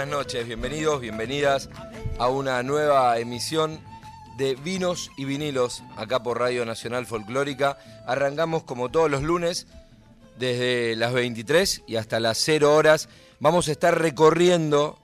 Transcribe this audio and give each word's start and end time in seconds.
Buenas 0.00 0.16
noches. 0.16 0.46
Bienvenidos, 0.46 0.98
bienvenidas 0.98 1.68
a 2.18 2.28
una 2.28 2.62
nueva 2.62 3.18
emisión 3.18 3.78
de 4.38 4.54
Vinos 4.54 5.10
y 5.18 5.26
Vinilos, 5.26 5.82
acá 5.94 6.22
por 6.22 6.38
Radio 6.38 6.64
Nacional 6.64 7.04
Folclórica. 7.04 7.76
Arrancamos 8.06 8.62
como 8.62 8.90
todos 8.90 9.10
los 9.10 9.22
lunes, 9.22 9.66
desde 10.38 10.96
las 10.96 11.12
23 11.12 11.82
y 11.86 11.96
hasta 11.96 12.18
las 12.18 12.38
0 12.38 12.74
horas. 12.74 13.10
Vamos 13.40 13.68
a 13.68 13.72
estar 13.72 14.00
recorriendo 14.00 14.98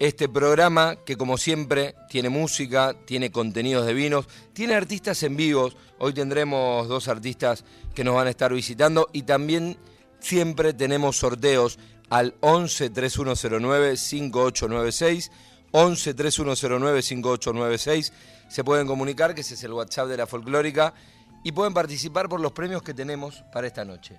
este 0.00 0.28
programa 0.28 0.96
que 0.96 1.16
como 1.16 1.38
siempre 1.38 1.94
tiene 2.08 2.28
música, 2.28 2.92
tiene 3.04 3.30
contenidos 3.30 3.86
de 3.86 3.94
vinos, 3.94 4.26
tiene 4.52 4.74
artistas 4.74 5.22
en 5.22 5.36
vivos. 5.36 5.76
Hoy 6.00 6.12
tendremos 6.12 6.88
dos 6.88 7.06
artistas 7.06 7.64
que 7.94 8.02
nos 8.02 8.16
van 8.16 8.26
a 8.26 8.30
estar 8.30 8.52
visitando 8.52 9.08
y 9.12 9.22
también 9.22 9.78
siempre 10.18 10.72
tenemos 10.72 11.18
sorteos 11.18 11.78
al 12.10 12.34
11 12.40 12.90
3109 12.90 13.96
5896. 13.96 15.30
11 15.72 16.14
3109 16.14 17.02
5896. 17.02 18.12
Se 18.48 18.64
pueden 18.64 18.86
comunicar, 18.86 19.34
que 19.34 19.40
ese 19.40 19.54
es 19.54 19.64
el 19.64 19.72
WhatsApp 19.72 20.08
de 20.08 20.16
la 20.16 20.26
folclórica, 20.26 20.94
y 21.42 21.52
pueden 21.52 21.74
participar 21.74 22.28
por 22.28 22.40
los 22.40 22.52
premios 22.52 22.82
que 22.82 22.94
tenemos 22.94 23.42
para 23.52 23.66
esta 23.66 23.84
noche. 23.84 24.18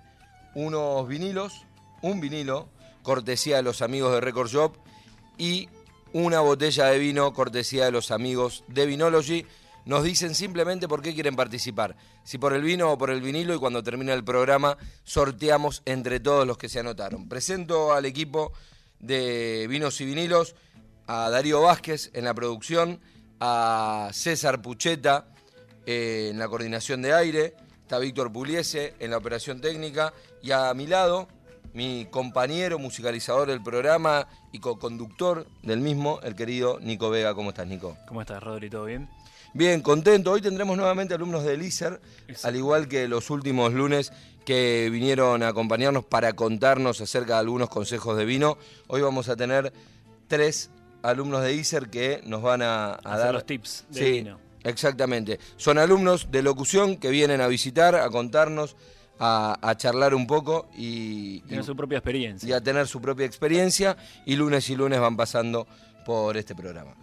Unos 0.54 1.08
vinilos, 1.08 1.66
un 2.02 2.20
vinilo, 2.20 2.70
cortesía 3.04 3.58
de 3.58 3.64
los 3.64 3.82
amigos 3.82 4.14
de 4.14 4.22
Record 4.22 4.50
Shop, 4.50 4.78
y 5.38 5.70
una 6.14 6.40
botella 6.40 6.86
de 6.86 7.00
vino, 7.00 7.34
cortesía 7.34 7.86
de 7.86 7.92
los 7.92 8.12
amigos 8.12 8.64
de 8.68 8.86
Vinology. 8.86 9.46
Nos 9.86 10.04
dicen 10.04 10.34
simplemente 10.34 10.88
por 10.88 11.02
qué 11.02 11.14
quieren 11.14 11.36
participar, 11.36 11.96
si 12.24 12.40
por 12.40 12.54
el 12.54 12.64
vino 12.64 12.92
o 12.92 12.98
por 12.98 13.12
el 13.12 13.22
vinilo, 13.22 13.54
y 13.54 13.60
cuando 13.60 13.84
termine 13.84 14.14
el 14.14 14.24
programa 14.24 14.78
sorteamos 15.04 15.84
entre 15.86 16.20
todos 16.20 16.48
los 16.48 16.58
que 16.58 16.70
se 16.70 16.80
anotaron. 16.80 17.30
Presento 17.30 17.94
al 17.94 18.06
equipo 18.06 18.52
de 19.00 19.68
vinos 19.70 20.02
y 20.02 20.06
vinilos, 20.06 20.56
a 21.06 21.30
Darío 21.30 21.62
Vázquez 21.62 22.10
en 22.14 22.26
la 22.26 22.34
producción, 22.34 23.00
a 23.40 24.10
César 24.12 24.62
Pucheta 24.62 25.28
eh, 25.86 26.30
en 26.32 26.40
la 26.40 26.48
coordinación 26.48 27.04
de 27.04 27.14
aire, 27.14 27.54
está 27.84 28.00
Víctor 28.00 28.32
Puliese 28.32 28.96
en 29.00 29.12
la 29.12 29.18
operación 29.18 29.62
técnica, 29.62 30.14
y 30.42 30.50
a 30.50 30.74
mi 30.74 30.88
lado, 30.88 31.28
mi 31.74 32.08
compañero 32.10 32.80
musicalizador 32.80 33.48
del 33.48 33.62
programa 33.62 34.28
y 34.52 34.60
co-conductor 34.60 35.46
del 35.62 35.82
mismo, 35.82 36.20
el 36.24 36.36
querido 36.36 36.80
Nico 36.80 37.12
Vega. 37.12 37.36
¿Cómo 37.36 37.50
estás, 37.50 37.68
Nico? 37.68 37.98
¿Cómo 38.08 38.22
estás, 38.22 38.42
Rodri? 38.42 38.70
¿Todo 38.70 38.86
bien? 38.86 39.08
Bien, 39.56 39.80
contento. 39.82 40.32
Hoy 40.34 40.42
tendremos 40.42 40.76
nuevamente 40.76 41.14
alumnos 41.14 41.46
del 41.46 41.62
ISER, 41.64 42.02
al 42.44 42.56
igual 42.58 42.90
que 42.90 43.08
los 43.08 43.30
últimos 43.30 43.72
lunes 43.74 44.12
que 44.44 44.90
vinieron 44.92 45.42
a 45.44 45.48
acompañarnos 45.48 46.04
para 46.04 46.34
contarnos 46.34 47.00
acerca 47.00 47.36
de 47.36 47.40
algunos 47.40 47.70
consejos 47.70 48.18
de 48.18 48.26
vino. 48.26 48.58
Hoy 48.88 49.02
vamos 49.02 49.30
a 49.30 49.38
tener 49.38 49.72
tres 50.28 50.72
alumnos 51.04 51.42
de 51.42 51.54
ISER 51.54 51.90
que 51.90 52.22
nos 52.26 52.42
van 52.42 52.62
a, 52.64 52.88
a 52.88 52.96
Hacer 52.96 53.18
dar 53.20 53.34
los 53.34 53.46
tips 53.46 53.86
de 53.92 54.00
Sí, 54.00 54.12
vino. 54.12 54.40
Exactamente. 54.66 55.40
Son 55.56 55.78
alumnos 55.78 56.28
de 56.32 56.42
locución 56.44 56.98
que 56.98 57.10
vienen 57.10 57.40
a 57.40 57.48
visitar, 57.48 57.96
a 57.96 58.10
contarnos, 58.10 58.76
a, 59.20 59.58
a 59.62 59.78
charlar 59.78 60.14
un 60.14 60.28
poco 60.28 60.68
y, 60.76 61.40
Tiene 61.42 61.64
y- 61.64 61.66
su 61.66 61.78
propia 61.78 62.00
experiencia. 62.00 62.50
y 62.50 62.52
a 62.52 62.60
tener 62.60 62.88
su 62.88 63.00
propia 63.00 63.26
experiencia. 63.26 63.96
Y 64.26 64.36
lunes 64.36 64.70
y 64.70 64.76
lunes 64.76 65.00
van 65.00 65.16
pasando 65.16 65.66
por 66.06 66.36
este 66.36 66.54
programa. 66.56 66.94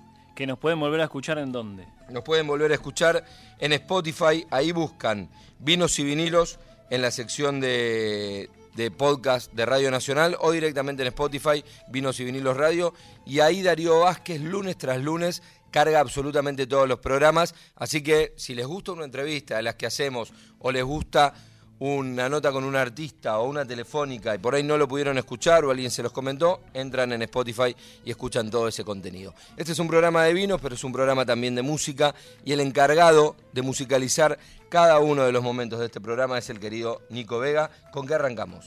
Que 0.43 0.47
nos 0.49 0.59
pueden 0.59 0.81
volver 0.81 1.01
a 1.01 1.05
escuchar 1.05 1.39
en 1.39 1.53
dónde. 1.53 1.87
Nos 2.09 2.25
pueden 2.25 2.49
volver 2.49 2.73
a 2.73 2.75
escuchar 2.75 3.25
en 3.61 3.73
Spotify, 3.75 4.45
ahí 4.51 4.73
buscan 4.73 5.31
vinos 5.61 5.97
y 6.01 6.03
vinilos 6.03 6.59
en 6.91 7.01
la 7.01 7.13
sección 7.13 7.61
de, 7.61 8.51
de 8.75 8.91
podcast 8.91 9.53
de 9.53 9.65
Radio 9.65 9.93
Nacional 9.93 10.37
o 10.41 10.51
directamente 10.51 11.05
en 11.05 11.07
Spotify, 11.07 11.65
vinos 11.87 12.19
y 12.19 12.25
vinilos 12.25 12.57
radio. 12.57 12.93
Y 13.25 13.39
ahí 13.39 13.63
Darío 13.63 14.01
Vázquez, 14.01 14.41
lunes 14.41 14.77
tras 14.77 15.01
lunes, 15.01 15.45
carga 15.71 16.01
absolutamente 16.01 16.67
todos 16.67 16.89
los 16.89 16.99
programas. 16.99 17.55
Así 17.77 18.03
que 18.03 18.33
si 18.37 18.57
les 18.57 18.67
gusta 18.67 18.91
una 18.91 19.05
entrevista 19.05 19.59
de 19.59 19.63
las 19.63 19.77
que 19.77 19.87
hacemos 19.87 20.33
o 20.59 20.73
les 20.73 20.83
gusta 20.83 21.35
una 21.83 22.29
nota 22.29 22.53
con 22.53 22.63
un 22.63 22.77
artista 22.77 23.41
o 23.41 23.49
una 23.49 23.65
telefónica 23.65 24.33
y 24.37 24.39
por 24.39 24.55
ahí 24.55 24.63
no 24.63 24.79
lo 24.79 24.87
pudieron 24.87 25.19
escuchar 25.19 25.65
o 25.65 25.73
alguien 25.73 25.91
se 25.91 26.01
los 26.01 26.13
comentó, 26.13 26.61
entran 26.75 27.11
en 27.11 27.23
Spotify 27.23 27.75
y 28.05 28.11
escuchan 28.13 28.51
todo 28.51 28.69
ese 28.69 28.85
contenido. 28.85 29.35
Este 29.57 29.73
es 29.73 29.79
un 29.81 29.89
programa 29.89 30.23
de 30.23 30.33
vinos, 30.33 30.61
pero 30.61 30.77
es 30.77 30.85
un 30.85 30.93
programa 30.93 31.27
también 31.27 31.57
de 31.57 31.63
música 31.63 32.15
y 32.45 32.53
el 32.53 32.61
encargado 32.61 33.35
de 33.53 33.63
musicalizar 33.63 34.39
cada 34.69 35.01
uno 35.01 35.25
de 35.25 35.33
los 35.33 35.43
momentos 35.43 35.81
de 35.81 35.87
este 35.87 36.01
programa 36.01 36.39
es 36.39 36.49
el 36.51 36.61
querido 36.61 37.03
Nico 37.11 37.41
Vega. 37.41 37.69
¿Con 37.91 38.07
qué 38.07 38.15
arrancamos? 38.15 38.67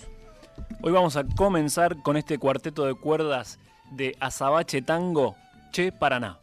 Hoy 0.82 0.92
vamos 0.92 1.16
a 1.16 1.24
comenzar 1.24 2.02
con 2.04 2.18
este 2.18 2.38
cuarteto 2.38 2.86
de 2.86 2.96
cuerdas 2.96 3.60
de 3.92 4.18
Azabache 4.20 4.82
Tango, 4.82 5.38
Che 5.72 5.94
Paraná. 5.94 6.40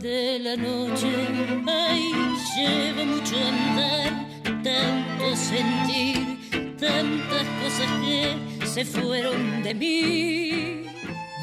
De 0.00 0.38
la 0.38 0.56
noche. 0.56 1.08
Ay, 1.66 2.12
llevo 2.56 3.04
mucho 3.04 3.36
andar, 3.36 4.26
tanto 4.62 5.36
sentir, 5.36 6.76
tantas 6.78 7.46
cosas 7.62 7.90
que 8.04 8.66
se 8.66 8.84
fueron 8.84 9.62
de 9.62 9.74
mí. 9.74 10.82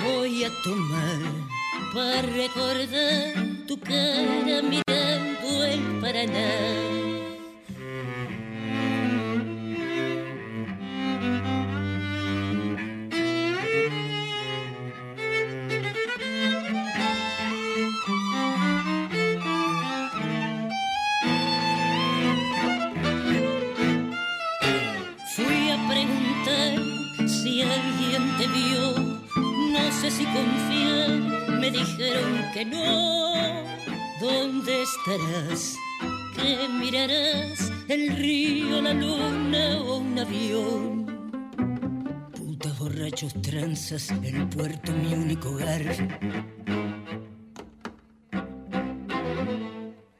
Voy 0.03 0.43
a 0.43 0.49
tomar 0.63 1.19
para 1.93 2.21
recordar 2.21 3.33
tu 3.67 3.77
cara 3.79 4.61
mirando 4.61 5.65
el 5.65 5.81
Paraná. 6.01 6.94
El 43.95 44.49
puerto 44.49 44.91
mi 44.91 45.13
único 45.13 45.51
hogar. 45.51 45.81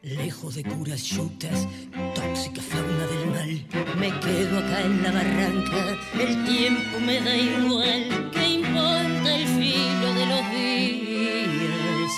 Lejos 0.02 0.56
de 0.56 0.64
curas 0.64 1.04
yutas, 1.04 1.68
tóxica 2.14 2.62
fauna 2.62 3.06
del 3.06 3.28
mal. 3.32 3.66
Me 4.00 4.18
quedo 4.22 4.60
acá 4.60 4.82
en 4.82 5.04
la 5.04 5.12
barranca, 5.12 5.98
el 6.18 6.46
tiempo 6.46 7.00
me 7.06 7.20
da 7.20 7.36
igual. 7.36 8.32
¿Qué 8.32 8.50
importa 8.50 9.36
el 9.36 9.46
filo 9.46 10.14
de 10.20 10.26
los 10.26 10.52
días? 10.52 12.12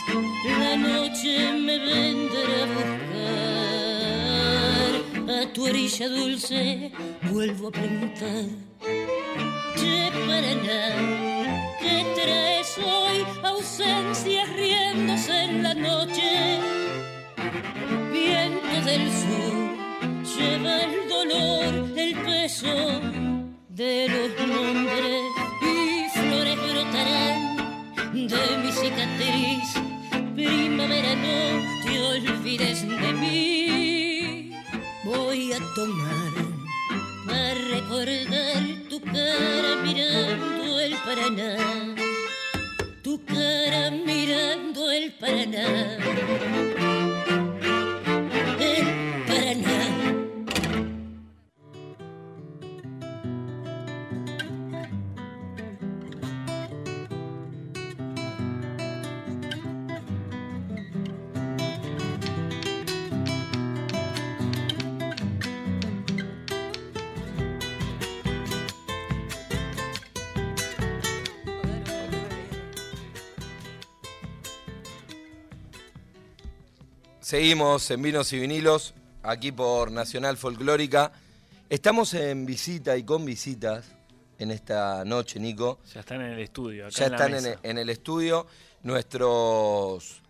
La 0.60 0.78
noche 0.78 1.54
me 1.54 1.80
vendrá 1.80 2.58
a 2.62 2.68
buscar. 2.76 3.42
A 5.42 5.54
tu 5.54 5.66
orilla 5.66 6.08
dulce 6.08 6.92
vuelvo 7.32 7.70
a 7.70 7.72
preguntar. 7.72 8.67
Olvides 32.48 32.88
de 32.88 33.14
mí. 33.14 34.52
Voy 35.04 35.52
a 35.52 35.60
tomar 35.76 36.34
para 37.26 37.54
recordar 37.54 38.64
tu 38.90 39.02
cara 39.02 39.76
mirando 39.84 40.80
el 40.80 40.96
Paraná. 41.06 41.58
Tu 43.04 43.22
cara 43.26 43.92
mirando 43.92 44.90
el 44.92 45.12
Paraná. 45.20 46.97
Seguimos 77.28 77.92
en 77.92 78.02
Vinos 78.02 78.32
y 78.32 78.40
Vinilos, 78.40 78.94
aquí 79.22 79.52
por 79.52 79.92
Nacional 79.92 80.38
Folclórica. 80.38 81.12
Estamos 81.70 82.14
en 82.14 82.46
visita 82.46 82.96
y 82.96 83.04
con 83.04 83.26
visitas 83.26 83.84
en 84.40 84.50
esta 84.50 85.04
noche, 85.04 85.38
Nico. 85.38 85.80
Ya 85.94 86.00
están 86.00 86.22
en 86.22 86.32
el 86.32 86.40
estudio. 86.40 86.88
Acá 86.88 86.96
Ya 86.96 87.06
en 87.08 87.12
la 87.12 87.18
están 87.18 87.36
en 87.36 87.46
el, 87.46 87.60
en 87.64 87.78
el 87.80 87.90
estudio 87.90 88.48
nuestros, 88.84 90.22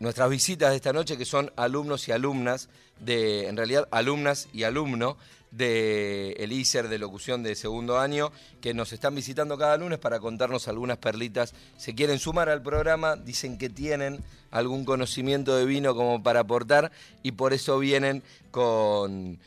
nuestras 0.00 0.28
visitas 0.28 0.68
de 0.68 0.76
esta 0.76 0.92
noche, 0.92 1.16
que 1.16 1.24
son 1.24 1.50
alumnos 1.56 2.06
y 2.08 2.12
alumnas, 2.12 2.68
de, 3.00 3.48
en 3.48 3.56
realidad 3.56 3.88
alumnas 3.90 4.50
y 4.52 4.64
alumno 4.64 5.16
de 5.50 6.32
el 6.32 6.52
ISER 6.52 6.88
de 6.88 6.98
locución 6.98 7.42
de 7.42 7.54
segundo 7.54 7.98
año, 7.98 8.32
que 8.60 8.74
nos 8.74 8.92
están 8.92 9.14
visitando 9.14 9.56
cada 9.56 9.78
lunes 9.78 9.98
para 9.98 10.20
contarnos 10.20 10.68
algunas 10.68 10.98
perlitas. 10.98 11.54
Se 11.78 11.94
quieren 11.94 12.18
sumar 12.18 12.50
al 12.50 12.60
programa, 12.60 13.16
dicen 13.16 13.56
que 13.56 13.70
tienen 13.70 14.22
algún 14.50 14.84
conocimiento 14.84 15.56
de 15.56 15.64
vino 15.66 15.94
como 15.94 16.22
para 16.22 16.40
aportar 16.40 16.90
y 17.22 17.32
por 17.32 17.52
eso 17.52 17.78
vienen 17.78 18.22
con, 18.50 19.38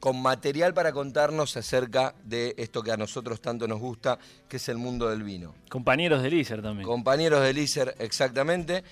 con 0.00 0.20
material 0.20 0.74
para 0.74 0.92
contarnos 0.92 1.56
acerca 1.56 2.14
de 2.24 2.54
esto 2.56 2.82
que 2.82 2.92
a 2.92 2.96
nosotros 2.96 3.40
tanto 3.40 3.66
nos 3.66 3.80
gusta, 3.80 4.18
que 4.48 4.58
es 4.58 4.68
el 4.68 4.78
mundo 4.78 5.08
del 5.08 5.22
vino. 5.22 5.54
Compañeros 5.68 6.22
del 6.22 6.34
ISER 6.34 6.62
también. 6.62 6.86
Compañeros 6.86 7.42
del 7.42 7.58
ISER, 7.58 7.94
exactamente. 7.98 8.84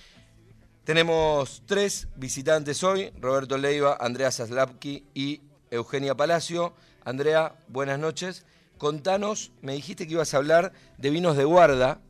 Tenemos 0.85 1.63
tres 1.67 2.09
visitantes 2.17 2.85
hoy, 2.85 3.11
Roberto 3.21 3.59
Leiva, 3.59 3.97
Andrea 4.01 4.31
Zaslapki 4.31 5.05
y 5.15 5.41
Eugenia 5.71 6.15
Palacio. 6.15 6.75
Andrea, 7.05 7.57
buenas 7.69 7.99
noches. 7.99 8.45
Contanos, 8.79 9.53
me 9.63 9.73
dijiste 9.73 10.07
que 10.07 10.13
ibas 10.13 10.35
a 10.35 10.37
hablar 10.37 10.73
de 10.99 11.11
vinos 11.11 11.37
de 11.37 11.45
guarda. 11.45 12.01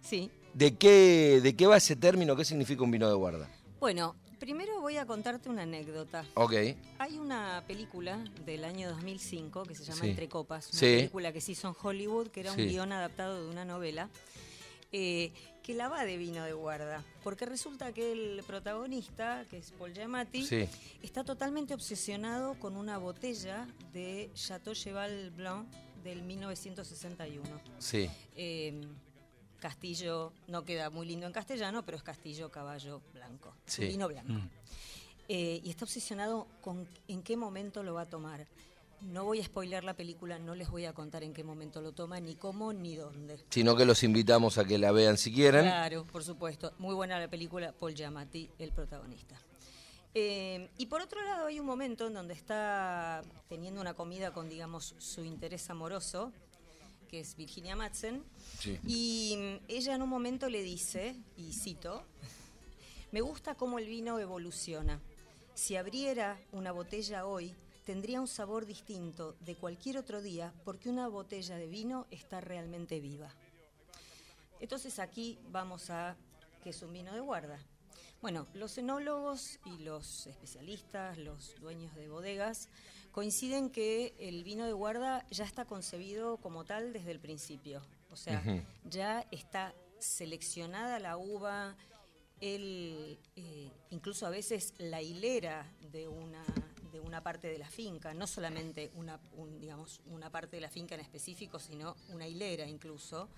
Sí. 0.00 0.30
¿De 0.54 0.76
qué, 0.76 1.40
¿De 1.42 1.56
qué 1.56 1.66
va 1.66 1.76
ese 1.78 1.96
término? 1.96 2.36
¿Qué 2.36 2.44
significa 2.44 2.82
un 2.82 2.90
vino 2.90 3.08
de 3.08 3.14
guarda? 3.14 3.48
Bueno, 3.80 4.14
primero 4.38 4.80
voy 4.80 4.96
a 4.98 5.06
contarte 5.06 5.48
una 5.48 5.62
anécdota. 5.62 6.24
Ok, 6.34 6.52
Hay 6.98 7.18
una 7.18 7.64
película 7.66 8.22
del 8.44 8.64
año 8.64 8.90
2005 8.90 9.62
que 9.64 9.74
se 9.74 9.84
llama 9.84 10.02
Sí. 10.02 10.10
Entre 10.10 10.28
Copas, 10.28 10.68
una 10.70 10.78
Sí. 10.78 10.86
película 10.96 11.32
que 11.32 11.40
se 11.40 11.52
hizo 11.52 11.68
en 11.68 11.74
Hollywood, 11.82 12.28
que 12.28 12.40
era 12.40 12.54
Sí. 12.54 12.62
un 12.62 12.68
guion 12.68 12.92
adaptado 12.92 13.42
de 13.42 13.48
una 13.50 13.64
novela, 13.64 14.10
eh, 14.92 15.32
que 15.62 15.72
la 15.74 15.88
va 15.88 16.04
de 16.04 16.18
vino 16.18 16.44
de 16.44 16.52
guarda. 16.52 17.02
Porque 17.24 17.46
resulta 17.46 17.92
que 17.92 18.12
el 18.12 18.42
protagonista, 18.46 19.46
que 19.48 19.56
es 19.58 19.70
Paul 19.70 19.94
Giamatti, 19.94 20.46
está 21.02 21.24
totalmente 21.24 21.72
obsesionado 21.72 22.54
con 22.60 22.76
una 22.76 22.98
botella 22.98 23.66
de 23.94 24.30
Chateau 24.34 24.74
Cheval 24.74 25.30
Blanc 25.30 25.66
del 26.04 26.22
1961. 26.22 27.58
sí. 27.78 28.10
Eh, 28.36 28.82
Castillo, 29.62 30.32
no 30.48 30.64
queda 30.64 30.90
muy 30.90 31.06
lindo 31.06 31.24
en 31.24 31.32
castellano, 31.32 31.84
pero 31.84 31.96
es 31.96 32.02
Castillo 32.02 32.50
Caballo 32.50 33.00
Blanco. 33.14 33.54
Sí. 33.64 33.86
vino 33.86 34.08
blanco. 34.08 34.32
Mm. 34.32 34.50
Eh, 35.28 35.60
y 35.62 35.70
está 35.70 35.84
obsesionado 35.84 36.48
con 36.60 36.88
en 37.06 37.22
qué 37.22 37.36
momento 37.36 37.84
lo 37.84 37.94
va 37.94 38.02
a 38.02 38.06
tomar. 38.06 38.48
No 39.02 39.24
voy 39.24 39.38
a 39.40 39.44
spoilear 39.44 39.84
la 39.84 39.94
película, 39.94 40.40
no 40.40 40.56
les 40.56 40.68
voy 40.68 40.84
a 40.84 40.92
contar 40.92 41.22
en 41.22 41.32
qué 41.32 41.44
momento 41.44 41.80
lo 41.80 41.92
toma, 41.92 42.18
ni 42.18 42.34
cómo, 42.34 42.72
ni 42.72 42.96
dónde. 42.96 43.38
Sino 43.50 43.76
que 43.76 43.84
los 43.84 44.02
invitamos 44.02 44.58
a 44.58 44.64
que 44.64 44.78
la 44.78 44.90
vean 44.90 45.16
si 45.16 45.32
quieren. 45.32 45.62
Claro, 45.62 46.04
por 46.06 46.24
supuesto. 46.24 46.72
Muy 46.78 46.94
buena 46.94 47.20
la 47.20 47.28
película, 47.28 47.72
Paul 47.72 47.94
Giamatti, 47.94 48.50
el 48.58 48.72
protagonista. 48.72 49.40
Eh, 50.14 50.68
y 50.76 50.86
por 50.86 51.00
otro 51.00 51.24
lado 51.24 51.46
hay 51.46 51.60
un 51.60 51.66
momento 51.66 52.08
en 52.08 52.14
donde 52.14 52.34
está 52.34 53.22
teniendo 53.48 53.80
una 53.80 53.94
comida 53.94 54.32
con, 54.32 54.48
digamos, 54.48 54.96
su 54.98 55.24
interés 55.24 55.70
amoroso, 55.70 56.32
que 57.12 57.20
es 57.20 57.36
Virginia 57.36 57.76
Madsen, 57.76 58.24
Sí. 58.58 58.80
y 58.86 59.36
ella 59.68 59.94
en 59.94 60.00
un 60.00 60.08
momento 60.08 60.48
le 60.48 60.62
dice, 60.62 61.14
y 61.36 61.52
cito, 61.52 62.02
me 63.10 63.20
gusta 63.20 63.54
cómo 63.54 63.78
el 63.78 63.84
vino 63.86 64.18
evoluciona. 64.18 64.98
Si 65.54 65.76
abriera 65.76 66.40
una 66.52 66.72
botella 66.72 67.26
hoy, 67.26 67.54
tendría 67.84 68.18
un 68.18 68.28
sabor 68.28 68.64
distinto 68.64 69.36
de 69.40 69.56
cualquier 69.56 69.98
otro 69.98 70.22
día 70.22 70.54
porque 70.64 70.88
una 70.88 71.06
botella 71.06 71.56
de 71.56 71.66
vino 71.66 72.06
está 72.10 72.40
realmente 72.40 72.98
viva. 72.98 73.30
Entonces 74.60 74.98
aquí 74.98 75.38
vamos 75.50 75.90
a 75.90 76.16
qué 76.64 76.70
es 76.70 76.80
un 76.80 76.94
vino 76.94 77.12
de 77.12 77.20
guarda. 77.20 77.58
Bueno, 78.22 78.46
los 78.54 78.78
enólogos 78.78 79.58
y 79.66 79.82
los 79.82 80.26
especialistas, 80.28 81.18
los 81.18 81.60
dueños 81.60 81.94
de 81.94 82.08
bodegas, 82.08 82.70
coinciden 83.12 83.70
que 83.70 84.14
el 84.18 84.42
vino 84.42 84.66
de 84.66 84.72
guarda 84.72 85.24
ya 85.30 85.44
está 85.44 85.64
concebido 85.64 86.38
como 86.38 86.64
tal 86.64 86.92
desde 86.92 87.12
el 87.12 87.20
principio. 87.20 87.82
O 88.10 88.16
sea, 88.16 88.42
ya 88.84 89.26
está 89.30 89.74
seleccionada 89.98 90.98
la 90.98 91.16
uva, 91.16 91.76
el, 92.40 93.18
eh, 93.36 93.70
incluso 93.90 94.26
a 94.26 94.30
veces 94.30 94.74
la 94.78 95.00
hilera 95.00 95.66
de 95.92 96.08
una, 96.08 96.42
de 96.92 97.00
una 97.00 97.22
parte 97.22 97.48
de 97.48 97.58
la 97.58 97.68
finca, 97.68 98.12
no 98.12 98.26
solamente 98.26 98.90
una, 98.94 99.20
un, 99.36 99.60
digamos, 99.60 100.00
una 100.06 100.30
parte 100.30 100.56
de 100.56 100.62
la 100.62 100.68
finca 100.68 100.94
en 100.94 101.00
específico, 101.00 101.58
sino 101.58 101.96
una 102.08 102.26
hilera 102.26 102.66
incluso. 102.66 103.28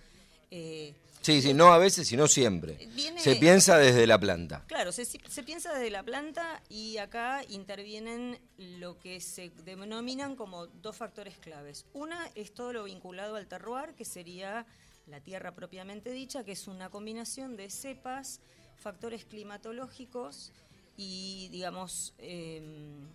Eh, 0.51 0.95
Sí, 1.23 1.41
sí, 1.41 1.55
no 1.55 1.73
a 1.73 1.79
veces, 1.79 2.07
sino 2.07 2.29
siempre. 2.29 2.75
Viene- 2.95 3.19
Se 3.19 3.37
piensa 3.37 3.79
desde 3.79 4.07
la 4.07 4.21
planta. 4.21 4.63
Claro, 4.67 4.93
se, 4.93 5.07
se 5.07 5.43
piensa 5.43 5.73
desde 5.73 5.89
la 5.89 6.03
planta 6.03 6.63
y 6.69 6.99
acá 6.99 7.43
intervienen 7.49 8.39
lo 8.59 8.99
que 8.99 9.23
se 9.23 9.49
denominan 9.65 10.37
como 10.37 10.67
dos 10.67 10.95
factores 10.97 11.39
claves. 11.39 11.87
Una 11.95 12.29
es 12.35 12.53
todo 12.53 12.75
lo 12.75 12.85
vinculado 12.85 13.37
al 13.37 13.47
terroir, 13.47 13.95
que 13.95 14.05
sería 14.05 14.67
la 15.07 15.19
tierra 15.23 15.55
propiamente 15.55 16.11
dicha, 16.11 16.45
que 16.45 16.53
es 16.53 16.69
una 16.69 16.91
combinación 16.91 17.57
de 17.57 17.71
cepas, 17.71 18.41
factores 18.77 19.25
climatológicos 19.25 20.53
y, 20.99 21.49
digamos, 21.53 22.13
em, 22.19 23.09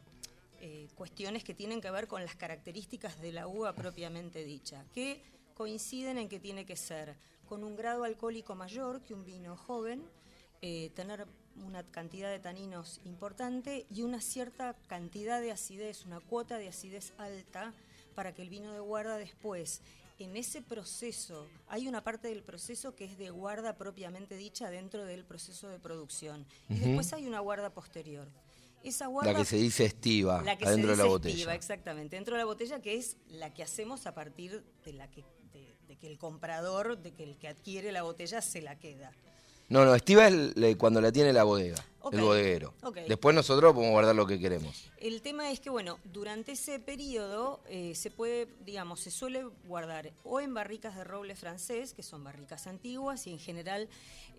eh, 0.62 0.88
cuestiones 0.96 1.44
que 1.44 1.54
tienen 1.54 1.80
que 1.80 1.92
ver 1.92 2.08
con 2.08 2.24
las 2.24 2.36
características 2.36 3.22
de 3.22 3.32
la 3.34 3.46
uva 3.48 3.74
propiamente 3.74 4.44
dicha, 4.44 4.84
que 4.96 5.22
coinciden 5.60 6.18
en 6.18 6.30
que 6.30 6.40
tiene 6.40 6.66
que 6.66 6.78
ser 6.78 7.18
con 7.46 7.66
un 7.66 7.76
grado 7.76 8.06
alcohólico 8.06 8.56
mayor 8.56 9.02
que 9.02 9.14
un 9.14 9.26
vino 9.26 9.58
joven, 9.58 10.02
eh, 10.62 10.90
tener 10.96 11.28
una 11.68 11.84
cantidad 11.84 12.32
de 12.32 12.40
taninos 12.40 13.02
importante 13.04 13.86
y 13.90 14.04
una 14.04 14.22
cierta 14.22 14.78
cantidad 14.88 15.42
de 15.42 15.52
acidez, 15.52 16.06
una 16.06 16.22
cuota 16.22 16.58
de 16.60 16.70
acidez 16.70 17.12
alta, 17.18 17.74
para 18.16 18.34
que 18.34 18.42
el 18.42 18.50
vino 18.50 18.72
de 18.72 18.80
guarda 18.80 19.18
después, 19.18 19.82
en 20.18 20.38
ese 20.38 20.62
proceso, 20.62 21.46
hay 21.68 21.90
una 21.90 22.06
parte 22.06 22.30
del 22.30 22.42
proceso 22.42 22.96
que 22.96 23.04
es 23.04 23.18
de 23.18 23.30
guarda 23.30 23.76
propiamente 23.76 24.38
dicha 24.38 24.70
dentro 24.70 25.04
del 25.04 25.26
proceso 25.26 25.68
de 25.68 25.78
producción. 25.78 26.46
Y 26.70 26.76
después 26.76 27.12
hay 27.12 27.28
una 27.28 27.42
guarda 27.42 27.70
posterior. 27.74 28.30
Esa 28.82 29.08
guarda 29.08 29.34
La 29.34 29.40
que 29.40 29.44
se 29.44 29.58
dice 29.58 29.84
estiva, 29.84 30.42
la 30.42 30.58
que 30.58 30.66
adentro 30.66 30.92
se 30.92 30.98
de 30.98 31.04
la 31.04 31.10
botella. 31.10 31.34
estiva, 31.34 31.54
exactamente. 31.54 32.16
Dentro 32.16 32.36
de 32.36 32.40
la 32.40 32.46
botella, 32.46 32.82
que 32.82 32.96
es 32.96 33.18
la 33.28 33.54
que 33.54 33.62
hacemos 33.62 34.06
a 34.08 34.14
partir 34.14 34.64
de 34.86 34.94
la 34.94 35.12
que 35.12 35.26
que 36.00 36.08
el 36.08 36.18
comprador, 36.18 36.98
de 36.98 37.12
que 37.12 37.24
el 37.24 37.38
que 37.38 37.48
adquiere 37.48 37.92
la 37.92 38.04
botella 38.04 38.42
se 38.42 38.62
la 38.62 38.78
queda. 38.78 39.12
No, 39.70 39.86
no, 39.86 39.94
estiva 39.94 40.28
es 40.28 40.76
cuando 40.78 41.00
la 41.00 41.12
tiene 41.12 41.32
la 41.32 41.44
bodega, 41.44 41.78
el 42.12 42.22
bodeguero. 42.22 42.74
ok. 42.82 42.98
Después 43.08 43.36
nosotros 43.36 43.72
podemos 43.74 43.92
guardar 43.92 44.16
lo 44.16 44.26
que 44.26 44.40
queremos. 44.40 44.90
El 44.98 45.22
tema 45.22 45.52
es 45.52 45.60
que, 45.60 45.70
bueno, 45.70 46.00
durante 46.06 46.54
ese 46.54 46.80
periodo 46.80 47.60
eh, 47.70 47.94
se 47.94 48.10
puede, 48.10 48.48
digamos, 48.66 49.00
se 49.00 49.12
suele 49.12 49.44
guardar 49.68 50.12
o 50.24 50.40
en 50.40 50.56
barricas 50.56 50.96
de 50.96 51.04
roble 51.04 51.36
francés, 51.36 51.94
que 51.94 52.02
son 52.02 52.24
barricas 52.24 52.66
antiguas, 52.66 53.28
y 53.28 53.32
en 53.32 53.38
general 53.38 53.88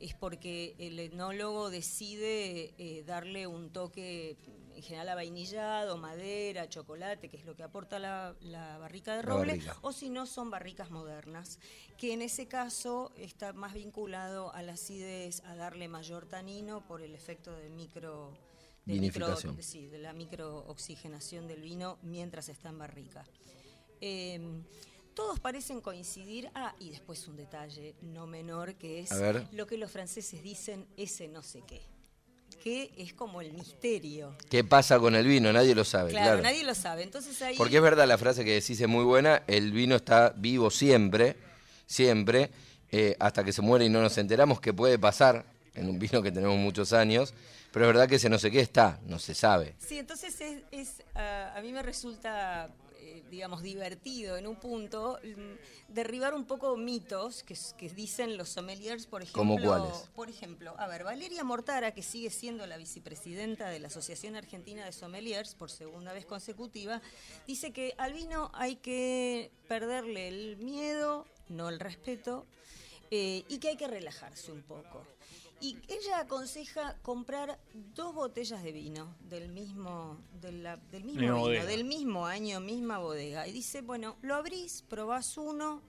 es 0.00 0.14
porque 0.14 0.74
el 0.80 0.98
etnólogo 0.98 1.70
decide 1.70 2.74
eh, 2.78 3.04
darle 3.06 3.46
un 3.46 3.70
toque, 3.70 4.36
en 4.80 4.86
general, 4.86 5.10
avainillado, 5.10 5.98
madera, 5.98 6.66
chocolate, 6.68 7.28
que 7.28 7.36
es 7.36 7.44
lo 7.44 7.54
que 7.54 7.62
aporta 7.62 7.98
la, 7.98 8.34
la 8.40 8.78
barrica 8.78 9.14
de 9.14 9.20
roble, 9.20 9.52
barrica. 9.52 9.76
o 9.82 9.92
si 9.92 10.08
no, 10.08 10.24
son 10.24 10.50
barricas 10.50 10.90
modernas, 10.90 11.58
que 11.98 12.14
en 12.14 12.22
ese 12.22 12.48
caso 12.48 13.12
está 13.16 13.52
más 13.52 13.74
vinculado 13.74 14.54
a 14.54 14.62
la 14.62 14.72
acidez, 14.72 15.42
a 15.44 15.54
darle 15.54 15.86
mayor 15.88 16.24
tanino 16.26 16.80
por 16.86 17.02
el 17.02 17.14
efecto 17.14 17.52
del 17.52 17.70
micro... 17.70 18.32
sí, 19.60 19.86
de 19.86 19.98
la 19.98 20.14
microoxigenación 20.14 21.46
del 21.46 21.60
vino 21.60 21.98
mientras 22.00 22.48
está 22.48 22.70
en 22.70 22.78
barrica. 22.78 23.26
Eh, 24.00 24.40
todos 25.14 25.38
parecen 25.40 25.82
coincidir. 25.82 26.50
Ah, 26.54 26.74
y 26.78 26.88
después 26.88 27.28
un 27.28 27.36
detalle 27.36 27.94
no 28.00 28.26
menor 28.26 28.76
que 28.76 29.00
es 29.00 29.10
lo 29.52 29.66
que 29.66 29.76
los 29.76 29.90
franceses 29.90 30.42
dicen 30.42 30.86
ese 30.96 31.28
no 31.28 31.42
sé 31.42 31.62
qué. 31.66 31.82
Que 32.62 32.92
es 32.96 33.12
como 33.14 33.40
el 33.40 33.52
misterio. 33.52 34.36
¿Qué 34.50 34.62
pasa 34.64 34.98
con 34.98 35.14
el 35.14 35.26
vino? 35.26 35.52
Nadie 35.52 35.74
lo 35.74 35.84
sabe, 35.84 36.10
Claro, 36.10 36.26
claro. 36.26 36.42
nadie 36.42 36.62
lo 36.62 36.74
sabe. 36.74 37.02
Entonces 37.02 37.40
ahí. 37.42 37.56
Porque 37.56 37.76
es 37.76 37.82
verdad 37.82 38.06
la 38.06 38.18
frase 38.18 38.44
que 38.44 38.52
decís 38.52 38.80
es 38.80 38.88
muy 38.88 39.04
buena, 39.04 39.42
el 39.46 39.72
vino 39.72 39.96
está 39.96 40.34
vivo 40.36 40.70
siempre, 40.70 41.36
siempre, 41.86 42.50
eh, 42.90 43.16
hasta 43.18 43.44
que 43.44 43.52
se 43.52 43.62
muere 43.62 43.84
y 43.86 43.88
no 43.88 44.00
nos 44.02 44.18
enteramos 44.18 44.60
que 44.60 44.72
puede 44.72 44.98
pasar 44.98 45.44
en 45.74 45.88
un 45.88 45.98
vino 45.98 46.20
que 46.22 46.32
tenemos 46.32 46.56
muchos 46.58 46.92
años, 46.92 47.32
pero 47.72 47.86
es 47.86 47.92
verdad 47.94 48.08
que 48.08 48.16
ese 48.16 48.28
no 48.28 48.38
sé 48.38 48.50
qué 48.50 48.60
está, 48.60 48.98
no 49.06 49.18
se 49.18 49.34
sabe. 49.34 49.74
Sí, 49.78 49.98
entonces 49.98 50.38
es, 50.40 50.62
es, 50.72 51.02
ah, 51.14 51.54
a 51.56 51.60
mí 51.62 51.72
me 51.72 51.82
resulta, 51.82 52.68
digamos, 53.30 53.62
divertido 53.62 54.36
en 54.36 54.46
un 54.46 54.56
punto 54.56 55.18
mm, 55.22 55.92
derribar 55.94 56.34
un 56.34 56.44
poco 56.44 56.76
mitos 56.76 57.42
que, 57.42 57.56
dicen 57.90 58.36
los 58.36 58.48
sommeliers, 58.48 59.06
por 59.06 59.22
ejemplo. 59.22 59.40
¿Cómo 59.40 59.58
cuáles? 59.60 59.96
Por 60.14 60.28
ejemplo, 60.28 60.74
a 60.78 60.86
ver, 60.86 61.04
Valeria 61.04 61.44
Mortara, 61.44 61.92
que 61.92 62.02
sigue 62.02 62.30
siendo 62.30 62.66
la 62.66 62.76
vicepresidenta 62.76 63.68
de 63.68 63.78
la 63.78 63.88
Asociación 63.88 64.36
Argentina 64.36 64.84
de 64.84 64.92
Sommeliers 64.92 65.54
por 65.54 65.70
segunda 65.70 66.12
vez 66.12 66.26
consecutiva, 66.26 67.00
dice 67.46 67.72
que 67.72 67.94
al 67.98 68.12
vino 68.12 68.50
hay 68.54 68.76
que 68.76 69.50
perderle 69.68 70.28
el 70.28 70.56
miedo, 70.58 71.26
no 71.48 71.68
el 71.68 71.80
respeto, 71.80 72.46
eh, 73.10 73.44
y 73.48 73.58
que 73.58 73.68
hay 73.68 73.76
que 73.76 73.88
relajarse 73.88 74.52
un 74.52 74.62
poco. 74.62 75.04
Y 75.60 75.76
ella 75.88 76.20
aconseja 76.20 76.96
comprar 77.02 77.58
dos 77.94 78.14
botellas 78.14 78.62
de 78.62 78.72
vino 78.72 79.14
del 79.28 79.48
mismo, 79.50 80.18
de 80.40 80.52
la- 80.52 80.76
del 80.76 81.04
mismo 81.04 81.20
vino, 81.20 81.38
bodega. 81.38 81.64
del 81.66 81.84
mismo 81.84 82.26
año, 82.26 82.60
misma 82.60 82.98
bodega. 82.98 83.46
Y 83.46 83.52
dice, 83.52 83.82
bueno, 83.82 84.16
lo 84.22 84.34
abrís, 84.36 84.82
probás 84.88 85.36
uno 85.36 85.82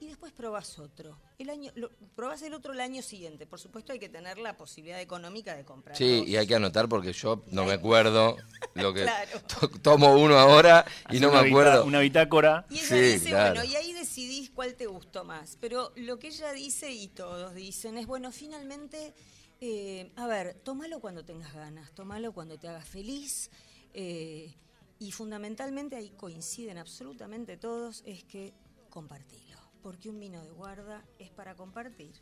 y 0.00 0.06
después 0.06 0.32
probás 0.32 0.78
otro. 0.78 1.18
El 1.38 1.50
año, 1.50 1.70
lo, 1.74 1.90
probás 2.14 2.42
el 2.42 2.54
otro 2.54 2.72
el 2.72 2.80
año 2.80 3.02
siguiente. 3.02 3.46
Por 3.46 3.58
supuesto 3.60 3.92
hay 3.92 3.98
que 3.98 4.08
tener 4.08 4.38
la 4.38 4.56
posibilidad 4.56 5.00
económica 5.00 5.56
de 5.56 5.64
comprar. 5.64 5.96
Sí, 5.96 6.18
dos. 6.18 6.28
y 6.28 6.36
hay 6.36 6.46
que 6.46 6.54
anotar 6.54 6.88
porque 6.88 7.12
yo 7.12 7.44
no 7.50 7.64
me 7.64 7.72
acuerdo 7.72 8.36
lo 8.74 8.92
que... 8.94 9.02
Claro. 9.08 9.40
to- 9.42 9.68
Tomo 9.80 10.14
uno 10.18 10.38
ahora 10.38 10.84
y 11.10 11.20
no 11.20 11.30
me 11.32 11.38
acuerdo. 11.38 11.84
Una 11.84 12.00
bitácora. 12.00 12.66
Y 12.70 12.74
ella 12.78 12.86
Sí, 12.86 12.94
dice, 13.00 13.28
claro. 13.30 13.54
bueno, 13.56 13.70
y 13.72 13.76
ahí 13.76 13.92
decidís 13.92 14.50
cuál 14.50 14.74
te 14.74 14.86
gustó 14.86 15.24
más. 15.24 15.56
Pero 15.60 15.92
lo 15.96 16.18
que 16.18 16.28
ella 16.28 16.52
dice, 16.52 16.90
y 16.92 17.08
todos 17.08 17.54
dicen, 17.54 17.98
es, 17.98 18.06
bueno, 18.06 18.30
finalmente, 18.32 19.14
eh, 19.60 20.12
a 20.16 20.26
ver, 20.26 20.54
tómalo 20.62 21.00
cuando 21.00 21.24
tengas 21.24 21.52
ganas, 21.54 21.90
tómalo 21.92 22.32
cuando 22.32 22.58
te 22.58 22.68
hagas 22.68 22.88
feliz. 22.88 23.50
eh, 23.94 24.54
y 25.00 25.12
fundamentalmente 25.12 25.94
ahí 25.94 26.10
coinciden 26.10 26.76
absolutamente 26.76 27.56
todos, 27.56 28.02
es 28.04 28.24
que 28.24 28.52
compartilo. 28.90 29.47
Porque 29.82 30.08
un 30.10 30.18
vino 30.20 30.42
de 30.42 30.50
guarda 30.50 31.04
es 31.18 31.30
para 31.30 31.54
compartir. 31.54 32.12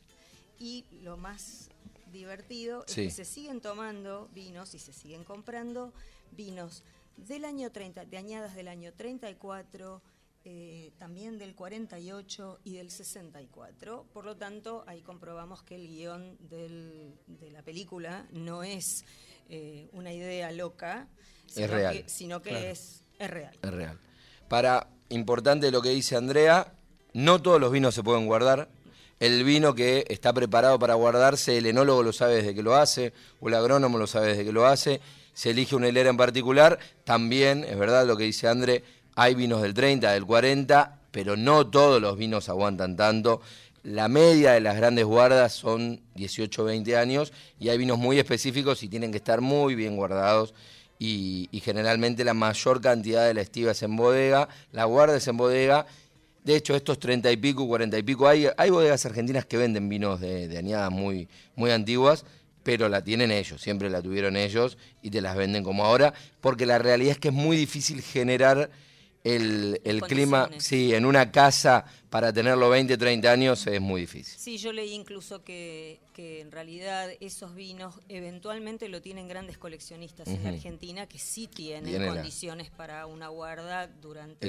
Y 0.59 0.85
lo 1.03 1.17
más 1.17 1.69
divertido 2.13 2.85
Sí. 2.87 3.03
es 3.03 3.17
que 3.17 3.25
se 3.25 3.31
siguen 3.31 3.61
tomando 3.61 4.29
vinos 4.33 4.75
y 4.75 4.79
se 4.79 4.93
siguen 4.93 5.25
comprando 5.25 5.93
vinos 6.33 6.83
del 7.17 7.45
año 7.45 7.71
30, 7.73 8.05
de 8.05 8.17
añadas 8.17 8.55
del 8.55 8.69
año 8.69 8.93
34, 8.93 10.03
eh, 10.45 10.93
también 10.99 11.39
del 11.39 11.55
48 11.57 12.61
y 12.63 12.75
del 12.77 12.91
64. 12.91 14.05
Por 14.13 14.25
lo 14.25 14.37
tanto, 14.37 14.85
ahí 14.87 15.01
comprobamos 15.03 15.63
que 15.63 15.75
el 15.75 15.89
guion 15.89 16.37
del- 16.49 17.15
de 17.27 17.51
la 17.51 17.63
película 17.63 18.27
no 18.33 18.63
es 18.63 19.05
eh, 19.49 19.89
una 19.93 20.13
idea 20.13 20.51
loca, 20.53 21.09
sino 21.47 21.67
real, 21.69 21.93
que, 22.03 22.09
sino 22.09 22.43
que 22.43 22.51
claro. 22.51 22.67
es, 22.67 23.03
es 23.19 23.31
real. 23.31 23.57
Es 23.63 23.71
real. 23.71 23.99
Para, 24.49 24.89
importante 25.09 25.71
lo 25.71 25.81
que 25.83 25.91
dice 25.91 26.17
Andrea, 26.17 26.73
no 27.17 27.41
todos 27.41 27.59
los 27.59 27.73
vinos 27.73 27.95
se 27.95 28.03
pueden 28.03 28.27
guardar. 28.27 28.69
El 29.21 29.43
vino 29.43 29.75
que 29.75 30.05
está 30.11 30.35
preparado 30.35 30.79
para 30.79 30.93
guardarse, 30.93 31.57
el 31.57 31.65
enólogo 31.65 32.03
lo 32.03 32.13
sabe 32.13 32.35
desde 32.37 32.55
que 32.55 32.63
lo 32.63 32.77
hace, 32.77 33.15
o 33.41 33.49
el 33.49 33.55
agrónomo 33.55 33.97
lo 33.97 34.07
sabe 34.07 34.29
desde 34.29 34.45
que 34.45 34.53
lo 34.53 34.67
hace. 34.67 35.01
Se 35.33 35.51
elige 35.51 35.75
una 35.75 35.89
hilera 35.89 36.11
en 36.11 36.19
particular. 36.19 36.79
También, 37.05 37.65
es 37.65 37.79
verdad 37.79 38.07
lo 38.07 38.19
que 38.19 38.25
dice 38.25 38.49
André, 38.49 38.85
hay 39.15 39.35
vinos 39.35 39.63
del 39.63 39.73
30, 39.73 40.13
del 40.13 40.27
40, 40.27 40.99
pero 41.11 41.39
no 41.39 41.67
todos 41.67 42.03
los 42.03 42.19
vinos 42.19 42.51
aguantan 42.51 42.97
tanto. 42.97 43.41
La 43.83 44.09
media 44.09 44.53
de 44.53 44.61
las 44.61 44.77
grandes 44.77 45.07
guardas 45.07 45.55
son 45.55 46.03
18 46.17 46.65
20 46.65 46.99
años 46.99 47.33
y 47.59 47.71
hay 47.71 47.79
vinos 47.79 47.97
muy 47.97 48.19
específicos 48.19 48.83
y 48.83 48.89
tienen 48.89 49.11
que 49.11 49.17
estar 49.17 49.41
muy 49.41 49.75
bien 49.75 49.97
guardados 49.97 50.53
y, 50.99 51.49
y 51.51 51.61
generalmente 51.61 52.25
la 52.25 52.35
mayor 52.35 52.83
cantidad 52.83 53.27
de 53.27 53.33
la 53.33 53.41
estiva 53.41 53.71
es 53.73 53.83
en 53.83 53.97
bodega, 53.97 54.51
la 54.73 54.85
guarda 54.85 55.17
es 55.17 55.27
en 55.29 55.39
bodega. 55.39 55.87
De 56.47 56.55
hecho, 56.55 56.77
estos 56.77 57.01
30 57.01 57.33
y 57.33 57.37
pico, 57.39 57.67
40 57.67 57.99
y 57.99 58.05
pico, 58.05 58.29
hay, 58.29 58.47
hay 58.57 58.71
bodegas 58.71 59.05
argentinas 59.05 59.45
que 59.47 59.57
venden 59.57 59.89
vinos 59.89 60.21
de, 60.21 60.57
añadas 60.57 60.93
muy, 60.93 61.29
muy 61.57 61.73
antiguas, 61.73 62.25
pero 62.63 62.89
la 62.89 63.03
tienen 63.03 63.33
ellos, 63.33 63.61
siempre 63.61 63.91
la 63.91 64.01
tuvieron 64.01 64.37
ellos 64.37 64.79
y 65.03 65.11
te 65.11 65.21
las 65.21 65.37
venden 65.37 65.65
como 65.65 65.85
ahora, 65.85 66.15
porque 66.41 66.65
la 66.65 66.79
realidad 66.79 67.11
es 67.11 67.19
que 67.19 67.29
es 67.29 67.35
muy 67.35 67.57
difícil 67.57 68.01
generar 68.01 68.71
el, 69.35 69.81
el 69.85 70.03
clima, 70.03 70.49
sí, 70.59 70.95
en 70.95 71.05
una 71.07 71.31
casa 71.33 71.85
para 72.11 72.33
tenerlo 72.33 72.69
20, 72.71 72.97
30 72.97 73.31
años 73.31 73.67
es 73.67 73.81
muy 73.81 74.03
difícil. 74.03 74.39
Sí, 74.39 74.57
yo 74.59 74.73
leí 74.73 74.93
incluso 74.93 75.43
que, 75.43 76.01
que 76.13 76.41
en 76.41 76.51
realidad 76.53 77.11
esos 77.21 77.55
vinos 77.55 77.95
eventualmente 78.09 78.89
lo 78.89 79.03
tienen 79.03 79.29
grandes 79.29 79.59
coleccionistas 79.59 80.29
en. 80.29 80.47
Argentina 80.47 81.07
que 81.07 81.19
sí 81.19 81.49
tienen 81.49 81.93
condiciones 82.15 82.71
para 82.71 83.07
una 83.07 83.29
guarda 83.29 83.87
durante 83.89 84.47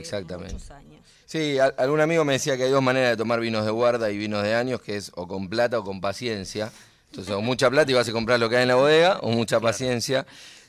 muchos 0.54 0.72
años. 0.72 1.02
Sí, 1.26 1.58
a- 1.60 1.74
algún 1.78 2.00
amigo 2.02 2.24
me 2.24 2.34
decía 2.34 2.56
que 2.56 2.64
hay 2.64 2.72
dos 2.72 2.84
maneras 2.84 3.12
de 3.12 3.18
tomar 3.18 3.40
vinos 3.40 3.66
de 3.66 3.72
guarda 3.72 4.12
y 4.12 4.18
vinos 4.18 4.44
de 4.44 4.54
años, 4.54 4.82
que 4.82 4.96
es 4.96 5.12
o 5.16 5.28
con 5.28 5.50
plata 5.50 5.80
o 5.80 5.84
con 5.84 6.00
paciencia. 6.00 6.72
Entonces, 7.10 7.34
o 7.34 7.42
mucha 7.42 7.70
plata 7.70 7.90
y 7.90 7.94
vas 7.96 8.08
a 8.08 8.12
comprar 8.12 8.40
lo 8.40 8.50
que 8.50 8.58
hay 8.58 8.64
en 8.64 8.68
la 8.68 8.76
bodega, 8.76 9.20
o 9.22 9.32
mucha 9.32 9.60
paciencia 9.60 10.26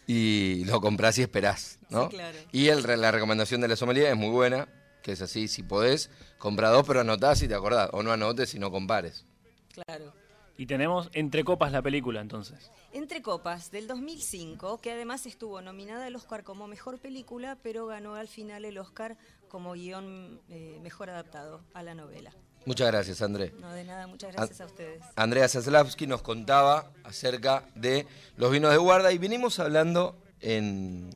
y 0.08 0.64
lo 0.64 0.80
compras 0.80 1.18
y 1.18 1.22
esperás, 1.22 1.78
¿no? 1.90 2.04
Sí, 2.08 2.16
claro. 2.16 2.38
Y 2.50 2.68
el, 2.68 2.82
re- 2.82 2.96
la 2.96 3.12
recomendación 3.12 3.60
de 3.60 3.68
la 3.68 3.76
sommelier 3.76 4.06
es 4.08 4.16
muy 4.16 4.30
buena, 4.30 4.66
que 5.02 5.12
es 5.12 5.20
así, 5.22 5.46
si 5.48 5.62
podés, 5.62 6.10
compra 6.38 6.70
dos, 6.70 6.84
pero 6.86 7.00
anotás 7.02 7.42
y 7.42 7.48
te 7.48 7.54
acordás. 7.54 7.90
O 7.92 8.02
no 8.02 8.10
anotes 8.10 8.54
y 8.54 8.58
no 8.58 8.70
compares. 8.70 9.26
Claro. 9.72 10.12
Y 10.56 10.66
tenemos 10.66 11.08
Entre 11.12 11.44
Copas 11.44 11.70
la 11.70 11.82
película 11.82 12.20
entonces. 12.20 12.72
Entre 12.92 13.22
Copas 13.22 13.70
del 13.70 13.86
2005, 13.86 14.80
que 14.80 14.90
además 14.90 15.24
estuvo 15.26 15.60
nominada 15.62 16.06
al 16.06 16.16
Oscar 16.16 16.42
como 16.42 16.66
mejor 16.66 16.98
película, 16.98 17.58
pero 17.62 17.86
ganó 17.86 18.14
al 18.16 18.26
final 18.28 18.64
el 18.64 18.76
Oscar 18.78 19.16
como 19.48 19.74
guion 19.74 20.40
eh, 20.48 20.78
mejor 20.82 21.10
adaptado 21.10 21.60
a 21.74 21.82
la 21.84 21.94
novela. 21.94 22.32
Muchas 22.66 22.88
gracias, 22.88 23.22
André. 23.22 23.52
No, 23.60 23.72
de 23.72 23.84
nada, 23.84 24.06
muchas 24.06 24.32
gracias 24.32 24.60
a 24.60 24.66
ustedes. 24.66 25.02
Andrea 25.16 25.48
Zaslavsky 25.48 26.06
nos 26.06 26.22
contaba 26.22 26.90
acerca 27.04 27.64
de 27.74 28.06
los 28.36 28.50
vinos 28.50 28.70
de 28.70 28.76
guarda 28.76 29.10
y 29.12 29.18
vinimos 29.18 29.58
hablando 29.58 30.16
en, 30.40 31.10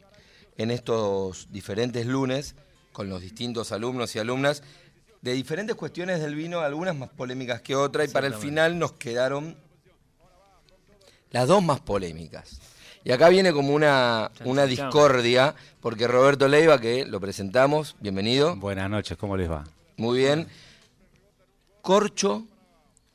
en 0.56 0.70
estos 0.70 1.52
diferentes 1.52 2.06
lunes 2.06 2.54
con 2.92 3.08
los 3.08 3.20
distintos 3.20 3.72
alumnos 3.72 4.14
y 4.16 4.18
alumnas 4.18 4.62
de 5.20 5.32
diferentes 5.34 5.76
cuestiones 5.76 6.20
del 6.20 6.34
vino, 6.34 6.60
algunas 6.60 6.96
más 6.96 7.08
polémicas 7.10 7.62
que 7.62 7.76
otras, 7.76 8.08
y 8.08 8.12
para 8.12 8.26
el 8.26 8.34
final 8.34 8.78
nos 8.78 8.92
quedaron 8.92 9.56
las 11.30 11.48
dos 11.48 11.62
más 11.62 11.80
polémicas. 11.80 12.60
Y 13.04 13.12
acá 13.12 13.28
viene 13.28 13.52
como 13.52 13.74
una, 13.74 14.30
una 14.44 14.66
discordia, 14.66 15.54
porque 15.80 16.06
Roberto 16.06 16.48
Leiva, 16.48 16.80
que 16.80 17.04
lo 17.04 17.20
presentamos, 17.20 17.96
bienvenido, 18.00 18.56
Buenas 18.56 18.90
noches, 18.90 19.16
¿cómo 19.16 19.36
les 19.36 19.50
va? 19.50 19.64
muy 19.96 20.18
bien, 20.18 20.48
corcho 21.82 22.46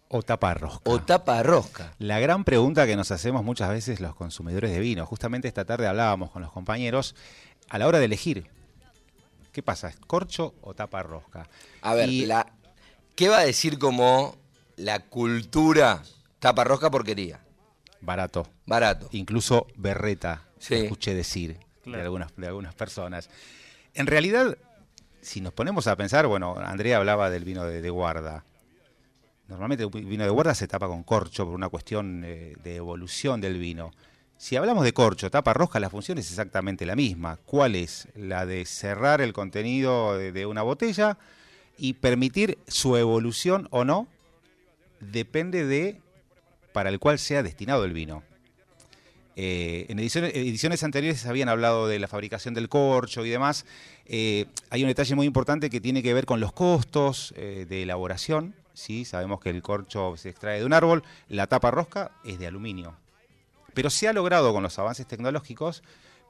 O 0.09 0.21
tapa 0.21 0.53
rosca. 0.53 0.81
o 0.89 1.01
tapa 1.01 1.41
rosca. 1.43 1.93
La 2.00 2.19
gran 2.19 2.43
pregunta 2.43 2.86
que 2.86 2.95
nos 2.95 3.12
hacemos 3.12 3.43
muchas 3.43 3.69
veces 3.69 4.00
los 4.00 4.15
consumidores 4.15 4.71
de 4.71 4.79
vino, 4.79 5.05
justamente 5.05 5.47
esta 5.47 5.65
tarde 5.65 5.88
hablábamos 5.88 6.31
con 6.31 6.41
los 6.41 6.51
compañeros, 6.51 7.15
a 7.69 7.77
la 7.77 7.88
hora 7.88 8.00
de 8.00 8.05
elegir, 8.05 8.50
¿qué 9.51 9.63
pasa? 9.63 9.89
¿Es 9.89 9.97
corcho 9.97 10.53
o 10.62 10.74
tapa 10.74 11.01
rosca? 11.03 11.47
A 11.81 11.93
ver, 11.93 12.09
Y- 12.09 12.25
la, 12.25 12.45
¿qué 13.15 13.27
va 13.29 13.39
a 13.39 13.45
decir 13.45 13.79
como 13.79 14.36
la 14.75 15.00
cultura 15.00 16.03
Tapa 16.39 16.63
rosca 16.63 16.91
porquería. 16.91 17.39
Barato. 18.00 18.47
Barato. 18.67 19.09
Incluso 19.12 19.65
berreta, 19.75 20.43
Sí. 20.59 20.75
escuché 20.75 21.15
decir 21.15 21.57
Claro. 21.81 21.97
de, 21.97 22.03
algunas, 22.03 22.36
de 22.38 22.45
algunas 22.45 22.75
personas. 22.75 23.27
En 23.95 24.05
realidad, 24.05 24.55
si 25.19 25.41
nos 25.41 25.51
ponemos 25.51 25.88
a 25.88 25.95
pensar, 25.95 26.27
bueno, 26.27 26.55
Andrea 26.59 26.97
hablaba 26.97 27.31
del 27.31 27.43
vino 27.43 27.63
de, 27.65 27.81
de 27.81 27.89
guarda. 27.89 28.43
Normalmente 29.48 29.86
el 29.86 30.06
vino 30.06 30.25
de 30.25 30.30
guarda 30.30 30.54
se 30.54 30.68
tapa 30.68 30.88
con 30.88 31.04
corcho 31.04 31.46
por 31.46 31.56
una 31.56 31.70
cuestión 31.70 32.24
eh, 32.25 32.56
de 32.63 32.75
evolución 32.75 33.39
del 33.39 33.58
vino. 33.58 33.92
Si 34.38 34.56
hablamos 34.56 34.84
de 34.84 34.94
corcho, 34.94 35.32
tapa 35.32 35.54
roja, 35.54 35.80
la 35.80 35.89
función 35.89 36.18
es 36.18 36.30
exactamente 36.30 36.86
la 36.86 36.96
misma. 36.96 37.38
¿Cuál 37.46 37.75
es? 37.75 38.08
La 38.13 38.46
de 38.46 38.66
cerrar 38.66 39.22
el 39.22 39.34
contenido 39.34 40.18
de, 40.18 40.46
una 40.46 40.63
botella 40.63 41.18
y 41.77 41.94
permitir 41.94 42.58
su 42.68 42.98
evolución 42.98 43.68
o 43.72 43.86
no, 43.86 44.08
depende 45.00 45.66
de 45.66 46.01
para 46.74 46.89
el 46.89 47.00
cual 47.00 47.18
sea 47.18 47.42
destinado 47.42 47.86
el 47.86 47.94
vino. 47.94 48.24
Eh, 49.38 49.86
en 49.89 49.98
ediciones, 50.00 50.36
ediciones 50.36 50.84
anteriores 50.84 51.25
habían 51.25 51.48
hablado 51.48 51.88
de 51.88 52.00
la 52.00 52.08
fabricación 52.08 52.54
del 52.54 52.70
corcho 52.70 53.25
y 53.25 53.30
demás. 53.30 53.66
Eh, 54.06 54.46
hay 54.70 54.84
un 54.84 54.89
detalle 54.89 55.16
muy 55.16 55.25
importante 55.25 55.70
que 55.70 55.80
tiene 55.80 56.04
que 56.04 56.13
ver 56.13 56.25
con 56.25 56.39
los 56.39 56.51
costos 56.51 57.34
de 57.38 57.84
elaboración. 57.84 58.54
¿Sí? 58.77 59.05
Sabemos 59.05 59.39
que 59.39 59.50
el 59.50 59.62
corcho 59.62 60.15
se 60.17 60.29
extrae 60.29 60.60
de 60.60 60.65
un 60.65 60.74
árbol, 60.74 61.03
la 61.27 61.48
tapa 61.48 61.72
rosca 61.72 62.12
es 62.24 62.38
de 62.38 62.48
aluminio. 62.48 62.96
Pero 63.74 63.89
se 63.89 64.07
ha 64.07 64.13
logrado 64.13 64.53
con 64.53 64.63
los 64.63 64.77
avances 64.77 65.07
tecnológicos 65.07 65.84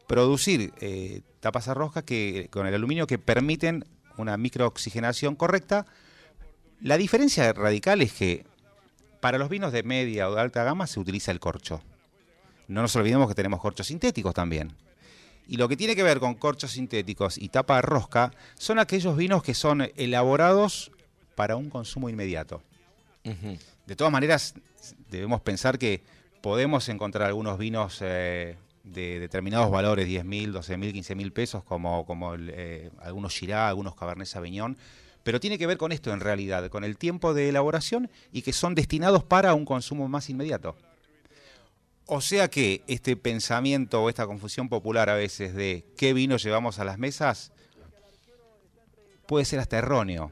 producir 0.08 0.74
eh, 0.80 1.22
tapas 1.42 1.68
a 1.68 1.74
rosca 1.74 2.04
que, 2.04 2.48
con 2.50 2.66
el 2.66 2.74
aluminio 2.74 3.06
que 3.06 3.20
permiten 3.20 3.86
una 4.18 4.38
microoxigenación 4.38 5.36
correcta. 5.36 5.86
La 6.82 6.98
diferencia 6.98 7.52
radical 7.52 8.02
es 8.02 8.14
que 8.14 8.46
para 9.20 9.38
los 9.38 9.50
vinos 9.50 9.74
de 9.74 9.84
media 9.84 10.30
o 10.30 10.36
de 10.36 10.42
alta 10.42 10.64
gama 10.64 10.88
se 10.88 11.00
utiliza 11.00 11.32
el 11.32 11.42
corcho. 11.42 11.82
No 12.70 12.82
nos 12.82 12.96
olvidemos 12.96 13.28
que 13.28 13.36
tenemos 13.36 13.60
corchos 13.60 13.88
sintéticos 13.88 14.34
también. 14.34 14.74
Y 15.50 15.58
lo 15.58 15.68
que 15.68 15.78
tiene 15.78 15.96
que 15.96 16.04
ver 16.04 16.20
con 16.20 16.36
corchos 16.36 16.72
sintéticos 16.72 17.38
y 17.38 17.50
tapa 17.50 17.82
rosca 17.82 18.32
son 18.56 18.80
aquellos 18.80 19.18
vinos 19.18 19.44
que 19.44 19.54
son 19.54 19.90
elaborados 19.96 20.92
para 21.38 21.56
un 21.56 21.70
consumo 21.70 22.10
inmediato. 22.10 22.64
De 23.86 23.96
todas 23.96 24.12
maneras, 24.12 24.56
debemos 25.12 25.40
pensar 25.42 25.78
que 25.78 26.02
podemos 26.42 26.90
encontrar 26.90 27.28
algunos 27.28 27.60
vinos 27.60 28.00
eh, 28.02 28.56
de 28.84 29.20
determinados 29.20 29.70
valores, 29.70 30.08
10.000, 30.08 30.52
12.000, 30.52 30.94
15.000 30.94 31.32
pesos, 31.32 31.64
como, 31.64 32.08
como 32.08 32.34
el, 32.34 32.50
eh, 32.52 32.90
algunos 33.02 33.34
Shiraz, 33.34 33.70
algunos 33.70 33.94
Cabernet 33.94 34.26
Sauvignon, 34.28 34.78
pero 35.24 35.40
tiene 35.40 35.60
que 35.60 35.68
ver 35.68 35.78
con 35.78 35.92
esto 35.92 36.12
en 36.12 36.22
realidad, 36.22 36.70
con 36.70 36.84
el 36.84 36.98
tiempo 36.98 37.36
de 37.36 37.50
elaboración 37.50 38.10
y 38.32 38.42
que 38.42 38.54
son 38.54 38.74
destinados 38.74 39.24
para 39.24 39.54
un 39.54 39.66
consumo 39.66 40.08
más 40.08 40.32
inmediato. 40.32 40.76
O 42.08 42.20
sea 42.22 42.50
que 42.50 42.82
este 42.88 43.16
pensamiento 43.16 44.02
o 44.02 44.10
esta 44.10 44.26
confusión 44.26 44.70
popular 44.70 45.10
a 45.12 45.16
veces 45.16 45.54
de 45.54 45.86
qué 45.98 46.14
vino 46.14 46.38
llevamos 46.38 46.80
a 46.80 46.86
las 46.86 46.98
mesas 46.98 47.52
puede 49.28 49.46
ser 49.46 49.60
hasta 49.60 49.78
erróneo. 49.78 50.32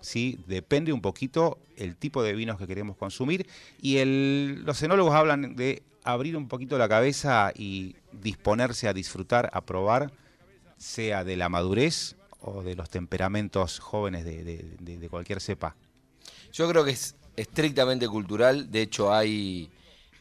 ¿Sí? 0.00 0.38
Depende 0.46 0.92
un 0.92 1.00
poquito 1.00 1.58
el 1.76 1.96
tipo 1.96 2.22
de 2.22 2.34
vinos 2.34 2.58
que 2.58 2.66
queremos 2.66 2.96
consumir. 2.96 3.46
Y 3.80 4.02
los 4.04 4.82
enólogos 4.82 5.14
hablan 5.14 5.56
de 5.56 5.82
abrir 6.04 6.36
un 6.36 6.48
poquito 6.48 6.78
la 6.78 6.88
cabeza 6.88 7.52
y 7.54 7.96
disponerse 8.12 8.88
a 8.88 8.92
disfrutar, 8.92 9.50
a 9.52 9.60
probar, 9.60 10.12
sea 10.76 11.24
de 11.24 11.36
la 11.36 11.48
madurez 11.48 12.16
o 12.40 12.62
de 12.62 12.76
los 12.76 12.88
temperamentos 12.88 13.78
jóvenes 13.80 14.24
de 14.24 15.08
cualquier 15.10 15.40
cepa. 15.40 15.76
Yo 16.52 16.68
creo 16.68 16.84
que 16.84 16.92
es 16.92 17.14
estrictamente 17.36 18.08
cultural. 18.08 18.70
De 18.70 18.82
hecho, 18.82 19.12
hay, 19.12 19.70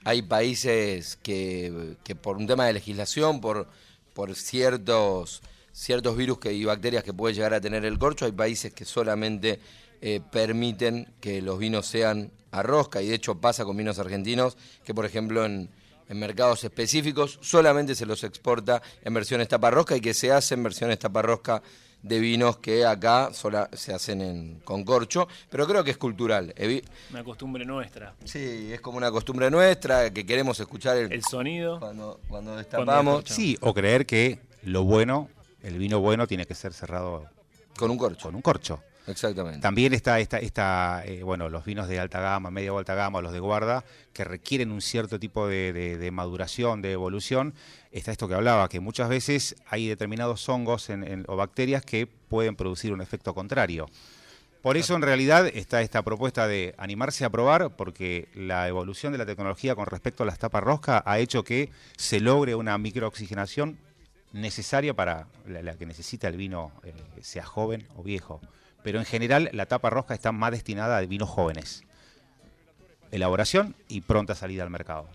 hay 0.03 0.22
países 0.22 1.17
que, 1.22 1.96
que 2.03 2.15
por 2.15 2.38
un 2.38 2.48
tema 2.48 2.65
de 2.65 2.74
legislación, 2.74 3.41
por, 3.41 3.67
por 4.13 4.36
ciertos, 4.36 5.41
ciertos 5.77 6.17
virus 6.17 6.39
que, 6.39 6.51
y 6.53 6.65
bacterias 6.65 7.03
que 7.03 7.13
puede 7.13 7.36
llegar 7.36 7.53
a 7.53 7.62
tener 7.62 7.86
el 7.86 8.00
corcho, 8.00 8.25
hay 8.25 8.31
países 8.31 8.74
que 8.74 8.84
solamente 8.84 9.60
eh, 10.01 10.22
permiten 10.31 11.13
que 11.22 11.42
los 11.42 11.59
vinos 11.59 11.85
sean 11.85 12.31
a 12.51 12.63
rosca. 12.63 13.01
Y 13.01 13.07
de 13.09 13.16
hecho 13.16 13.35
pasa 13.40 13.63
con 13.63 13.77
vinos 13.77 14.00
argentinos 14.00 14.57
que, 14.83 14.96
por 14.96 15.05
ejemplo, 15.05 15.46
en, 15.46 15.70
en 16.09 16.20
mercados 16.20 16.63
específicos 16.63 17.37
solamente 17.42 17.94
se 17.94 18.07
los 18.07 18.24
exporta 18.24 18.81
en 19.03 19.13
versiones 19.13 19.48
tapa 19.50 19.70
rosca 19.70 19.96
y 19.96 20.01
que 20.01 20.16
se 20.16 20.31
hacen 20.31 20.63
versiones 20.63 20.98
tapa 20.98 21.22
rosca 21.22 21.61
de 22.01 22.20
vinos 22.20 22.57
que 22.57 22.83
acá 22.85 23.29
sola- 23.33 23.70
se 23.74 23.94
hacen 23.94 24.22
en, 24.22 24.59
con 24.63 24.83
corcho, 24.83 25.27
pero 25.50 25.68
creo 25.68 25.83
que 25.83 25.92
es 25.92 25.98
cultural. 25.98 26.53
Una 27.11 27.24
costumbre 27.24 27.66
nuestra. 27.66 28.16
Sí, 28.24 28.70
es 28.72 28.81
como 28.81 28.98
una 28.98 29.11
costumbre 29.11 29.51
nuestra, 29.51 30.11
que 30.11 30.25
queremos 30.25 30.59
escuchar 30.59 30.98
el, 30.98 31.11
El 31.11 31.24
sonido. 31.24 31.79
cuando, 31.79 32.20
cuando 32.27 32.55
destapamos. 32.55 33.25
Sí, 33.27 33.57
o 33.61 33.74
creer 33.75 34.05
que 34.07 34.40
lo 34.63 34.83
bueno, 34.83 35.29
el 35.63 35.77
vino 35.77 36.00
bueno, 36.00 36.27
tiene 36.27 36.46
que 36.46 36.55
ser 36.55 36.74
cerrado 36.74 37.25
con 37.77 37.91
un 37.91 37.98
corcho. 37.98 38.24
con 38.27 38.35
un 38.35 38.41
corcho. 38.41 38.81
Exactamente. 39.07 39.61
También 39.61 39.93
está 39.93 40.20
esta, 40.20 40.37
esta 40.39 41.01
eh, 41.05 41.24
bueno, 41.24 41.48
los 41.48 41.63
vinos 41.63 41.87
de 41.87 41.98
alta 41.98 42.20
gama, 42.20 42.51
media 42.51 42.74
o 42.74 42.77
alta 42.77 42.93
gama, 42.93 43.22
los 43.22 43.31
de 43.31 43.39
guarda, 43.39 43.85
que 44.11 44.25
requieren 44.25 44.70
un 44.70 44.81
cierto 44.81 45.17
tipo 45.17 45.48
de, 45.48 45.72
de- 45.72 45.98
de 45.98 46.11
maduración, 46.11 46.81
de 46.81 46.91
evolución. 46.91 47.53
Está 47.93 48.11
esto 48.11 48.27
que 48.27 48.33
hablaba, 48.33 48.67
que 48.67 48.81
muchas 48.81 49.07
veces 49.07 49.55
hay 49.70 49.87
determinados 49.87 50.50
hongos 50.50 50.89
en- 50.89 51.05
en- 51.05 51.24
o 51.29 51.37
bacterias 51.37 51.85
que 51.85 52.05
pueden 52.05 52.57
producir 52.57 52.91
un 52.91 53.00
efecto 53.00 53.33
contrario. 53.33 53.85
Por 54.61 54.75
eso 54.75 54.96
en 54.96 55.01
realidad 55.03 55.48
está 55.53 55.81
esta 55.81 56.01
propuesta 56.01 56.46
de 56.46 56.75
animarse 56.77 57.24
a 57.24 57.29
probar, 57.29 57.77
porque 57.77 58.27
la 58.35 58.67
evolución 58.67 59.13
de 59.13 59.20
la 59.20 59.25
tecnología 59.25 59.74
con 59.75 59.85
respecto 59.85 60.24
a 60.24 60.25
las 60.25 60.37
tapas 60.39 60.63
rosca 60.63 61.01
ha 61.05 61.20
hecho 61.20 61.46
que 61.46 61.70
se 61.96 62.20
logre 62.20 62.55
una 62.55 62.77
microoxigenación 62.77 63.77
necesaria 64.33 64.94
para 64.94 65.27
la, 65.48 65.61
la 65.61 65.75
que 65.75 65.85
necesita 65.85 66.27
el 66.27 66.37
vino, 66.37 66.72
eh, 66.83 66.94
sea 67.22 67.46
joven 67.46 67.87
o 67.96 68.03
viejo. 68.03 68.42
Pero 68.83 69.00
en 69.00 69.05
general 69.05 69.50
la 69.53 69.66
tapa 69.66 69.90
rosca 69.90 70.13
está 70.13 70.31
más 70.31 70.51
destinada 70.51 70.98
a 70.98 71.01
vinos 71.01 71.29
jóvenes. 71.29 71.83
Elaboración 73.11 73.75
y 73.87 74.01
pronta 74.01 74.35
salida 74.35 74.63
al 74.63 74.70
mercado. 74.70 75.07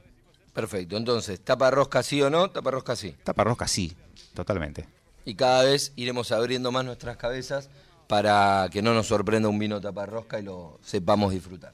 Perfecto. 0.53 0.97
Entonces, 0.97 1.41
tapa 1.41 1.71
rosca 1.71 2.03
sí 2.03 2.21
o 2.21 2.31
no, 2.31 2.51
tapa 2.51 2.71
rosca 2.71 2.97
sí. 2.97 3.15
Tapa 3.25 3.45
rosca 3.45 3.67
sí, 3.67 3.97
totalmente. 4.35 4.87
Y 5.25 5.35
cada 5.35 5.65
vez 5.65 5.93
iremos 5.97 6.33
abriendo 6.33 6.73
más 6.73 6.85
nuestras 6.85 7.17
cabezas 7.17 7.71
para 8.09 8.69
que 8.71 8.83
no 8.83 8.93
nos 8.93 9.07
sorprenda 9.07 9.49
un 9.49 9.59
vino 9.59 9.81
tapa 9.81 10.05
rosca 10.05 10.39
y 10.39 10.43
lo 10.43 10.79
sepamos 10.83 11.33
disfrutar. 11.33 11.73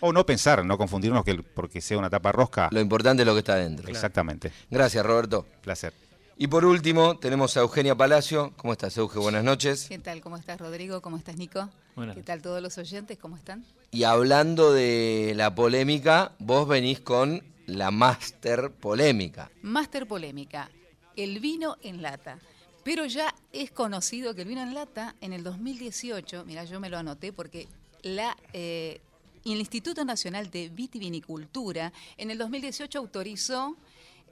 O 0.00 0.12
no 0.12 0.24
pensar, 0.24 0.64
no 0.64 0.78
confundirnos 0.78 1.24
que 1.24 1.42
porque 1.42 1.80
sea 1.80 1.98
una 1.98 2.10
tapa 2.10 2.32
rosca. 2.32 2.68
Lo 2.72 2.80
importante 2.80 3.22
es 3.22 3.26
lo 3.26 3.34
que 3.34 3.40
está 3.40 3.56
dentro. 3.56 3.88
Exactamente. 3.88 4.52
Gracias, 4.70 5.04
Roberto. 5.04 5.46
Placer. 5.60 5.92
Y 6.40 6.46
por 6.46 6.64
último, 6.64 7.18
tenemos 7.18 7.56
a 7.56 7.60
Eugenia 7.62 7.96
Palacio. 7.96 8.52
¿Cómo 8.56 8.72
estás, 8.72 8.96
Euge? 8.96 9.18
Buenas 9.18 9.42
noches. 9.42 9.86
¿Qué 9.88 9.98
tal? 9.98 10.20
¿Cómo 10.20 10.36
estás, 10.36 10.60
Rodrigo? 10.60 11.02
¿Cómo 11.02 11.16
estás, 11.16 11.36
Nico? 11.36 11.68
Buenas 11.96 12.14
¿Qué 12.14 12.22
tal 12.22 12.40
todos 12.42 12.62
los 12.62 12.78
oyentes? 12.78 13.18
¿Cómo 13.18 13.36
están? 13.36 13.64
Y 13.90 14.04
hablando 14.04 14.72
de 14.72 15.32
la 15.34 15.52
polémica, 15.52 16.30
vos 16.38 16.68
venís 16.68 17.00
con 17.00 17.42
la 17.66 17.90
máster 17.90 18.70
polémica. 18.70 19.50
Máster 19.62 20.06
polémica. 20.06 20.70
El 21.16 21.40
vino 21.40 21.76
en 21.82 22.02
lata. 22.02 22.38
Pero 22.84 23.04
ya 23.06 23.34
es 23.52 23.72
conocido 23.72 24.32
que 24.36 24.42
el 24.42 24.48
vino 24.48 24.62
en 24.62 24.74
lata 24.74 25.16
en 25.20 25.32
el 25.32 25.42
2018, 25.42 26.44
mira, 26.46 26.62
yo 26.62 26.78
me 26.78 26.88
lo 26.88 26.98
anoté 26.98 27.32
porque 27.32 27.66
la, 28.02 28.36
eh, 28.52 29.00
el 29.44 29.58
Instituto 29.58 30.04
Nacional 30.04 30.52
de 30.52 30.68
Vitivinicultura 30.68 31.92
en 32.16 32.30
el 32.30 32.38
2018 32.38 32.96
autorizó 32.96 33.76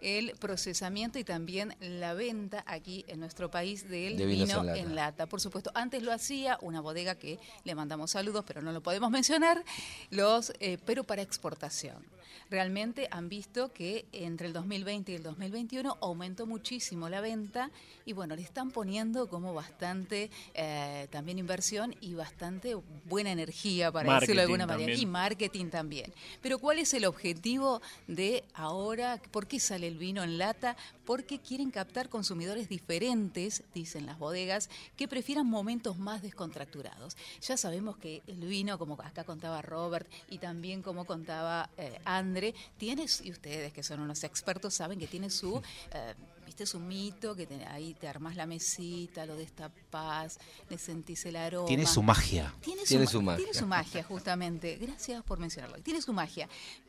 el 0.01 0.33
procesamiento 0.39 1.19
y 1.19 1.25
también 1.25 1.75
la 1.81 2.15
venta 2.15 2.65
aquí 2.67 3.05
en 3.09 3.21
nuestro 3.21 3.51
país 3.51 3.89
del 3.89 4.17
De 4.17 4.27
vino 4.27 4.61
en 4.61 4.67
lata. 4.67 4.79
en 4.79 4.95
lata. 4.95 5.27
Por 5.27 5.41
supuesto, 5.41 5.71
antes 5.75 6.03
lo 6.03 6.13
hacía 6.13 6.59
una 6.61 6.81
bodega 6.81 7.15
que 7.15 7.39
le 7.65 7.75
mandamos 7.75 8.11
saludos, 8.11 8.45
pero 8.47 8.63
no 8.63 8.73
lo 8.73 8.83
podemos 8.83 9.11
mencionar, 9.11 9.65
los, 10.11 10.53
eh, 10.61 10.79
pero 10.85 11.05
para 11.05 11.23
exportación. 11.23 12.05
Realmente 12.51 13.09
han 13.11 13.29
visto 13.29 13.73
que 13.73 14.07
entre 14.13 14.47
el 14.47 14.53
2020 14.53 15.13
y 15.13 15.15
el 15.17 15.23
2021 15.23 15.99
aumentó 16.01 16.47
muchísimo 16.47 17.09
la 17.09 17.21
venta 17.21 17.71
y 18.05 18.13
bueno, 18.13 18.37
le 18.37 18.43
están 18.43 18.71
poniendo 18.71 19.29
como 19.29 19.53
bastante 19.53 20.31
eh, 20.55 21.09
también 21.11 21.39
inversión 21.39 21.95
y 22.01 22.15
bastante 22.15 22.77
buena 23.05 23.33
energía, 23.33 23.91
para 23.91 24.21
decirlo 24.21 24.43
de 24.43 24.49
Marketing 24.49 24.53
alguna 24.53 24.67
manera, 24.67 24.93
también. 24.93 25.01
y 25.01 25.07
marketing 25.11 25.67
también. 25.71 26.15
Pero 26.41 26.59
¿cuál 26.59 26.79
es 26.79 26.95
el 26.95 27.05
objetivo 27.05 27.83
de 28.07 28.45
ahora? 28.55 29.21
¿Por 29.31 29.47
qué 29.47 29.59
sale 29.59 29.89
el 29.89 29.99
vino 29.99 30.23
en 30.23 30.39
lata? 30.39 30.77
Porque 31.05 31.39
quieren 31.41 31.71
captar 31.71 32.09
consumidores 32.09 32.69
diferentes, 32.69 33.63
dicen 33.75 34.07
las 34.07 34.19
bodegas, 34.19 34.71
que 34.97 35.09
prefieran 35.09 35.47
momentos 35.47 35.99
más 35.99 36.23
descontracturados. 36.23 37.17
Ya 37.43 37.57
sabemos 37.57 37.97
que 37.97 38.23
el 38.27 38.41
vino, 38.41 38.79
como 38.79 38.95
acá 38.95 39.25
contaba 39.25 39.63
Robert 39.63 40.09
y 40.31 40.39
también 40.39 40.83
como 40.83 41.05
contaba 41.05 41.71
eh, 41.77 41.99
Andre, 42.17 42.55
tiene, 42.77 43.07
y 43.23 43.31
ustedes 43.31 43.73
que 43.73 43.83
son 43.83 44.01
unos 44.01 44.25
expertos 44.25 44.75
saben 44.75 44.99
que 44.99 45.07
tiene 45.07 45.31
su... 45.31 45.61
eh, 45.93 46.15
Viste, 46.47 46.63
es 46.63 46.75
un 46.75 46.87
mito 46.87 47.35
que 47.35 47.45
te- 47.45 47.65
ahí 47.67 47.95
te 47.95 48.07
armás 48.07 48.37
la 48.37 48.47
mesita, 48.47 49.27
lo 49.27 49.35
destapás, 49.35 50.39
le 50.71 50.79
sentís 50.79 51.27
el 51.27 51.35
aroma. 51.35 51.67
Tiene 51.67 51.87
su 51.87 52.05
magia. 52.05 52.55
Tiene, 52.61 52.87
su 52.87 53.21
magia. 53.21 53.37
Tiene 53.37 53.53
su 53.53 53.67
magia, 53.67 54.05
justamente. 54.09 54.77
Gracias 54.77 55.25
por 55.25 55.41
mencionarlo. 55.41 55.79
Tiene 55.83 56.01
su 56.01 56.13
magia. 56.13 56.49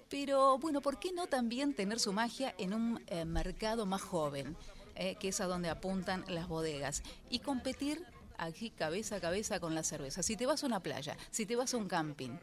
Pero 0.09 0.59
bueno, 0.59 0.79
¿por 0.81 0.99
qué 0.99 1.11
no 1.11 1.25
también 1.25 1.73
tener 1.73 1.99
su 1.99 2.13
magia 2.13 2.53
en 2.59 2.75
un 2.75 3.03
eh, 3.07 3.25
mercado 3.25 3.87
más 3.87 4.03
joven, 4.03 4.55
eh, 4.95 5.15
que 5.19 5.29
es 5.29 5.41
a 5.41 5.45
donde 5.47 5.69
apuntan 5.69 6.23
las 6.27 6.47
bodegas? 6.47 7.01
Y 7.31 7.39
competir 7.39 8.05
aquí 8.37 8.69
cabeza 8.69 9.15
a 9.15 9.19
cabeza 9.19 9.59
con 9.59 9.73
la 9.73 9.81
cerveza. 9.81 10.21
Si 10.21 10.37
te 10.37 10.45
vas 10.45 10.63
a 10.63 10.67
una 10.67 10.81
playa, 10.81 11.17
si 11.31 11.47
te 11.47 11.55
vas 11.55 11.73
a 11.73 11.77
un 11.77 11.87
camping, 11.87 12.37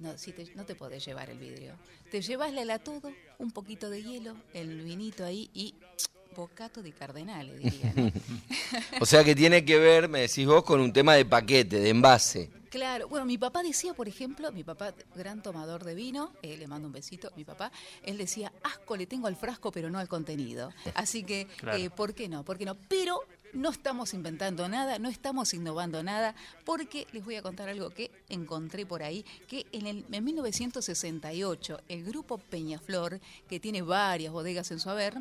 no, 0.00 0.16
si 0.18 0.32
te- 0.32 0.52
no 0.54 0.64
te 0.64 0.74
podés 0.74 1.04
llevar 1.04 1.30
el 1.30 1.38
vidrio. 1.38 1.74
Te 2.10 2.20
llevas 2.22 2.52
la 2.52 2.78
todo, 2.78 3.12
un 3.38 3.50
poquito 3.52 3.88
de 3.90 4.02
hielo, 4.02 4.36
el 4.54 4.82
vinito 4.82 5.24
ahí 5.24 5.50
y 5.54 5.74
bocato 6.34 6.82
de 6.82 6.92
cardenales, 6.92 7.58
diría. 7.58 7.92
¿no? 7.94 8.10
O 9.00 9.06
sea 9.06 9.24
que 9.24 9.34
tiene 9.34 9.64
que 9.64 9.78
ver, 9.78 10.08
me 10.08 10.20
decís 10.22 10.46
vos, 10.46 10.62
con 10.64 10.80
un 10.80 10.92
tema 10.92 11.14
de 11.14 11.24
paquete, 11.24 11.78
de 11.80 11.88
envase. 11.90 12.50
Claro, 12.70 13.08
bueno, 13.08 13.26
mi 13.26 13.36
papá 13.36 13.62
decía, 13.64 13.94
por 13.94 14.06
ejemplo, 14.06 14.52
mi 14.52 14.62
papá, 14.62 14.94
gran 15.16 15.42
tomador 15.42 15.82
de 15.82 15.96
vino, 15.96 16.32
eh, 16.42 16.56
le 16.56 16.68
mando 16.68 16.86
un 16.86 16.92
besito, 16.92 17.32
mi 17.36 17.44
papá, 17.44 17.72
él 18.04 18.16
decía, 18.16 18.52
asco 18.62 18.96
le 18.96 19.06
tengo 19.06 19.26
al 19.26 19.34
frasco, 19.34 19.72
pero 19.72 19.90
no 19.90 19.98
al 19.98 20.06
contenido. 20.08 20.72
Así 20.94 21.24
que, 21.24 21.48
Claro. 21.56 21.78
eh, 21.78 21.90
¿por 21.90 22.14
qué 22.14 22.28
no? 22.28 22.44
¿Por 22.44 22.58
qué 22.58 22.64
no? 22.64 22.76
Pero 22.88 23.20
no 23.52 23.70
estamos 23.70 24.14
inventando 24.14 24.68
nada, 24.68 24.98
no 24.98 25.08
estamos 25.08 25.54
innovando 25.54 26.02
nada, 26.02 26.34
porque 26.64 27.06
les 27.12 27.24
voy 27.24 27.36
a 27.36 27.42
contar 27.42 27.68
algo 27.68 27.90
que 27.90 28.10
encontré 28.28 28.86
por 28.86 29.02
ahí, 29.02 29.24
que 29.48 29.66
en, 29.72 29.86
el, 29.86 30.04
en 30.10 30.24
1968 30.24 31.80
el 31.88 32.04
grupo 32.04 32.38
Peñaflor, 32.38 33.20
que 33.48 33.60
tiene 33.60 33.82
varias 33.82 34.32
bodegas 34.32 34.70
en 34.70 34.80
su 34.80 34.90
haber, 34.90 35.14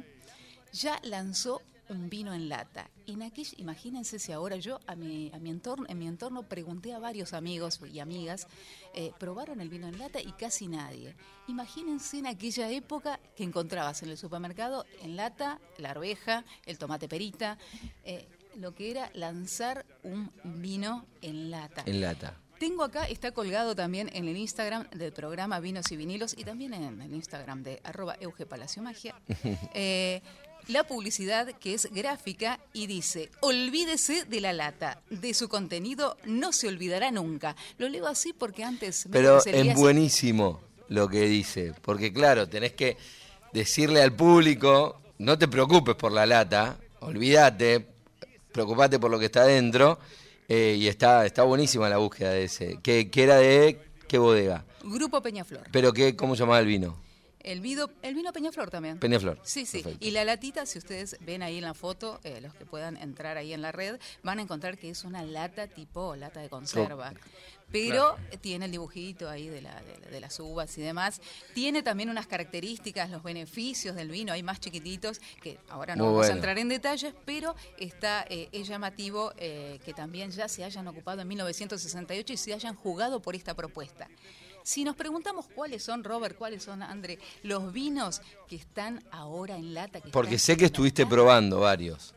ya 0.71 0.99
lanzó 1.03 1.61
un 1.89 2.09
vino 2.09 2.33
en 2.33 2.49
lata. 2.49 2.89
En 3.05 3.21
aquella, 3.21 3.51
imagínense 3.57 4.19
si 4.19 4.31
ahora 4.31 4.55
yo 4.57 4.79
a 4.87 4.95
mi, 4.95 5.31
a 5.33 5.39
mi 5.39 5.49
entorno, 5.49 5.85
en 5.89 5.97
mi 5.97 6.07
entorno 6.07 6.43
pregunté 6.43 6.93
a 6.93 6.99
varios 6.99 7.33
amigos 7.33 7.79
y 7.91 7.99
amigas, 7.99 8.47
eh, 8.93 9.11
probaron 9.19 9.61
el 9.61 9.69
vino 9.69 9.87
en 9.87 9.97
lata 9.97 10.21
y 10.21 10.31
casi 10.33 10.67
nadie. 10.67 11.15
Imagínense 11.47 12.19
en 12.19 12.27
aquella 12.27 12.69
época 12.69 13.19
que 13.35 13.43
encontrabas 13.43 14.03
en 14.03 14.09
el 14.09 14.17
supermercado 14.17 14.85
en 15.01 15.15
lata 15.15 15.59
la 15.77 15.91
arveja, 15.91 16.45
el 16.65 16.77
tomate 16.77 17.07
perita, 17.07 17.57
eh, 18.03 18.27
lo 18.55 18.73
que 18.73 18.91
era 18.91 19.09
lanzar 19.13 19.85
un 20.03 20.31
vino 20.43 21.05
en 21.21 21.51
lata. 21.51 21.83
En 21.85 22.01
lata. 22.01 22.37
Tengo 22.59 22.83
acá, 22.83 23.05
está 23.05 23.31
colgado 23.31 23.73
también 23.73 24.09
en 24.13 24.27
el 24.27 24.35
Instagram 24.35 24.89
del 24.89 25.13
programa 25.13 25.61
Vinos 25.61 25.89
y 25.91 25.95
Vinilos 25.95 26.35
y 26.37 26.43
también 26.43 26.73
en 26.73 27.01
el 27.01 27.13
Instagram 27.13 27.63
de 27.63 27.79
arroba 27.85 28.17
Euge 28.19 28.45
Palacio 28.45 28.83
Magia. 28.83 29.15
eh, 29.73 30.21
la 30.69 30.83
publicidad 30.83 31.47
que 31.59 31.73
es 31.73 31.91
gráfica 31.91 32.59
y 32.73 32.87
dice, 32.87 33.29
olvídese 33.41 34.25
de 34.25 34.39
la 34.39 34.53
lata, 34.53 35.01
de 35.09 35.33
su 35.33 35.49
contenido 35.49 36.15
no 36.25 36.53
se 36.53 36.67
olvidará 36.67 37.11
nunca. 37.11 37.55
Lo 37.79 37.89
leo 37.89 38.07
así 38.07 38.33
porque 38.33 38.63
antes... 38.63 39.07
me 39.07 39.13
Pero 39.13 39.43
es 39.43 39.75
buenísimo 39.75 40.61
lo 40.87 41.07
que 41.09 41.21
dice, 41.27 41.73
porque 41.81 42.13
claro, 42.13 42.47
tenés 42.47 42.73
que 42.73 42.97
decirle 43.51 44.01
al 44.01 44.13
público, 44.13 45.01
no 45.17 45.37
te 45.37 45.47
preocupes 45.47 45.95
por 45.95 46.11
la 46.11 46.25
lata, 46.25 46.77
olvídate, 46.99 47.85
preocupate 48.51 48.99
por 48.99 49.09
lo 49.09 49.17
que 49.17 49.25
está 49.25 49.45
dentro, 49.45 49.99
eh, 50.47 50.75
y 50.79 50.87
está, 50.87 51.25
está 51.25 51.43
buenísima 51.43 51.89
la 51.89 51.97
búsqueda 51.97 52.31
de 52.31 52.43
ese, 52.43 52.79
que, 52.81 53.09
que 53.09 53.23
era 53.23 53.37
de 53.37 53.79
qué 54.07 54.17
bodega, 54.19 54.65
Grupo 54.83 55.21
Peñaflor. 55.21 55.67
pero 55.71 55.93
qué, 55.93 56.15
¿cómo 56.15 56.35
llamaba 56.35 56.59
el 56.59 56.67
vino? 56.67 57.08
El 57.41 57.61
vino, 57.61 57.89
el 58.01 58.15
vino 58.15 58.33
Peñaflor 58.33 58.69
también. 58.69 58.99
Peñaflor. 58.99 59.39
Sí, 59.43 59.65
sí. 59.65 59.81
Perfecto. 59.81 60.05
Y 60.05 60.11
la 60.11 60.25
latita, 60.25 60.65
si 60.65 60.77
ustedes 60.77 61.17
ven 61.21 61.41
ahí 61.41 61.57
en 61.57 61.63
la 61.63 61.73
foto, 61.73 62.19
eh, 62.23 62.41
los 62.41 62.53
que 62.53 62.65
puedan 62.65 62.97
entrar 62.97 63.37
ahí 63.37 63.53
en 63.53 63.61
la 63.61 63.71
red, 63.71 63.99
van 64.23 64.39
a 64.39 64.41
encontrar 64.41 64.77
que 64.77 64.89
es 64.89 65.03
una 65.03 65.23
lata 65.23 65.67
tipo 65.67 66.15
lata 66.15 66.41
de 66.41 66.49
conserva. 66.49 67.13
Pero 67.71 68.17
tiene 68.41 68.65
el 68.65 68.71
dibujito 68.71 69.29
ahí 69.29 69.47
de, 69.47 69.61
la, 69.61 69.79
de, 69.81 70.09
de 70.09 70.19
las 70.19 70.39
uvas 70.39 70.75
y 70.77 70.81
demás. 70.81 71.21
Tiene 71.53 71.83
también 71.83 72.09
unas 72.09 72.25
características, 72.25 73.11
los 73.11 73.21
beneficios 73.21 73.95
del 73.95 74.09
vino, 74.09 74.33
hay 74.33 74.41
más 74.41 74.59
chiquititos, 74.59 75.21
que 75.41 75.59
ahora 75.69 75.95
no 75.95 76.05
Muy 76.05 76.13
vamos 76.13 76.29
a 76.29 76.33
entrar 76.33 76.57
en 76.57 76.67
detalles, 76.67 77.13
pero 77.25 77.55
está 77.77 78.25
eh, 78.27 78.49
es 78.51 78.67
llamativo 78.67 79.33
eh, 79.37 79.79
que 79.85 79.93
también 79.93 80.31
ya 80.31 80.47
se 80.47 80.63
hayan 80.63 80.87
ocupado 80.87 81.21
en 81.21 81.27
1968 81.27 82.33
y 82.33 82.37
se 82.37 82.53
hayan 82.53 82.75
jugado 82.75 83.21
por 83.21 83.35
esta 83.35 83.53
propuesta. 83.53 84.07
Si 84.69 84.83
nos 84.83 84.95
preguntamos 84.95 85.47
cuáles 85.47 85.81
son, 85.81 86.03
Robert, 86.03 86.37
cuáles 86.37 86.61
son, 86.61 86.83
André, 86.83 87.17
los 87.41 87.73
vinos 87.73 88.21
que 88.47 88.55
están 88.55 89.03
ahora 89.09 89.55
en 89.55 89.73
lata. 89.73 89.99
Que 89.99 90.11
Porque 90.11 90.37
sé 90.37 90.57
que 90.57 90.65
estuviste 90.65 91.01
lata, 91.05 91.15
probando 91.15 91.61
varios. 91.61 92.13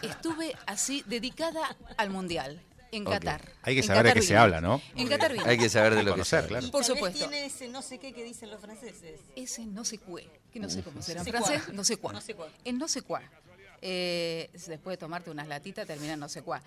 Estuve 0.00 0.56
así, 0.64 1.04
dedicada 1.06 1.76
al 1.98 2.08
Mundial, 2.08 2.62
en. 2.92 3.04
Qatar. 3.04 3.46
Hay 3.60 3.74
que 3.74 3.82
saber 3.82 4.06
de 4.06 4.14
qué 4.14 4.22
se 4.22 4.38
habla, 4.38 4.62
¿no? 4.62 4.80
En 4.96 5.06
Qatar 5.06 5.34
vino. 5.34 5.44
Hay 5.44 5.58
que 5.58 5.68
saber 5.68 5.94
de 5.94 6.02
lo 6.02 6.12
que 6.12 6.20
Conocer, 6.22 6.44
se 6.44 6.48
claro. 6.48 6.66
Y 6.66 6.70
Por 6.70 6.82
supuesto. 6.82 7.18
tiene 7.18 7.44
ese 7.44 7.68
no 7.68 7.82
sé 7.82 7.98
qué 7.98 8.14
que 8.14 8.24
dicen 8.24 8.48
los 8.48 8.62
franceses. 8.62 9.20
Ese 9.36 9.66
no 9.66 9.84
sé 9.84 9.98
cué, 9.98 10.26
que 10.50 10.60
no 10.60 10.70
sé 10.70 10.82
cómo 10.82 11.02
será 11.02 11.20
en 11.20 11.26
francés, 11.26 11.74
no 11.74 11.84
sé 11.84 11.98
cuá. 11.98 12.14
No 12.14 12.22
sé 12.22 12.32
cuá. 12.32 12.48
En 12.64 12.78
no 12.78 12.88
sé 12.88 13.02
cuá. 13.02 13.22
Eh, 13.82 14.48
después 14.54 14.94
de 14.94 14.96
tomarte 14.96 15.30
unas 15.30 15.46
latitas 15.46 15.86
termina 15.86 16.14
en 16.14 16.20
no 16.20 16.30
sé 16.30 16.40
cuá. 16.40 16.62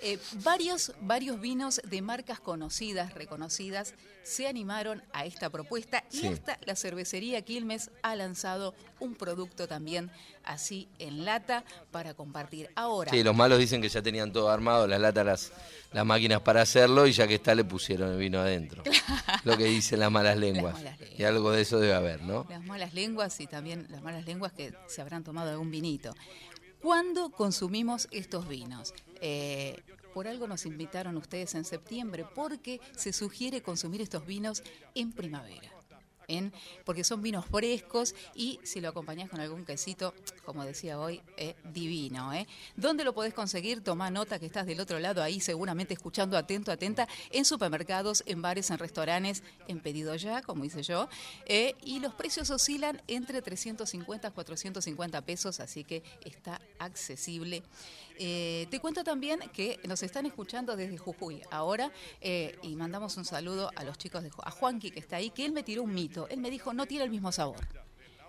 Eh, 0.00 0.18
varios, 0.44 0.92
varios 1.00 1.40
vinos 1.40 1.80
de 1.84 2.02
marcas 2.02 2.38
conocidas, 2.40 3.14
reconocidas, 3.14 3.94
se 4.22 4.46
animaron 4.46 5.02
a 5.12 5.24
esta 5.24 5.48
propuesta 5.50 6.04
y 6.12 6.18
Sí. 6.18 6.26
hasta 6.28 6.58
la 6.66 6.76
cervecería 6.76 7.42
Quilmes 7.42 7.90
ha 8.02 8.14
lanzado 8.14 8.74
un 9.00 9.14
producto 9.14 9.66
también 9.66 10.10
así 10.44 10.86
en 10.98 11.24
lata 11.24 11.64
para 11.90 12.14
compartir. 12.14 12.70
Ahora, 12.74 13.10
Sí, 13.10 13.22
los 13.22 13.34
malos 13.34 13.58
dicen 13.58 13.80
que 13.82 13.88
ya 13.88 14.02
tenían 14.02 14.32
todo 14.32 14.50
armado, 14.50 14.86
las 14.86 15.00
latas, 15.00 15.24
las, 15.26 15.52
las 15.92 16.04
máquinas 16.04 16.42
para 16.42 16.62
hacerlo 16.62 17.06
y 17.06 17.12
ya 17.12 17.26
que 17.26 17.36
está 17.36 17.54
le 17.54 17.64
pusieron 17.64 18.12
el 18.12 18.18
vino 18.18 18.38
adentro. 18.38 18.82
Lo 19.44 19.56
que 19.56 19.64
dicen 19.64 19.98
las 20.00 20.10
malas 20.12 20.36
lenguas. 20.36 20.74
malas 20.74 20.98
lenguas. 21.00 21.18
Y 21.20 21.24
algo 21.24 21.50
de 21.50 21.62
eso 21.62 21.78
debe 21.80 21.94
haber, 21.94 22.22
¿no? 22.22 22.46
las 22.48 22.62
malas 22.64 22.92
lenguas 22.94 23.40
y 23.40 23.46
también 23.46 23.86
las 23.90 24.02
malas 24.02 24.26
lenguas 24.26 24.52
que 24.52 24.74
se 24.88 25.00
habrán 25.00 25.24
tomado 25.24 25.50
algún 25.50 25.70
vinito. 25.70 26.14
¿Cuándo 26.82 27.30
consumimos 27.30 28.08
estos 28.10 28.48
vinos? 28.48 28.94
Eh, 29.20 29.82
por 30.14 30.28
algo 30.28 30.46
nos 30.46 30.64
invitaron 30.66 31.16
ustedes 31.16 31.54
en 31.54 31.64
septiembre, 31.64 32.24
porque 32.34 32.80
se 32.96 33.12
sugiere 33.12 33.62
consumir 33.62 34.00
estos 34.00 34.26
vinos 34.26 34.62
en 34.94 35.12
primavera. 35.12 35.77
Porque 36.84 37.04
son 37.04 37.22
vinos 37.22 37.46
frescos 37.46 38.14
y 38.34 38.60
si 38.62 38.82
lo 38.82 38.90
acompañás 38.90 39.30
con 39.30 39.40
algún 39.40 39.64
quesito, 39.64 40.12
como 40.44 40.62
decía 40.62 40.98
hoy, 41.00 41.22
eh, 41.38 41.54
divino. 41.72 42.34
¿eh? 42.34 42.46
¿Dónde 42.76 43.02
lo 43.02 43.14
podés 43.14 43.32
conseguir? 43.32 43.82
Toma 43.82 44.10
nota 44.10 44.38
que 44.38 44.44
estás 44.44 44.66
del 44.66 44.78
otro 44.80 44.98
lado 44.98 45.22
ahí, 45.22 45.40
seguramente 45.40 45.94
escuchando 45.94 46.36
atento, 46.36 46.70
atenta, 46.70 47.08
en 47.30 47.46
supermercados, 47.46 48.22
en 48.26 48.42
bares, 48.42 48.70
en 48.70 48.78
restaurantes, 48.78 49.42
en 49.68 49.80
pedido 49.80 50.14
ya, 50.16 50.42
como 50.42 50.64
hice 50.64 50.82
yo. 50.82 51.08
eh, 51.46 51.74
y 51.82 52.00
los 52.00 52.12
precios 52.14 52.50
oscilan 52.50 53.00
entre 53.06 53.40
350 53.40 54.28
a 54.28 54.30
450 54.30 55.22
pesos, 55.22 55.60
así 55.60 55.84
que 55.84 56.02
está 56.24 56.60
accesible. 56.78 57.62
Eh, 58.20 58.66
te 58.70 58.80
cuento 58.80 59.04
también 59.04 59.40
que 59.52 59.78
nos 59.86 60.02
están 60.02 60.26
escuchando 60.26 60.74
desde 60.76 60.98
Jujuy 60.98 61.40
ahora 61.50 61.90
eh, 62.20 62.58
y 62.62 62.74
mandamos 62.74 63.16
un 63.16 63.24
saludo 63.24 63.70
a 63.76 63.84
los 63.84 63.96
chicos 63.96 64.22
de 64.24 64.30
a 64.42 64.50
Juanqui 64.50 64.90
que 64.90 64.98
está 65.00 65.16
ahí, 65.16 65.30
que 65.30 65.44
él 65.44 65.52
me 65.52 65.62
tiró 65.62 65.84
un 65.84 65.94
mito. 65.94 66.26
Él 66.28 66.40
me 66.40 66.50
dijo, 66.50 66.72
no 66.72 66.86
tiene 66.86 67.04
el 67.04 67.10
mismo 67.10 67.30
sabor. 67.32 67.60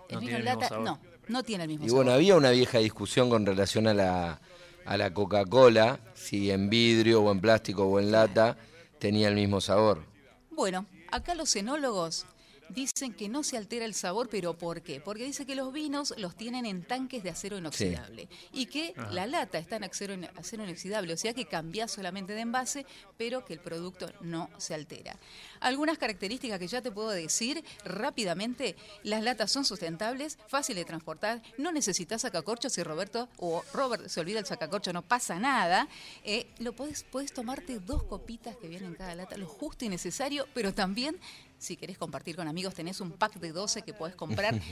El 0.08 0.16
No 0.16 0.20
vino 0.20 0.36
en 0.36 0.44
lata, 0.44 0.68
sabor. 0.68 0.84
no, 0.84 1.00
no 1.28 1.42
tiene 1.42 1.64
el 1.64 1.68
mismo 1.68 1.84
Y 1.84 1.88
sabor. 1.88 2.04
bueno, 2.04 2.14
había 2.16 2.36
una 2.36 2.50
vieja 2.50 2.78
discusión 2.78 3.28
con 3.30 3.44
relación 3.44 3.86
a 3.88 3.94
la, 3.94 4.40
a 4.84 4.96
la 4.96 5.12
Coca-Cola, 5.12 5.98
si 6.14 6.50
en 6.50 6.70
vidrio 6.70 7.22
o 7.22 7.32
en 7.32 7.40
plástico 7.40 7.84
o 7.84 7.98
en 7.98 8.12
lata 8.12 8.56
tenía 9.00 9.28
el 9.28 9.34
mismo 9.34 9.60
sabor. 9.60 10.04
Bueno, 10.50 10.86
acá 11.10 11.34
los 11.34 11.54
enólogos 11.56 12.26
dicen 12.74 13.14
que 13.14 13.28
no 13.28 13.42
se 13.42 13.56
altera 13.56 13.84
el 13.84 13.94
sabor, 13.94 14.28
pero 14.28 14.56
¿por 14.56 14.82
qué? 14.82 15.00
Porque 15.00 15.24
dice 15.24 15.46
que 15.46 15.54
los 15.54 15.72
vinos 15.72 16.14
los 16.18 16.36
tienen 16.36 16.66
en 16.66 16.82
tanques 16.82 17.22
de 17.22 17.30
acero 17.30 17.58
inoxidable 17.58 18.28
y 18.52 18.66
que 18.66 18.94
la 19.10 19.26
lata 19.26 19.58
está 19.58 19.76
en 19.76 19.84
acero, 19.84 20.14
acero 20.36 20.64
inoxidable, 20.64 21.12
o 21.12 21.16
sea 21.16 21.34
que 21.34 21.46
cambia 21.46 21.88
solamente 21.88 22.34
de 22.34 22.40
envase, 22.40 22.86
pero 23.16 23.44
que 23.44 23.54
el 23.54 23.60
producto 23.60 24.12
no 24.20 24.50
se 24.58 24.74
altera. 24.74 25.16
Algunas 25.60 25.98
características 25.98 26.58
que 26.58 26.66
ya 26.66 26.82
te 26.82 26.90
puedo 26.90 27.10
decir 27.10 27.64
rápidamente, 27.84 28.76
las 29.02 29.22
latas 29.22 29.50
son 29.50 29.64
sustentables, 29.64 30.38
fáciles 30.48 30.82
de 30.82 30.86
transportar, 30.86 31.42
no 31.58 31.72
necesitas 31.72 32.22
sacacorchos 32.22 32.72
si 32.72 32.82
Roberto 32.82 33.28
o 33.36 33.62
Robert 33.72 34.08
se 34.08 34.20
olvida 34.20 34.38
el 34.38 34.46
sacacorcho, 34.46 34.92
no 34.92 35.02
pasa 35.02 35.38
nada. 35.38 35.88
Eh, 36.24 36.46
lo 36.58 36.72
puedes, 36.74 37.04
puedes 37.04 37.32
tomarte 37.32 37.78
dos 37.80 38.02
copitas 38.04 38.56
que 38.56 38.68
vienen 38.68 38.90
en 38.90 38.94
cada 38.94 39.14
lata, 39.14 39.36
lo 39.36 39.46
justo 39.46 39.84
y 39.84 39.88
necesario, 39.88 40.46
pero 40.54 40.72
también 40.72 41.18
si 41.60 41.76
querés 41.76 41.98
compartir 41.98 42.36
con 42.36 42.48
amigos, 42.48 42.74
tenés 42.74 43.00
un 43.00 43.12
pack 43.12 43.34
de 43.38 43.52
12 43.52 43.82
que 43.82 43.92
podés 43.92 44.16
comprar. 44.16 44.58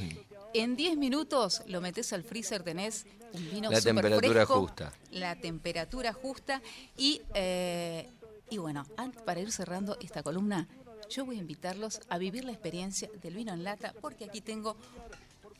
En 0.55 0.77
10 0.77 0.96
minutos 0.96 1.62
lo 1.66 1.83
metés 1.83 2.11
al 2.14 2.24
freezer, 2.24 2.62
tenés 2.62 3.05
un 3.35 3.51
vino 3.51 3.70
La 3.70 3.83
temperatura 3.83 4.33
fresco, 4.33 4.61
justa. 4.61 4.92
La 5.11 5.37
temperatura 5.37 6.14
justa. 6.14 6.62
Y, 6.96 7.20
eh, 7.35 8.09
y 8.48 8.57
bueno, 8.57 8.87
para 9.27 9.40
ir 9.40 9.53
cerrando 9.53 9.98
esta 10.01 10.22
columna, 10.22 10.66
yo 11.11 11.27
voy 11.27 11.37
a 11.37 11.40
invitarlos 11.40 12.01
a 12.09 12.16
vivir 12.16 12.44
la 12.46 12.53
experiencia 12.53 13.11
del 13.20 13.35
vino 13.35 13.53
en 13.53 13.62
lata, 13.62 13.92
porque 14.01 14.24
aquí 14.24 14.40
tengo 14.40 14.74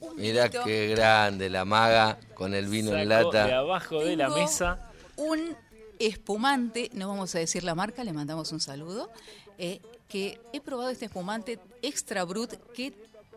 un 0.01 0.17
Mirá 0.17 0.49
qué 0.49 0.88
grande 0.88 1.51
la 1.51 1.67
maga 1.67 2.19
con 2.33 2.55
el 2.55 2.67
vino 2.67 2.97
en 2.97 3.07
Sacó 3.09 3.31
de 3.31 3.38
lata. 3.41 3.59
abajo 3.59 4.01
de 4.03 4.17
la 4.17 4.31
mesa. 4.31 4.91
Un 5.17 5.55
espumante, 5.99 6.91
no 6.95 7.09
vamos 7.09 7.35
a 7.35 7.41
decir 7.41 7.62
la 7.62 7.75
marca, 7.75 8.05
le 8.05 8.14
mandamos 8.14 8.53
un 8.53 8.61
saludo, 8.61 9.11
eh, 9.59 9.83
que 10.09 10.40
he 10.53 10.61
probado 10.61 10.90
este 10.90 11.07
espumante 11.07 11.59
Extra 11.83 12.25
Brut 12.25 12.55
que 12.75 12.92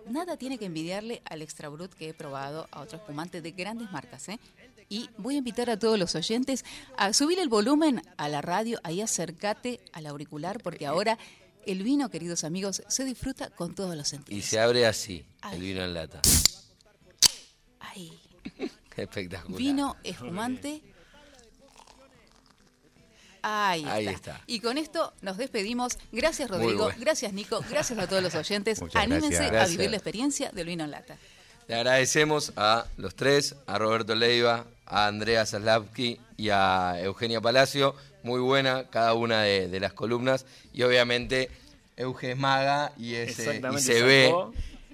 nada 0.07 0.37
tiene 0.37 0.57
que 0.57 0.65
envidiarle 0.65 1.21
al 1.25 1.41
Extra 1.41 1.69
Brut 1.69 1.93
que 1.93 2.09
he 2.09 2.13
probado 2.13 2.67
a 2.71 2.81
otro 2.81 2.97
espumante 2.97 3.41
de 3.41 3.51
grandes 3.51 3.91
marcas. 3.91 4.29
¿eh? 4.29 4.39
Y 4.89 5.09
voy 5.17 5.35
a 5.35 5.37
invitar 5.39 5.69
a 5.69 5.77
todos 5.77 5.99
los 5.99 6.15
oyentes 6.15 6.65
a 6.97 7.13
subir 7.13 7.39
el 7.39 7.49
volumen 7.49 8.01
a 8.17 8.27
la 8.29 8.41
radio, 8.41 8.79
ahí 8.83 9.01
acércate 9.01 9.79
al 9.93 10.05
auricular, 10.07 10.61
porque 10.63 10.85
ahora 10.87 11.17
el 11.65 11.83
vino, 11.83 12.09
queridos 12.09 12.43
amigos, 12.43 12.81
se 12.87 13.05
disfruta 13.05 13.49
con 13.51 13.75
todos 13.75 13.95
los 13.95 14.07
Y 14.07 14.09
sentidos. 14.11 14.45
se 14.45 14.59
abre 14.59 14.85
así, 14.87 15.23
Ay. 15.41 15.57
el 15.57 15.61
vino 15.61 15.83
en 15.83 15.93
lata. 15.93 16.21
Ahí. 17.79 18.11
Espectacular. 18.95 19.57
Vino 19.57 19.95
espumante. 20.03 20.81
Ahí, 23.43 23.83
Ahí 23.87 24.07
está. 24.07 24.33
está. 24.33 24.43
Y 24.47 24.59
con 24.59 24.77
esto 24.77 25.13
nos 25.21 25.37
despedimos. 25.37 25.97
Gracias 26.11 26.49
Rodrigo, 26.49 26.83
bueno. 26.85 26.99
gracias 26.99 27.33
Nico, 27.33 27.63
gracias 27.69 27.97
a 27.99 28.07
todos 28.07 28.21
los 28.21 28.35
oyentes. 28.35 28.81
Muchas 28.81 29.01
Anímense 29.01 29.29
gracias. 29.29 29.47
a 29.49 29.51
Gracias. 29.51 29.71
vivir 29.77 29.89
la 29.91 29.97
experiencia 29.97 30.49
del 30.51 30.67
vino 30.67 30.83
en 30.83 30.91
lata. 30.91 31.17
Le 31.67 31.75
agradecemos 31.75 32.53
a 32.57 32.85
los 32.97 33.15
tres, 33.15 33.55
a 33.65 33.77
Roberto 33.77 34.13
Leiva, 34.15 34.65
a 34.85 35.07
Andrea 35.07 35.45
Zaslavsky 35.45 36.19
y 36.37 36.49
a 36.49 36.99
Eugenia 37.01 37.39
Palacio. 37.39 37.95
Muy 38.23 38.39
buena 38.41 38.89
cada 38.89 39.13
una 39.13 39.41
de, 39.43 39.67
de 39.69 39.79
las 39.79 39.93
columnas. 39.93 40.45
Y 40.73 40.83
obviamente 40.83 41.49
Euge 41.97 42.31
es 42.31 42.37
maga 42.37 42.91
y, 42.97 43.15
ese, 43.15 43.43
y 43.43 43.47
Exactamente, 43.47 43.81
se 43.83 44.01
ve, 44.03 44.33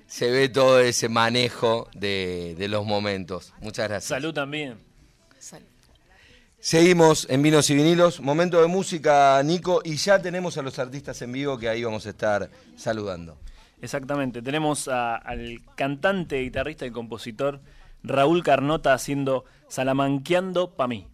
se 0.07 0.29
ve 0.29 0.49
todo 0.49 0.79
ese 0.79 1.09
manejo 1.09 1.89
de, 1.93 2.53
de 2.57 2.67
los 2.67 2.85
momentos. 2.85 3.53
Muchas 3.59 3.87
gracias. 3.89 4.09
Salud 4.09 4.33
también. 4.33 4.77
Seguimos 6.69 7.25
en 7.29 7.41
Vinos 7.43 7.69
y 7.69 7.75
Vinilos, 7.75 8.19
momento 8.19 8.61
de 8.61 8.67
música, 8.67 9.41
Nico, 9.41 9.79
y 9.85 9.95
ya 9.95 10.21
tenemos 10.21 10.57
a 10.57 10.61
los 10.61 10.77
artistas 10.79 11.21
en 11.21 11.31
vivo 11.31 11.57
que 11.57 11.69
ahí 11.69 11.81
vamos 11.81 12.05
a 12.05 12.09
estar 12.09 12.49
saludando. 12.75 13.37
Exactamente. 13.81 14.41
Tenemos 14.41 14.89
al 14.89 15.61
cantante, 15.77 16.41
guitarrista 16.41 16.85
y 16.85 16.91
compositor 16.91 17.61
Raúl 18.03 18.43
Carnota 18.43 18.93
haciendo 18.93 19.45
Salamanqueando 19.69 20.71
pa' 20.71 20.89
mí. 20.89 21.07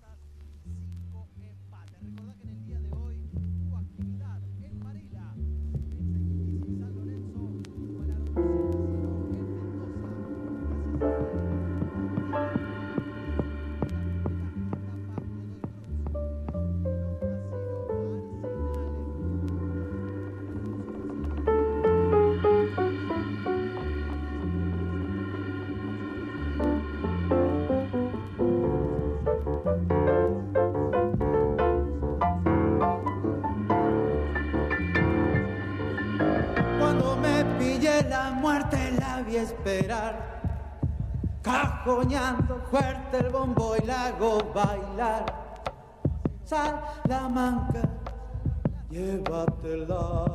Esperar, 39.43 40.41
cajoneando 41.41 42.61
fuerte 42.71 43.17
el 43.17 43.29
bombo 43.29 43.75
y 43.75 43.85
la 43.85 44.07
hago 44.07 44.37
bailar. 44.53 45.25
Salamanca, 46.45 47.81
llévatela. 48.89 50.25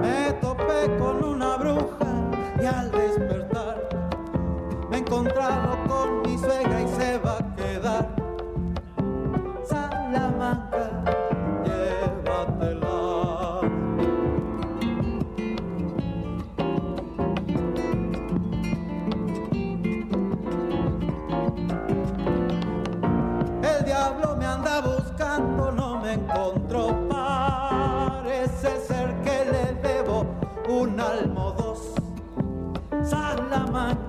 Me 0.00 0.32
topé 0.40 0.96
con 0.98 1.24
una 1.24 1.56
bruja 1.56 2.06
y 2.60 2.64
al 2.66 2.90
despertar 2.90 3.88
me 4.90 4.96
he 4.96 5.00
encontrado 5.00 5.76
con 5.86 6.22
mi 6.22 6.38
suegra 6.38 6.80
y 6.82 6.88
se 6.88 7.18
va 7.18 7.38
a 7.38 7.56
quedar. 7.56 8.21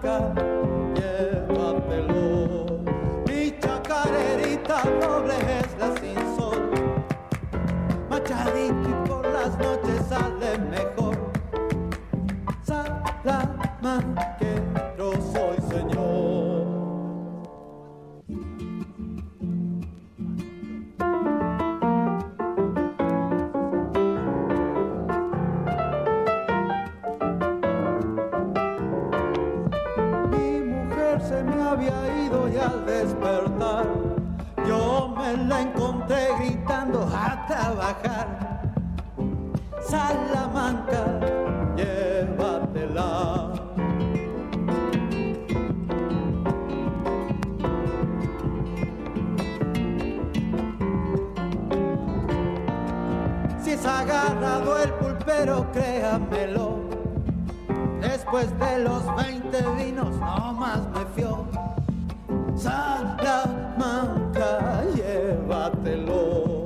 Salamanca, 0.04 0.53
Después 58.02 58.60
de 58.60 58.80
los 58.80 59.04
20 59.16 59.58
vinos, 59.78 60.18
no 60.18 60.54
más 60.54 60.82
me 60.90 61.06
fió. 61.16 61.46
Salamanca, 62.56 63.34
llévatelo. 64.96 66.66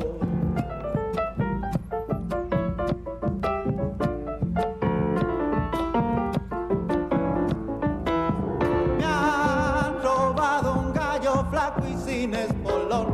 Me 8.98 9.06
han 9.06 10.02
robado 10.02 10.80
un 10.80 10.94
gallo 10.94 11.46
flaco 11.52 11.84
y 11.88 11.96
sin 11.98 12.34
espolón. 12.34 13.14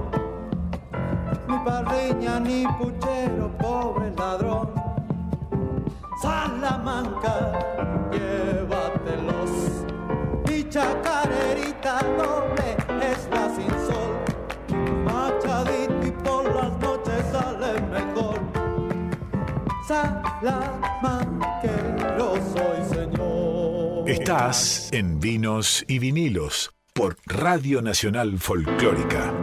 Ni 1.49 1.57
parriña 1.65 2.39
ni 2.39 2.65
puchero, 2.79 3.51
pobre 3.57 4.09
ladrón. 4.15 4.82
Salamanca, 6.23 7.36
llévatelos. 8.09 9.51
Mi 10.47 10.63
chacarerita 10.69 11.99
doble 12.17 12.77
es 13.12 13.27
la 13.29 13.53
sin 13.53 13.69
sol. 13.86 14.13
Machadito 15.03 16.07
y 16.07 16.12
por 16.23 16.43
las 16.55 16.71
noches 16.79 17.25
sale 17.29 17.81
mejor. 17.91 18.39
Salamanquero 19.86 22.39
soy 22.53 22.79
señor. 22.95 24.09
Estás 24.09 24.88
en 24.93 25.19
Vinos 25.19 25.83
y 25.89 25.99
Vinilos 25.99 26.71
por 26.93 27.17
Radio 27.25 27.81
Nacional 27.81 28.39
Folclórica. 28.39 29.33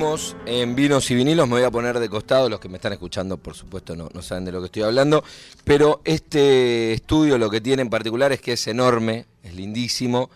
Seguimos 0.00 0.34
en 0.46 0.74
vinos 0.74 1.10
y 1.10 1.14
vinilos, 1.14 1.46
me 1.46 1.56
voy 1.56 1.62
a 1.64 1.70
poner 1.70 1.98
de 2.00 2.08
costado, 2.08 2.48
los 2.48 2.58
que 2.58 2.70
me 2.70 2.76
están 2.78 2.94
escuchando 2.94 3.36
por 3.36 3.54
supuesto 3.54 3.94
no, 3.94 4.08
no 4.14 4.22
saben 4.22 4.46
de 4.46 4.52
lo 4.52 4.60
que 4.60 4.64
estoy 4.66 4.80
hablando, 4.82 5.22
pero 5.62 6.00
este 6.06 6.94
estudio 6.94 7.36
lo 7.36 7.50
que 7.50 7.60
tiene 7.60 7.82
en 7.82 7.90
particular 7.90 8.32
es 8.32 8.40
que 8.40 8.54
es 8.54 8.66
enorme, 8.66 9.26
es 9.42 9.54
lindísimo 9.54 10.30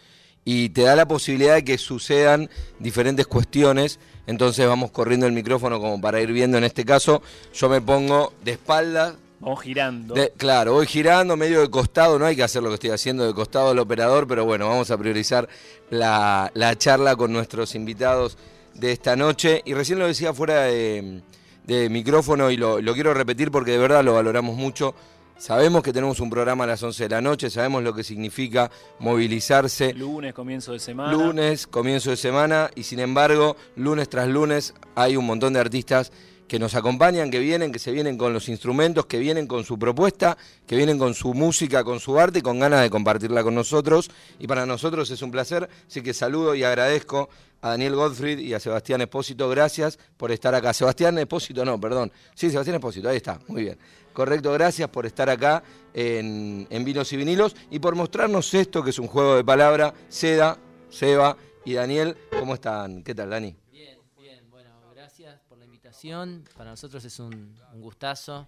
y 0.44 0.68
te 0.68 0.82
da 0.82 0.94
la 0.94 1.08
posibilidad 1.08 1.54
de 1.54 1.64
que 1.64 1.78
sucedan 1.78 2.50
diferentes 2.78 3.26
cuestiones, 3.26 4.00
entonces 4.26 4.68
vamos 4.68 4.90
corriendo 4.90 5.24
el 5.26 5.32
micrófono 5.32 5.80
como 5.80 5.98
para 5.98 6.20
ir 6.20 6.30
viendo. 6.30 6.58
En 6.58 6.64
este 6.64 6.84
caso, 6.84 7.22
yo 7.54 7.70
me 7.70 7.80
pongo 7.80 8.34
de 8.44 8.50
espaldas, 8.52 9.14
Vamos 9.40 9.62
girando. 9.62 10.12
de- 10.12 10.30
claro, 10.36 10.74
voy 10.74 10.86
girando 10.86 11.38
medio 11.38 11.62
de 11.62 11.70
costado, 11.70 12.18
no 12.18 12.26
hay 12.26 12.36
que 12.36 12.42
hacer 12.42 12.62
lo 12.62 12.68
que 12.68 12.74
estoy 12.74 12.90
haciendo 12.90 13.26
de 13.26 13.32
costado 13.32 13.70
del 13.70 13.78
operador, 13.78 14.28
pero 14.28 14.44
bueno, 14.44 14.68
vamos 14.68 14.90
a 14.90 14.98
priorizar 14.98 15.48
la, 15.88 16.50
la 16.52 16.76
charla 16.76 17.16
con 17.16 17.32
nuestros 17.32 17.74
invitados 17.74 18.36
de 18.74 18.92
esta 18.92 19.16
noche. 19.16 19.62
Y 19.64 19.74
recién 19.74 19.98
lo 19.98 20.06
decía 20.06 20.32
fuera 20.32 20.62
de, 20.62 21.22
de 21.64 21.88
micrófono 21.88 22.50
y 22.50 22.56
lo, 22.56 22.80
lo 22.80 22.94
quiero 22.94 23.14
repetir 23.14 23.50
porque 23.50 23.72
de 23.72 23.78
verdad 23.78 24.04
lo 24.04 24.14
valoramos 24.14 24.56
mucho. 24.56 24.94
Sabemos 25.36 25.82
que 25.82 25.92
tenemos 25.92 26.20
un 26.20 26.30
programa 26.30 26.64
a 26.64 26.68
las 26.68 26.82
11 26.82 27.02
de 27.02 27.08
la 27.08 27.20
noche, 27.20 27.50
sabemos 27.50 27.82
lo 27.82 27.92
que 27.92 28.04
significa 28.04 28.70
movilizarse. 29.00 29.92
Lunes, 29.92 30.32
comienzo 30.32 30.72
de 30.72 30.78
semana. 30.78 31.12
Lunes, 31.12 31.66
comienzo 31.66 32.10
de 32.10 32.16
semana, 32.16 32.70
y 32.76 32.84
sin 32.84 33.00
embargo, 33.00 33.56
lunes 33.74 34.08
tras 34.08 34.28
lunes 34.28 34.74
hay 34.94 35.16
un 35.16 35.26
montón 35.26 35.52
de 35.52 35.60
artistas 35.60 36.12
que 36.48 36.58
nos 36.58 36.74
acompañan, 36.74 37.30
que 37.30 37.38
vienen, 37.38 37.72
que 37.72 37.78
se 37.78 37.90
vienen 37.92 38.18
con 38.18 38.32
los 38.32 38.48
instrumentos, 38.48 39.06
que 39.06 39.18
vienen 39.18 39.46
con 39.46 39.64
su 39.64 39.78
propuesta, 39.78 40.36
que 40.66 40.76
vienen 40.76 40.98
con 40.98 41.14
su 41.14 41.34
música, 41.34 41.84
con 41.84 42.00
su 42.00 42.18
arte 42.18 42.40
y 42.40 42.42
con 42.42 42.58
ganas 42.60 42.82
de 42.82 42.90
compartirla 42.90 43.42
con 43.42 43.54
nosotros. 43.54 44.10
Y 44.38 44.46
para 44.46 44.66
nosotros 44.66 45.10
es 45.10 45.22
un 45.22 45.30
placer, 45.30 45.68
así 45.86 46.02
que 46.02 46.12
saludo 46.12 46.54
y 46.54 46.64
agradezco 46.64 47.28
a 47.62 47.70
Daniel 47.70 47.94
Gottfried 47.94 48.40
y 48.40 48.52
a 48.52 48.60
Sebastián 48.60 49.00
Espósito, 49.00 49.48
gracias 49.48 49.98
por 50.18 50.30
estar 50.30 50.54
acá. 50.54 50.74
Sebastián 50.74 51.16
Espósito, 51.18 51.64
no, 51.64 51.80
perdón. 51.80 52.12
Sí, 52.34 52.50
Sebastián 52.50 52.74
Espósito, 52.74 53.08
ahí 53.08 53.16
está, 53.16 53.40
muy 53.48 53.62
bien. 53.62 53.78
Correcto, 54.12 54.52
gracias 54.52 54.88
por 54.90 55.06
estar 55.06 55.30
acá 55.30 55.62
en, 55.94 56.66
en 56.68 56.84
Vinos 56.84 57.10
y 57.12 57.16
Vinilos 57.16 57.56
y 57.70 57.78
por 57.78 57.94
mostrarnos 57.94 58.52
esto 58.52 58.84
que 58.84 58.90
es 58.90 58.98
un 58.98 59.06
juego 59.06 59.36
de 59.36 59.44
palabra. 59.44 59.94
Seda, 60.10 60.58
Seba 60.90 61.36
y 61.64 61.72
Daniel, 61.72 62.16
¿cómo 62.38 62.54
están? 62.54 63.02
¿Qué 63.02 63.14
tal, 63.14 63.30
Dani? 63.30 63.56
Bien, 63.72 63.98
bien, 64.18 64.50
bueno, 64.50 64.70
gracias 64.94 65.40
por 65.48 65.56
la 65.58 65.64
invitación. 66.08 66.44
Para 66.56 66.70
nosotros 66.70 67.04
es 67.04 67.18
un, 67.18 67.54
un 67.72 67.80
gustazo 67.80 68.46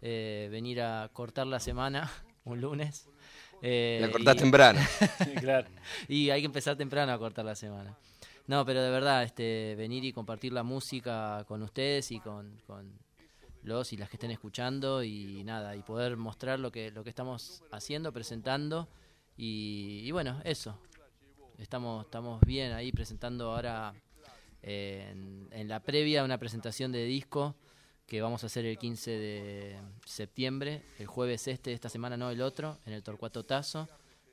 eh, 0.00 0.48
venir 0.50 0.80
a 0.80 1.10
cortar 1.12 1.46
la 1.46 1.60
semana 1.60 2.10
un 2.44 2.60
lunes. 2.60 3.08
Eh, 3.60 3.98
La 4.00 4.10
cortás 4.10 4.36
y- 4.36 4.38
temprano. 4.38 4.80
Sí, 5.24 5.32
claro. 5.34 5.68
y 6.08 6.30
hay 6.30 6.40
que 6.40 6.46
empezar 6.46 6.76
temprano 6.76 7.12
a 7.12 7.18
cortar 7.18 7.44
la 7.44 7.54
semana. 7.54 7.96
No, 8.46 8.64
pero 8.66 8.82
de 8.82 8.90
verdad, 8.90 9.22
este, 9.22 9.74
venir 9.76 10.04
y 10.04 10.12
compartir 10.12 10.52
la 10.52 10.64
música 10.64 11.44
con 11.46 11.62
ustedes 11.62 12.10
y 12.10 12.18
con, 12.18 12.58
con 12.66 12.92
los 13.62 13.92
y 13.92 13.96
las 13.96 14.08
que 14.10 14.16
estén 14.16 14.32
escuchando 14.32 15.04
y 15.04 15.44
nada, 15.44 15.76
y 15.76 15.82
poder 15.82 16.16
mostrar 16.16 16.58
lo 16.58 16.72
que, 16.72 16.90
lo 16.90 17.04
que 17.04 17.10
estamos 17.10 17.62
haciendo, 17.70 18.12
presentando 18.12 18.88
y, 19.36 20.00
y 20.04 20.10
bueno, 20.10 20.40
eso. 20.44 20.76
Estamos, 21.58 22.04
estamos 22.06 22.40
bien 22.40 22.72
ahí 22.72 22.90
presentando 22.90 23.52
ahora 23.52 23.94
en, 24.62 25.68
la 25.68 25.80
previa 25.80 26.24
una 26.24 26.38
presentación 26.38 26.92
de 26.92 27.04
disco 27.04 27.54
que 28.06 28.20
vamos 28.20 28.42
a 28.42 28.46
hacer 28.46 28.64
el 28.66 28.78
15 28.78 29.10
de 29.10 29.76
septiembre, 30.04 30.82
el 30.98 31.06
jueves 31.06 31.48
este, 31.48 31.72
esta 31.72 31.88
semana 31.88 32.16
no 32.16 32.30
el 32.30 32.42
otro, 32.42 32.78
en 32.86 32.92
el 32.92 33.02
Torcuato 33.02 33.44
Tazo. 33.44 33.88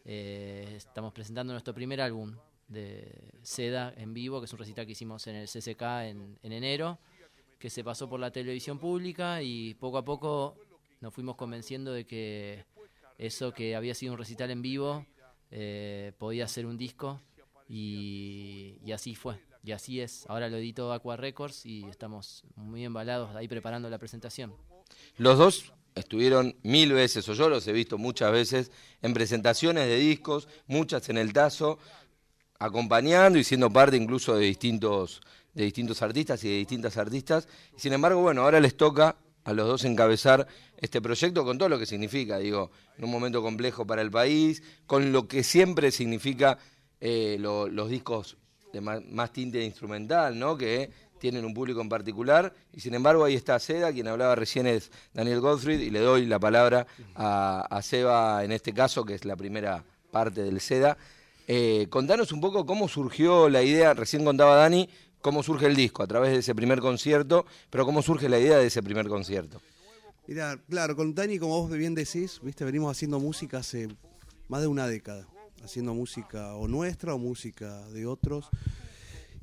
Eh, 0.06 0.74
estamos 0.76 1.14
presentando 1.14 1.54
nuestro 1.54 1.74
primer 1.74 2.02
álbum 2.02 2.36
de 2.68 3.32
Seda 3.42 3.94
en 3.96 4.14
vivo, 4.14 4.40
que 4.40 4.46
es 4.46 4.54
un 4.54 4.60
recital 4.60 4.86
que 4.86 4.92
hicimos 4.92 5.26
en 5.28 5.36
el 5.36 5.48
CCK 5.48 5.82
en, 6.04 6.38
en 6.44 6.52
enero, 6.52 7.00
que 7.58 7.70
se 7.70 7.84
pasó 7.84 8.10
por 8.10 8.20
la 8.20 8.32
televisión 8.32 8.80
pública 8.80 9.42
y 9.42 9.74
poco 9.76 9.98
a 9.98 10.06
poco 10.06 10.56
nos 11.02 11.14
fuimos 11.14 11.36
convenciendo 11.36 11.94
de 11.94 12.06
que 12.06 12.66
eso 13.18 13.54
que 13.54 13.76
había 13.76 13.96
sido 13.96 14.14
un 14.14 14.20
recital 14.20 14.52
en 14.52 14.62
vivo 14.62 15.06
eh, 15.52 16.14
podía 16.18 16.48
ser 16.48 16.66
un 16.66 16.78
disco 16.78 17.22
y 17.68 18.92
así 18.92 19.16
fue. 19.16 19.49
Y 19.64 19.72
así 19.72 20.00
es. 20.00 20.26
Ahora 20.30 20.50
lo 20.50 20.58
edito 20.58 20.94
Aqua 20.94 21.18
Records 21.18 21.66
y 21.66 21.84
estamos 21.86 22.44
muy 22.56 22.86
embalados 22.86 23.36
ahí 23.36 23.48
preparando 23.48 23.90
la 23.90 23.98
presentación. 23.98 24.54
Los 25.18 25.38
dos 25.38 25.74
estuvieron 25.96 26.56
mil 26.64 26.94
veces, 26.94 27.28
o 27.28 27.34
yo 27.34 27.50
los 27.50 27.68
he 27.68 27.74
visto 27.74 27.98
muchas 27.98 28.32
veces, 28.32 28.72
en 29.02 29.14
presentaciones 29.14 29.88
de 29.88 29.98
discos, 29.98 30.48
muchas 30.68 31.10
en 31.10 31.18
el 31.18 31.34
Tazo, 31.34 31.78
acompañando 32.60 33.38
y 33.38 33.44
siendo 33.44 33.70
parte 33.70 33.98
incluso 33.98 34.36
de 34.36 34.46
distintos, 34.46 35.22
de 35.54 35.64
distintos 35.66 36.02
artistas 36.02 36.44
y 36.44 36.50
de 36.50 36.56
distintas 36.58 36.98
artistas. 36.98 37.48
Sin 37.76 37.94
embargo, 37.94 38.22
bueno, 38.22 38.42
ahora 38.44 38.60
les 38.60 38.76
toca 38.78 39.18
a 39.44 39.54
los 39.54 39.68
dos 39.68 39.86
encabezar 39.86 40.48
este 40.78 41.02
proyecto 41.02 41.44
con 41.44 41.58
todo 41.58 41.70
lo 41.70 41.80
que 41.80 41.86
significa, 41.86 42.38
digo, 42.38 42.72
en 42.98 43.06
un 43.06 43.12
momento 43.12 43.42
complejo 43.42 43.86
para 43.86 44.02
el 44.02 44.12
país, 44.12 44.62
con 44.86 45.12
lo 45.12 45.28
que 45.28 45.44
siempre 45.44 45.92
significa 45.92 46.58
eh, 47.02 47.38
lo- 47.40 47.68
los 47.70 47.90
discos 47.90 48.38
de 48.72 48.82
más, 48.82 49.34
tinte 49.34 49.64
instrumental, 49.64 50.38
¿no? 50.38 50.58
Que 50.58 50.90
tienen 51.20 51.46
un 51.46 51.54
público 51.54 51.82
en 51.82 51.90
particular. 51.90 52.54
Y 52.74 52.80
sin 52.80 52.94
embargo, 52.94 53.24
ahí 53.24 53.36
está 53.36 53.60
Seda, 53.60 53.92
quien 53.92 54.08
hablaba 54.08 54.36
recién 54.36 54.68
es 54.68 54.92
Daniel 55.14 55.42
Gottfried, 55.42 55.80
y 55.80 55.90
le 55.90 56.00
doy 56.00 56.26
la 56.26 56.40
palabra 56.40 56.88
a, 57.16 57.62
a 57.70 57.82
Seba 57.82 58.44
en 58.44 58.52
este 58.52 58.74
caso, 58.74 59.04
que 59.04 59.16
es 59.16 59.26
la 59.26 59.36
primera 59.36 59.84
parte 60.12 60.44
del 60.44 60.60
Seda. 60.60 60.98
Eh, 61.48 61.88
contanos 61.90 62.32
un 62.32 62.42
poco 62.42 62.66
cómo 62.66 62.88
surgió 62.88 63.50
la 63.50 63.64
idea, 63.64 63.96
recién 63.96 64.24
contaba 64.24 64.56
Dani, 64.56 64.88
cómo 65.20 65.42
surge 65.42 65.66
el 65.66 65.76
disco 65.76 66.04
a 66.04 66.08
través 66.08 66.32
de 66.32 66.38
ese 66.38 66.54
primer 66.54 66.80
concierto, 66.80 67.46
pero 67.72 67.86
cómo 67.86 68.04
surge 68.04 68.30
la 68.30 68.38
idea 68.38 68.60
de 68.60 68.68
ese 68.68 68.84
primer 68.84 69.08
concierto. 69.08 69.60
Mira, 70.28 70.60
claro, 70.70 70.96
con 70.96 71.16
Dani, 71.16 71.40
como 71.40 71.60
vos 71.60 71.72
bien 71.72 71.96
decís, 71.96 72.40
viste, 72.44 72.64
venimos 72.64 72.92
haciendo 72.92 73.20
música 73.20 73.58
hace 73.58 73.88
más 74.48 74.62
de 74.62 74.68
una 74.68 74.86
década, 74.88 75.26
haciendo 75.64 75.94
música 75.94 76.56
o 76.56 76.68
nuestra 76.68 77.14
o 77.14 77.18
música 77.18 77.88
de 77.90 78.06
otros, 78.06 78.50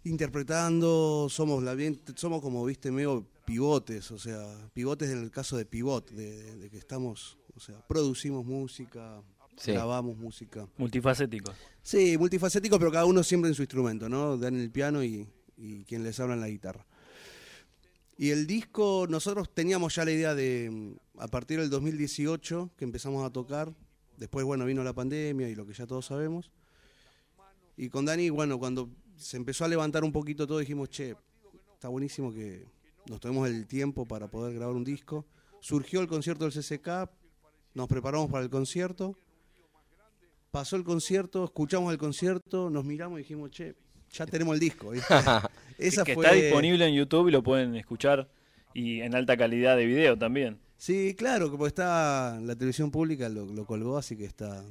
interpretando, 0.04 1.26
somos 1.30 1.62
la 1.62 1.74
bien, 1.74 2.00
somos 2.14 2.40
como 2.40 2.64
viste 2.64 2.90
medio 2.90 3.26
pivotes, 3.44 4.10
o 4.10 4.18
sea, 4.18 4.70
pivotes 4.72 5.10
en 5.10 5.22
el 5.22 5.30
caso 5.30 5.56
de 5.56 5.66
pivot, 5.66 6.10
de, 6.10 6.42
de- 6.42 6.56
de 6.56 6.70
que 6.70 6.78
estamos, 6.78 7.38
o 7.54 7.60
sea, 7.60 7.84
producimos 7.86 8.44
música, 8.44 9.22
Sí. 9.56 9.72
grabamos 9.72 10.16
música. 10.18 10.68
Multifacético. 10.76 11.50
Sí, 11.82 12.18
multifacético, 12.18 12.78
pero 12.78 12.92
cada 12.92 13.06
uno 13.06 13.22
siempre 13.22 13.48
en 13.48 13.54
su 13.54 13.62
instrumento, 13.62 14.06
¿no? 14.08 14.36
Dan 14.36 14.56
el 14.60 14.70
piano 14.70 15.02
y, 15.02 15.26
y 15.56 15.84
quien 15.84 16.02
les 16.04 16.20
habla 16.20 16.34
en 16.34 16.40
la 16.40 16.48
guitarra. 16.48 16.86
Y 18.18 18.30
el 18.30 18.46
disco, 18.46 19.06
nosotros 19.08 19.52
teníamos 19.54 19.94
ya 19.94 20.04
la 20.04 20.10
idea 20.12 20.34
de, 20.34 20.94
a 21.18 21.28
partir 21.28 21.58
del 21.60 21.70
2018, 21.70 22.70
que 22.76 22.84
empezamos 22.84 23.24
a 23.26 23.30
tocar, 23.30 23.72
después, 24.16 24.44
bueno, 24.44 24.64
vino 24.64 24.82
la 24.82 24.92
pandemia 24.92 25.48
y 25.48 25.54
lo 25.54 25.66
que 25.66 25.72
ya 25.72 25.86
todos 25.86 26.06
sabemos. 26.06 26.50
Y 27.76 27.88
con 27.88 28.04
Dani, 28.04 28.30
bueno, 28.30 28.58
cuando 28.58 28.90
se 29.16 29.36
empezó 29.36 29.64
a 29.64 29.68
levantar 29.68 30.04
un 30.04 30.12
poquito 30.12 30.46
todo, 30.46 30.58
dijimos, 30.58 30.88
che, 30.90 31.16
está 31.74 31.88
buenísimo 31.88 32.32
que 32.32 32.66
nos 33.08 33.20
tomemos 33.20 33.48
el 33.48 33.66
tiempo 33.66 34.06
para 34.06 34.28
poder 34.28 34.54
grabar 34.54 34.74
un 34.74 34.84
disco. 34.84 35.26
Surgió 35.60 36.00
el 36.00 36.06
concierto 36.06 36.48
del 36.48 36.52
CCK, 36.52 37.10
nos 37.74 37.88
preparamos 37.88 38.30
para 38.30 38.44
el 38.44 38.50
concierto. 38.50 39.16
Pasó 40.50 40.76
el 40.76 40.84
concierto, 40.84 41.44
escuchamos 41.44 41.92
el 41.92 41.98
concierto, 41.98 42.70
nos 42.70 42.84
miramos 42.84 43.18
y 43.18 43.22
dijimos, 43.22 43.50
che, 43.50 43.74
ya 44.10 44.26
tenemos 44.26 44.54
el 44.54 44.60
disco. 44.60 44.92
Esa 45.78 46.04
que 46.04 46.14
fue... 46.14 46.24
está 46.24 46.34
disponible 46.34 46.86
en 46.86 46.94
YouTube 46.94 47.28
y 47.28 47.32
lo 47.32 47.42
pueden 47.42 47.76
escuchar 47.76 48.30
y 48.72 49.00
en 49.00 49.14
alta 49.14 49.36
calidad 49.36 49.76
de 49.76 49.86
video 49.86 50.16
también. 50.16 50.58
Sí, 50.78 51.14
claro, 51.16 51.50
como 51.50 51.66
está 51.66 52.38
la 52.40 52.54
televisión 52.54 52.90
pública, 52.90 53.28
lo, 53.28 53.46
lo 53.46 53.64
colgó, 53.66 53.96
así 53.96 54.16
que 54.16 54.24
está. 54.26 54.64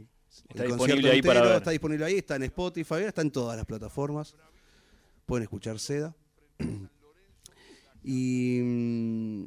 Está 0.49 0.63
el 0.63 0.69
disponible 0.69 1.11
ahí 1.11 1.21
para 1.21 1.41
ver. 1.41 1.55
Está 1.57 1.71
disponible 1.71 2.05
ahí, 2.05 2.17
está 2.17 2.35
en 2.35 2.43
Spotify, 2.43 2.95
está 3.07 3.21
en 3.21 3.31
todas 3.31 3.57
las 3.57 3.65
plataformas. 3.65 4.35
Pueden 5.25 5.43
escuchar 5.43 5.79
Seda. 5.79 6.15
y, 8.03 8.59
mm, 8.63 9.45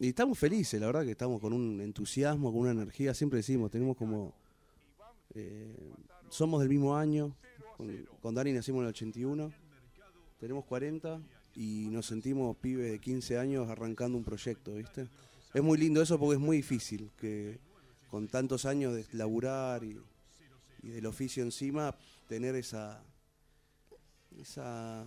y 0.00 0.08
estamos 0.08 0.38
felices, 0.38 0.80
la 0.80 0.86
verdad 0.86 1.04
que 1.04 1.10
estamos 1.12 1.40
con 1.40 1.52
un 1.52 1.80
entusiasmo, 1.80 2.52
con 2.52 2.60
una 2.62 2.70
energía. 2.70 3.14
Siempre 3.14 3.38
decimos, 3.38 3.70
tenemos 3.70 3.96
como. 3.96 4.34
eh, 5.34 5.74
somos 6.30 6.60
del 6.60 6.68
mismo 6.68 6.96
año. 6.96 7.34
Con, 7.76 8.06
con 8.20 8.34
Dani 8.34 8.52
nacimos 8.52 8.80
en 8.80 8.84
el 8.84 8.90
81. 8.90 9.52
Tenemos 10.38 10.64
40 10.66 11.20
y 11.56 11.88
nos 11.90 12.06
sentimos 12.06 12.56
pibes 12.58 12.92
de 12.92 12.98
15 13.00 13.38
años 13.38 13.68
arrancando 13.68 14.16
un 14.16 14.24
proyecto, 14.24 14.74
¿viste? 14.74 15.08
Es 15.54 15.62
muy 15.62 15.78
lindo 15.78 16.02
eso 16.02 16.18
porque 16.18 16.34
es 16.34 16.40
muy 16.40 16.58
difícil 16.58 17.10
que 17.16 17.58
con 18.10 18.28
tantos 18.28 18.64
años 18.64 18.94
de 18.94 19.06
laburar 19.12 19.84
y, 19.84 19.98
y 20.82 20.88
del 20.88 21.06
oficio 21.06 21.42
encima, 21.42 21.94
tener 22.26 22.54
esa. 22.54 23.02
esa 24.40 25.04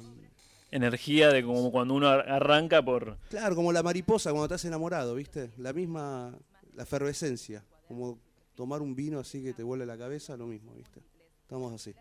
Energía 0.72 1.30
de 1.30 1.44
como 1.44 1.70
cuando 1.72 1.94
uno 1.96 2.08
ar- 2.08 2.30
arranca 2.30 2.82
por... 2.82 3.18
Claro, 3.30 3.56
como 3.58 3.74
la 3.74 3.84
mariposa 3.84 4.30
cuando 4.32 4.46
estás 4.46 4.64
enamorado, 4.66 5.16
¿viste? 5.16 5.52
La 5.58 5.74
misma, 5.74 6.34
la 6.76 6.84
efervescencia, 6.84 7.66
como 7.90 8.20
tomar 8.56 8.82
un 8.82 8.96
vino 8.96 9.20
así 9.20 9.44
que 9.44 9.54
te 9.54 9.64
vuelve 9.64 9.86
la 9.86 9.98
cabeza, 9.98 10.38
lo 10.38 10.48
mismo, 10.48 10.74
¿viste? 10.76 11.02
Estamos 11.42 11.74
así. 11.74 11.94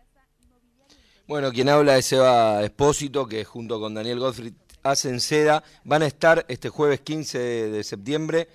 Bueno, 1.27 1.51
quien 1.51 1.67
habla 1.67 1.97
es 1.97 2.13
Eva 2.13 2.63
Espósito, 2.63 3.27
que 3.27 3.43
junto 3.43 3.77
con 3.79 3.93
Daniel 3.93 4.19
Gottfried 4.19 4.53
hacen 4.83 5.19
seda. 5.19 5.63
Van 5.83 6.01
a 6.01 6.07
estar 6.07 6.45
este 6.47 6.69
jueves 6.69 7.01
15 7.01 7.39
de, 7.39 7.83
septiembre 7.83 8.47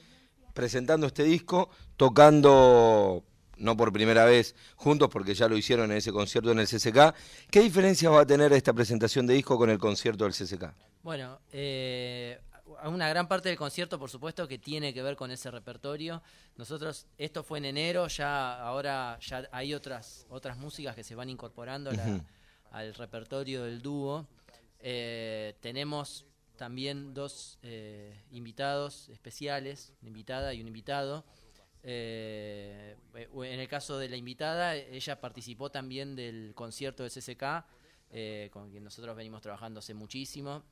presentando 0.54 1.06
este 1.06 1.22
disco, 1.24 1.70
tocando, 1.96 3.22
no 3.58 3.76
por 3.76 3.92
primera 3.92 4.24
vez, 4.24 4.54
juntos, 4.76 5.08
porque 5.10 5.34
ya 5.34 5.48
lo 5.48 5.56
hicieron 5.56 5.90
en 5.90 5.98
ese 5.98 6.12
concierto 6.12 6.50
en 6.52 6.58
el 6.58 6.66
CCK. 6.66 7.14
¿Qué 7.50 7.60
diferencias 7.60 8.10
va 8.12 8.20
a 8.22 8.26
tener 8.26 8.52
esta 8.52 8.72
presentación 8.72 9.26
de 9.26 9.34
disco 9.34 9.58
con 9.58 9.70
el 9.70 9.78
concierto 9.78 10.24
del 10.24 10.32
CCK? 10.32 10.72
Bueno, 11.02 11.38
eh, 11.52 12.40
una 12.84 13.08
gran 13.08 13.28
parte 13.28 13.48
del 13.48 13.58
concierto, 13.58 13.98
por 13.98 14.10
supuesto, 14.10 14.48
que 14.48 14.58
tiene 14.58 14.92
que 14.92 15.02
ver 15.02 15.14
con 15.16 15.30
ese 15.30 15.50
repertorio. 15.50 16.22
Nosotros, 16.56 17.06
esto 17.18 17.44
fue 17.44 17.58
en 17.58 17.66
enero, 17.66 18.08
ya 18.08 18.60
ahora 18.60 19.18
ya 19.20 19.48
hay 19.52 19.74
otras, 19.74 20.26
otras 20.30 20.56
músicas 20.56 20.94
que 20.94 21.04
se 21.04 21.14
van 21.14 21.28
incorporando 21.30 21.92
la- 21.92 22.20
al 22.72 22.94
repertorio 22.94 23.64
del 23.64 23.80
dúo. 23.82 24.26
Eh, 24.89 25.57
tenemos 25.61 26.24
también 26.55 27.12
dos 27.12 27.59
eh, 27.62 28.22
invitados 28.30 29.09
especiales, 29.09 29.93
una 30.01 30.11
invitada 30.11 30.55
y 30.55 30.61
un 30.61 30.68
invitado. 30.68 31.24
Eh, 31.82 32.97
en 33.14 33.61
el 33.61 33.66
caso 33.68 33.99
de 33.99 34.09
la 34.09 34.16
invitada, 34.16 34.76
ella 34.76 35.20
participó 35.20 35.70
también 35.70 36.14
del 36.14 36.53
concierto 36.55 37.03
del 37.03 37.11
CCK, 37.11 37.64
eh, 38.11 38.49
con 38.53 38.70
quien 38.70 38.84
nosotros 38.84 39.16
venimos 39.16 39.43
trabajando 39.43 39.80
hace 39.80 39.93
muchísimo, 39.93 40.62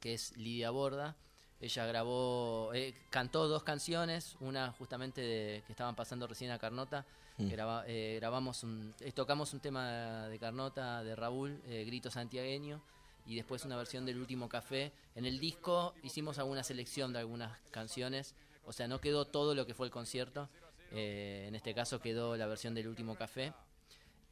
que 0.00 0.14
es 0.14 0.34
Lidia 0.38 0.70
Borda. 0.70 1.14
Ella 1.60 1.84
grabó, 1.86 2.72
eh, 2.72 2.94
cantó 3.10 3.48
dos 3.48 3.62
canciones, 3.64 4.36
una 4.40 4.72
justamente 4.72 5.20
de, 5.20 5.62
que 5.66 5.72
estaban 5.74 5.94
pasando 5.94 6.26
recién 6.26 6.52
a 6.52 6.58
Carnota. 6.58 7.04
Mm. 7.36 7.48
Graba- 7.50 7.84
grabamos 7.86 8.62
un, 8.62 8.94
tocamos 9.14 9.52
un 9.52 9.60
tema 9.60 10.26
de 10.28 10.38
Carnota 10.38 11.04
de 11.04 11.14
Raúl, 11.14 11.60
Grito 11.66 12.10
Santiagueño, 12.10 12.82
y 13.26 13.34
después 13.34 13.64
una 13.64 13.76
versión 13.76 14.06
del 14.06 14.18
Último 14.18 14.48
Café. 14.48 14.92
En 15.14 15.24
el 15.26 15.38
disco 15.40 15.94
hicimos 16.02 16.38
alguna 16.38 16.62
selección 16.62 17.12
de 17.12 17.18
algunas 17.18 17.58
canciones, 17.70 18.34
o 18.64 18.72
sea, 18.72 18.88
no 18.88 19.00
quedó 19.00 19.26
todo 19.26 19.54
lo 19.54 19.66
que 19.66 19.74
fue 19.74 19.86
el 19.86 19.92
concierto. 19.92 20.48
eh, 20.92 21.46
en 21.48 21.56
este 21.56 21.74
caso 21.74 22.00
quedó 22.00 22.36
la 22.36 22.46
versión 22.46 22.72
del 22.72 22.86
Último 22.86 23.16
Café. 23.16 23.52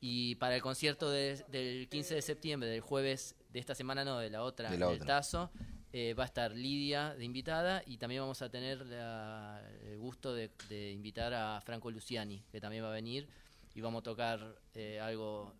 Y 0.01 0.37
para 0.37 0.55
el 0.55 0.63
concierto 0.63 1.11
de- 1.11 1.45
del 1.49 1.89
15 1.89 2.15
de 2.15 2.23
septiembre, 2.23 2.69
del 2.69 2.81
jueves 2.81 3.35
de 3.51 3.59
esta 3.59 3.75
semana, 3.75 4.05
no, 4.05 4.19
de 4.21 4.31
la 4.31 4.43
otra, 4.45 4.71
De 4.71 4.79
la 4.79 4.87
en 4.87 4.93
el 4.93 4.97
otra. 5.03 5.17
Tazo, 5.17 5.51
eh, 5.93 6.15
va 6.15 6.23
a 6.23 6.27
estar 6.27 6.53
Lidia 6.53 7.15
de 7.17 7.25
invitada 7.25 7.83
y 7.87 7.97
también 7.99 8.23
vamos 8.23 8.41
a 8.41 8.51
tener 8.51 8.87
la- 8.87 9.63
el 9.85 9.99
gusto 9.99 10.33
de, 10.33 10.51
de 10.69 10.93
invitar 10.93 11.35
a 11.35 11.61
Franco 11.61 11.91
Luciani, 11.91 12.41
que 12.53 12.61
también 12.61 12.85
va 12.85 12.89
a 12.89 12.93
venir 12.93 13.27
y 13.75 13.81
vamos 13.81 14.01
a 14.01 14.05
tocar 14.05 14.57
eh, 14.75 15.01
algo, 15.01 15.53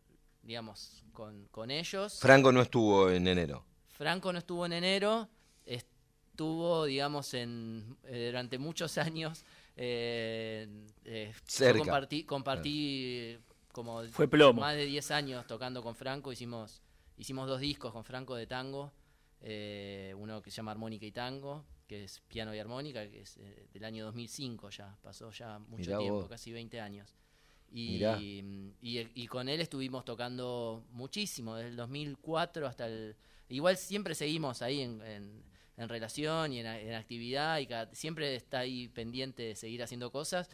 digamos, 0.45 1.03
con, 1.13 1.47
con 1.51 1.71
ellos. 1.71 2.19
Franco 2.21 2.53
no 2.53 2.61
estuvo 2.63 3.11
en 3.11 3.27
enero. 3.27 3.65
Franco 3.89 4.33
no 4.33 4.39
estuvo 4.39 4.67
en 4.67 4.73
enero, 4.75 5.29
estuvo, 5.65 6.85
digamos, 6.85 7.33
en, 7.35 7.97
eh, 8.05 8.27
durante 8.27 8.59
muchos 8.59 8.99
años. 8.99 9.45
eh, 9.77 10.69
eh, 11.05 11.33
Cerca. 11.47 11.79
compartí, 11.79 12.25
compartí 12.25 13.39
como 13.73 14.05
Fue 14.05 14.29
plomo. 14.29 14.61
más 14.61 14.77
de 14.77 14.87
10 14.87 15.11
años 15.11 15.47
tocando 15.47 15.83
con 15.83 15.95
Franco. 15.97 16.31
Hicimos, 16.33 16.81
hicimos 17.17 17.49
dos 17.49 17.61
discos 17.61 17.93
con 17.93 18.05
Franco 18.05 18.35
de 18.37 18.47
tango. 18.47 18.93
eh, 19.47 20.15
uno 20.17 20.41
que 20.41 20.51
se 20.51 20.57
llama 20.57 20.71
Armónica 20.71 21.05
y 21.05 21.13
Tango, 21.13 21.65
que 21.87 22.05
es 22.05 22.21
piano 22.29 22.55
y 22.55 22.59
armónica, 22.59 23.07
que 23.11 23.21
es 23.23 23.37
eh, 23.37 23.67
del 23.75 23.85
año 23.85 24.05
2005 24.07 24.71
ya, 24.71 24.97
pasó 25.03 25.31
ya 25.33 25.59
mucho 25.59 25.83
Mirá 25.91 25.99
tiempo, 25.99 26.21
vos. 26.21 26.29
casi 26.31 26.51
20 26.51 26.81
años. 26.81 27.15
Y, 27.73 28.05
y, 28.83 29.27
con 29.27 29.49
él 29.49 29.61
estuvimos 29.61 30.05
tocando 30.05 30.85
muchísimo, 30.93 31.57
desde 31.57 31.71
el 31.71 31.77
2004 31.77 32.67
hasta 32.67 32.87
el... 32.87 33.17
Igual 33.49 33.77
siempre 33.77 34.15
seguimos 34.15 34.63
ahí 34.63 34.81
en, 34.83 35.43
relación 35.77 36.53
y 36.53 36.61
en, 36.61 36.95
actividad 36.95 37.59
y 37.59 37.67
cada- 37.67 37.93
siempre 37.95 38.37
está 38.37 38.61
ahí 38.61 38.89
pendiente 38.89 39.43
de 39.43 39.57
seguir 39.57 39.83
haciendo 39.83 40.13
cosas. 40.13 40.49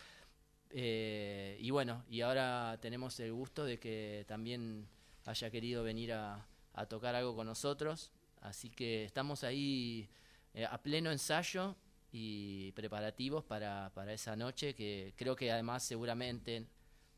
Eh, 0.70 1.58
y 1.60 1.70
bueno, 1.70 2.04
y 2.08 2.22
ahora 2.22 2.78
tenemos 2.80 3.18
el 3.20 3.32
gusto 3.32 3.64
de 3.64 3.78
que 3.78 4.24
también 4.26 4.88
haya 5.26 5.50
querido 5.50 5.82
venir 5.82 6.12
a, 6.14 6.46
a 6.74 6.86
tocar 6.86 7.14
algo 7.14 7.36
con 7.36 7.46
nosotros. 7.46 8.10
Así 8.40 8.70
que 8.70 9.04
estamos 9.04 9.44
ahí 9.44 10.08
eh, 10.54 10.64
a 10.64 10.82
pleno 10.82 11.10
ensayo 11.12 11.76
y 12.12 12.72
preparativos 12.72 13.44
para, 13.44 13.90
para 13.94 14.12
esa 14.12 14.34
noche 14.36 14.74
que 14.74 15.12
creo 15.16 15.36
que 15.36 15.52
además 15.52 15.82
seguramente 15.84 16.66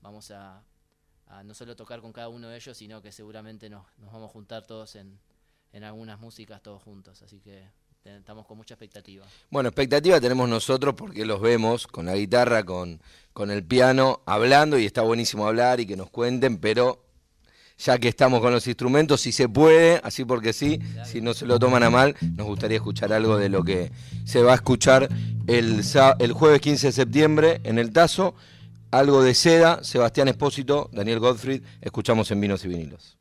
vamos 0.03 0.31
a, 0.31 0.63
a 1.29 1.43
no 1.45 1.55
solo 1.55 1.75
tocar 1.75 2.01
con 2.01 2.13
cada 2.13 2.29
uno 2.29 2.49
de 2.49 2.57
ellos, 2.57 2.77
sino 2.77 3.01
que 3.01 3.13
seguramente 3.13 3.71
nos, 3.71 3.87
nos 3.99 4.13
vamos 4.13 4.29
a 4.29 4.33
juntar 4.33 4.67
todos 4.67 4.97
en, 4.97 5.19
en 5.73 5.85
algunas 5.85 6.21
músicas 6.21 6.63
todos 6.63 6.83
juntos. 6.83 7.23
Así 7.23 7.41
que 7.41 7.65
estamos 8.05 8.47
con 8.47 8.57
mucha 8.57 8.75
expectativa. 8.75 9.25
Bueno, 9.51 9.69
expectativa 9.69 10.21
tenemos 10.21 10.49
nosotros 10.49 10.95
porque 10.95 11.25
los 11.25 11.41
vemos 11.41 11.87
con 11.87 12.07
la 12.07 12.17
guitarra, 12.17 12.65
con, 12.65 13.01
con 13.33 13.51
el 13.51 13.65
piano, 13.65 14.23
hablando 14.27 14.79
y 14.79 14.87
está 14.87 15.03
buenísimo 15.03 15.47
hablar 15.47 15.81
y 15.81 15.87
que 15.87 15.97
nos 15.97 16.11
cuenten, 16.11 16.59
pero 16.59 17.05
ya 17.79 17.99
que 17.99 18.09
estamos 18.09 18.41
con 18.41 18.53
los 18.53 18.67
instrumentos, 18.67 19.21
si 19.21 19.33
se 19.33 19.49
puede, 19.49 20.01
así 20.05 20.25
porque 20.25 20.53
sí, 20.53 20.81
si 21.05 21.21
no 21.21 21.35
se 21.35 21.47
lo 21.47 21.59
toman 21.59 21.83
a 21.83 21.91
mal, 21.91 22.17
nos 22.37 22.47
gustaría 22.47 22.77
escuchar 22.77 23.13
algo 23.13 23.39
de 23.39 23.49
lo 23.49 23.65
que 23.65 23.91
se 24.25 24.43
va 24.43 24.53
a 24.53 24.57
escuchar 24.57 25.09
el, 25.47 25.83
el 26.19 26.33
jueves 26.33 26.61
15 26.61 26.89
de 26.89 26.93
septiembre 26.93 27.61
en 27.65 27.79
el 27.79 27.93
Tazo, 27.93 28.35
algo 28.93 29.23
de 29.23 29.35
seda, 29.35 29.83
Sebastián 29.83 30.29
Espósito, 30.29 30.89
Daniel 30.93 31.19
Gottfried, 31.19 31.63
escuchamos 31.81 32.31
en 32.31 32.41
Vinos 32.41 32.65
y 32.65 32.69
Vinilos. 32.69 33.17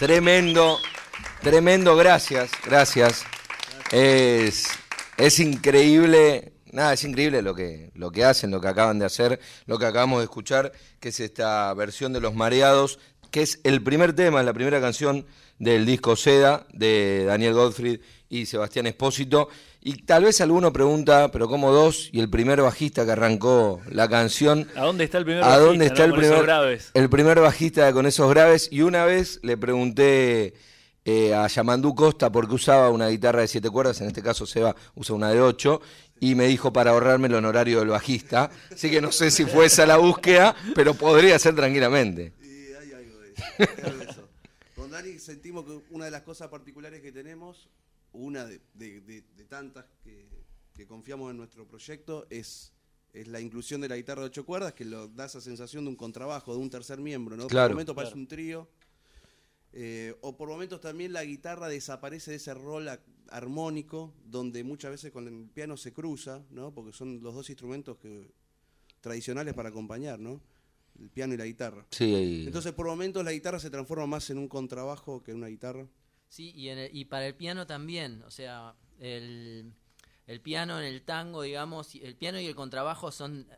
Tremendo, 0.00 0.78
tremendo, 1.42 1.94
gracias, 1.94 2.50
gracias. 2.64 3.22
Es, 3.92 4.66
es 5.18 5.38
increíble, 5.40 6.54
nada, 6.72 6.94
es 6.94 7.04
increíble 7.04 7.42
lo 7.42 7.54
que, 7.54 7.90
lo 7.94 8.10
que 8.10 8.24
hacen, 8.24 8.50
lo 8.50 8.62
que 8.62 8.68
acaban 8.68 8.98
de 8.98 9.04
hacer, 9.04 9.38
lo 9.66 9.78
que 9.78 9.84
acabamos 9.84 10.20
de 10.20 10.24
escuchar, 10.24 10.72
que 11.00 11.10
es 11.10 11.20
esta 11.20 11.74
versión 11.74 12.14
de 12.14 12.20
Los 12.22 12.34
Mareados, 12.34 12.98
que 13.30 13.42
es 13.42 13.60
el 13.62 13.82
primer 13.82 14.14
tema, 14.14 14.40
es 14.40 14.46
la 14.46 14.54
primera 14.54 14.80
canción 14.80 15.26
del 15.60 15.86
disco 15.86 16.16
Seda 16.16 16.66
de 16.72 17.24
Daniel 17.26 17.54
Gottfried 17.54 18.00
y 18.28 18.46
Sebastián 18.46 18.86
Espósito. 18.88 19.48
Y 19.82 20.02
tal 20.02 20.24
vez 20.24 20.40
alguno 20.40 20.72
pregunta, 20.72 21.30
pero 21.30 21.48
¿cómo 21.48 21.70
dos? 21.72 22.08
Y 22.12 22.18
el 22.20 22.28
primer 22.28 22.60
bajista 22.60 23.04
que 23.04 23.12
arrancó 23.12 23.80
la 23.90 24.08
canción. 24.08 24.68
¿A 24.74 24.82
dónde 24.86 25.04
está 25.04 25.18
el 25.18 25.24
primer 25.24 25.42
¿A 25.44 25.46
bajista, 25.46 25.64
dónde 25.66 25.86
está 25.86 25.98
no? 26.00 26.04
el 26.06 26.10
Con 26.10 26.20
esos 26.20 26.32
primer, 26.32 26.46
graves. 26.46 26.90
el 26.94 27.08
primer 27.10 27.40
bajista 27.40 27.92
con 27.92 28.06
esos 28.06 28.28
graves? 28.30 28.68
Y 28.72 28.82
una 28.82 29.04
vez 29.04 29.38
le 29.42 29.56
pregunté 29.56 30.54
eh, 31.04 31.34
a 31.34 31.46
Yamandú 31.46 31.94
Costa 31.94 32.30
por 32.32 32.48
qué 32.48 32.54
usaba 32.54 32.90
una 32.90 33.08
guitarra 33.08 33.40
de 33.42 33.48
siete 33.48 33.70
cuerdas, 33.70 34.00
en 34.00 34.08
este 34.08 34.22
caso 34.22 34.46
Seba 34.46 34.74
usa 34.94 35.14
una 35.16 35.30
de 35.30 35.40
ocho, 35.40 35.80
y 36.20 36.34
me 36.34 36.46
dijo 36.46 36.72
para 36.72 36.90
ahorrarme 36.90 37.28
el 37.28 37.34
honorario 37.34 37.78
del 37.80 37.88
bajista. 37.88 38.50
Así 38.72 38.90
que 38.90 39.00
no 39.00 39.10
sé 39.12 39.30
si 39.30 39.44
fue 39.46 39.66
esa 39.66 39.86
la 39.86 39.96
búsqueda, 39.96 40.54
pero 40.74 40.92
podría 40.94 41.38
ser 41.38 41.54
tranquilamente. 41.56 42.34
Y 42.42 42.74
hay 42.74 42.92
algo 42.92 43.18
de 43.20 43.30
eso. 43.32 43.42
hay 43.58 43.66
algo 43.90 43.98
de 43.98 44.04
eso. 44.10 44.28
Con 44.90 45.00
Dani 45.04 45.20
sentimos 45.20 45.64
que 45.64 45.80
una 45.94 46.06
de 46.06 46.10
las 46.10 46.22
cosas 46.22 46.48
particulares 46.48 47.00
que 47.00 47.12
tenemos, 47.12 47.68
una 48.12 48.44
de, 48.44 48.60
de- 48.74 49.00
de- 49.02 49.22
de 49.36 49.44
tantas 49.44 49.84
que, 50.02 50.26
que 50.74 50.84
confiamos 50.84 51.30
en 51.30 51.36
nuestro 51.36 51.64
proyecto, 51.64 52.26
es, 52.28 52.72
es 53.12 53.28
la 53.28 53.40
inclusión 53.40 53.80
de 53.80 53.88
la 53.88 53.96
guitarra 53.96 54.22
de 54.22 54.26
ocho 54.26 54.44
cuerdas, 54.44 54.72
que 54.74 54.84
lo, 54.84 55.06
da 55.06 55.26
esa 55.26 55.40
sensación 55.40 55.84
de 55.84 55.90
un 55.90 55.96
contrabajo, 55.96 56.52
de 56.52 56.58
un 56.58 56.68
tercer 56.70 56.98
miembro, 56.98 57.36
¿no? 57.36 57.46
Claro. 57.46 57.68
por 57.68 57.74
momentos 57.76 57.94
parece 57.94 58.14
un 58.16 58.26
trío. 58.26 58.68
eh, 59.72 60.16
o 60.22 60.36
por 60.36 60.48
momentos 60.48 60.80
también 60.80 61.12
la 61.12 61.22
guitarra 61.24 61.68
desaparece 61.68 62.32
de 62.32 62.38
ese 62.38 62.52
rol 62.54 62.88
armónico, 63.28 64.12
donde 64.24 64.64
muchas 64.64 64.90
veces 64.90 65.12
con 65.12 65.28
el 65.28 65.48
piano 65.50 65.76
se 65.76 65.92
cruza, 65.92 66.42
¿no? 66.50 66.74
Porque 66.74 66.92
son 66.92 67.22
los 67.22 67.32
dos 67.32 67.48
instrumentos 67.48 67.96
que, 67.98 68.32
tradicionales 69.00 69.54
para 69.54 69.68
acompañar, 69.68 70.18
¿no? 70.18 70.40
El 70.98 71.10
piano 71.10 71.34
y 71.34 71.36
la 71.36 71.44
guitarra. 71.46 71.86
Sí, 71.90 72.44
Entonces, 72.46 72.72
por 72.72 72.86
momentos 72.86 73.24
la 73.24 73.32
guitarra 73.32 73.58
se 73.58 73.70
transforma 73.70 74.06
más 74.06 74.28
en 74.30 74.38
un 74.38 74.48
contrabajo 74.48 75.22
que 75.22 75.30
en 75.32 75.38
una 75.38 75.46
guitarra. 75.48 75.86
Sí, 76.28 76.52
y, 76.54 76.68
en 76.68 76.78
el- 76.78 76.96
y 76.96 77.06
para 77.06 77.26
el 77.26 77.34
piano 77.34 77.66
también, 77.66 78.22
o 78.22 78.30
sea, 78.30 78.74
el, 79.00 79.72
el 80.26 80.40
piano 80.40 80.78
en 80.78 80.86
el 80.86 81.02
tango, 81.02 81.42
digamos, 81.42 81.94
el 81.94 82.16
piano 82.16 82.38
y 82.40 82.46
el 82.46 82.54
contrabajo 82.54 83.10
son, 83.10 83.48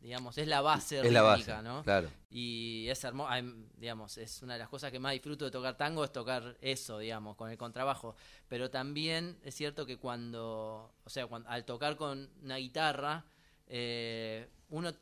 digamos, 0.00 0.36
es 0.38 0.46
la 0.48 0.60
base 0.60 1.00
es 1.00 1.12
la 1.12 1.22
base, 1.22 1.42
rítmica, 1.44 1.62
¿no? 1.62 1.82
claro. 1.82 2.10
Y 2.30 2.86
es 2.88 3.04
hermoso, 3.04 3.32
digamos, 3.76 4.18
es 4.18 4.42
una 4.42 4.54
de 4.54 4.58
las 4.58 4.68
cosas 4.68 4.90
que 4.90 4.98
más 4.98 5.12
disfruto 5.12 5.44
de 5.44 5.50
tocar 5.50 5.76
tango, 5.76 6.02
es 6.04 6.12
tocar 6.12 6.56
eso, 6.60 6.98
digamos, 6.98 7.36
con 7.36 7.50
el 7.50 7.56
contrabajo. 7.56 8.16
Pero 8.48 8.70
también 8.70 9.38
es 9.44 9.54
cierto 9.54 9.86
que 9.86 9.96
cuando, 9.98 10.92
o 11.04 11.10
sea, 11.10 11.26
cuando, 11.26 11.48
al 11.48 11.64
tocar 11.64 11.96
con 11.96 12.28
una 12.42 12.56
guitarra, 12.56 13.24
eh, 13.68 14.48
uno 14.70 14.92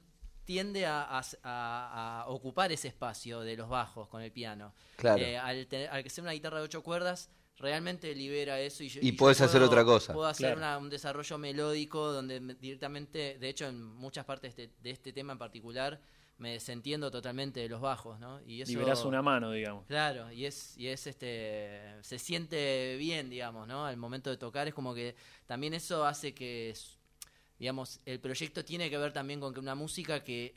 tiende 0.44 0.86
a, 0.86 1.02
a- 1.02 1.22
a- 1.42 2.22
a 2.22 2.28
ocupar 2.28 2.72
ese 2.72 2.88
espacio 2.88 3.40
de 3.40 3.56
los 3.56 3.68
bajos 3.68 4.08
con 4.08 4.22
el 4.22 4.32
piano. 4.32 4.74
Claro. 4.96 5.22
Eh, 5.22 5.36
al, 5.38 5.66
te- 5.66 5.88
al 5.88 6.02
que 6.02 6.10
sea 6.10 6.22
una 6.22 6.32
guitarra 6.32 6.58
de 6.58 6.64
ocho 6.64 6.82
cuerdas, 6.82 7.30
realmente 7.58 8.14
libera 8.14 8.58
eso 8.60 8.82
y, 8.82 8.88
yo- 8.88 9.00
Y 9.02 9.12
yo 9.12 9.16
podés 9.16 9.40
hacer 9.40 9.60
puedo- 9.60 9.70
otra 9.70 9.84
cosa. 9.84 10.12
Puedo 10.12 10.26
hacer 10.26 10.46
Claro. 10.56 10.58
una- 10.58 10.78
un 10.78 10.90
desarrollo 10.90 11.38
melódico 11.38 12.12
donde 12.12 12.40
me- 12.40 12.54
directamente, 12.54 13.38
de 13.38 13.48
hecho 13.48 13.66
en 13.68 13.82
muchas 13.84 14.24
partes 14.24 14.56
de, 14.56 14.70
de 14.82 14.90
este 14.90 15.12
tema 15.12 15.32
en 15.34 15.38
particular, 15.38 16.00
me 16.38 16.52
desentiendo 16.54 17.08
totalmente 17.10 17.60
de 17.60 17.68
los 17.68 17.80
bajos, 17.80 18.18
¿no? 18.18 18.40
Y 18.44 18.62
eso, 18.62 18.72
Liberás 18.72 19.04
una 19.04 19.22
mano, 19.22 19.52
digamos. 19.52 19.86
Claro, 19.86 20.32
y 20.32 20.44
es, 20.46 20.76
y 20.76 20.88
es 20.88 21.06
este, 21.06 21.80
se 22.00 22.18
siente 22.18 22.96
bien, 22.96 23.30
digamos, 23.30 23.68
¿no? 23.68 23.86
Al 23.86 23.96
momento 23.96 24.28
de 24.28 24.38
tocar 24.38 24.66
es 24.66 24.74
como 24.74 24.92
que 24.92 25.14
también 25.46 25.72
eso 25.74 26.04
hace 26.04 26.34
que, 26.34 26.74
digamos, 27.62 28.00
el 28.06 28.18
proyecto 28.18 28.64
tiene 28.64 28.90
que 28.90 28.98
ver 28.98 29.12
también 29.12 29.38
con 29.38 29.54
que 29.54 29.60
una 29.60 29.76
música 29.76 30.24
que 30.24 30.56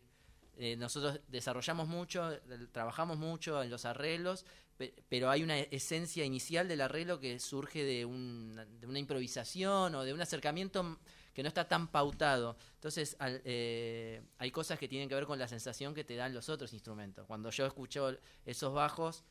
eh, 0.57 0.75
nosotros 0.75 1.19
desarrollamos 1.27 1.87
mucho, 1.87 2.31
trabajamos 2.71 3.19
mucho 3.19 3.61
en 3.61 3.69
los 3.69 3.85
arreglos, 3.85 4.43
pe- 4.75 4.95
pero 5.07 5.29
hay 5.29 5.43
una 5.43 5.59
esencia 5.59 6.25
inicial 6.25 6.67
del 6.67 6.81
arreglo 6.81 7.19
que 7.19 7.39
surge 7.39 7.83
de, 7.83 8.05
un- 8.05 8.59
una 8.87 8.97
improvisación 8.97 9.93
o 9.93 10.03
de 10.03 10.13
un 10.15 10.21
acercamiento 10.21 10.97
que 11.35 11.43
no 11.43 11.47
está 11.49 11.67
tan 11.67 11.89
pautado. 11.89 12.57
Entonces, 12.73 13.15
al- 13.19 13.39
eh, 13.45 14.23
hay 14.39 14.49
cosas 14.49 14.79
que 14.79 14.87
tienen 14.87 15.07
que 15.07 15.13
ver 15.13 15.27
con 15.27 15.37
la 15.37 15.47
sensación 15.47 15.93
que 15.93 16.03
te 16.03 16.15
dan 16.15 16.33
los 16.33 16.49
otros 16.49 16.73
instrumentos. 16.73 17.27
Cuando 17.27 17.51
yo 17.51 17.67
escucho 17.67 18.17
esos 18.47 18.73
bajos, 18.73 19.23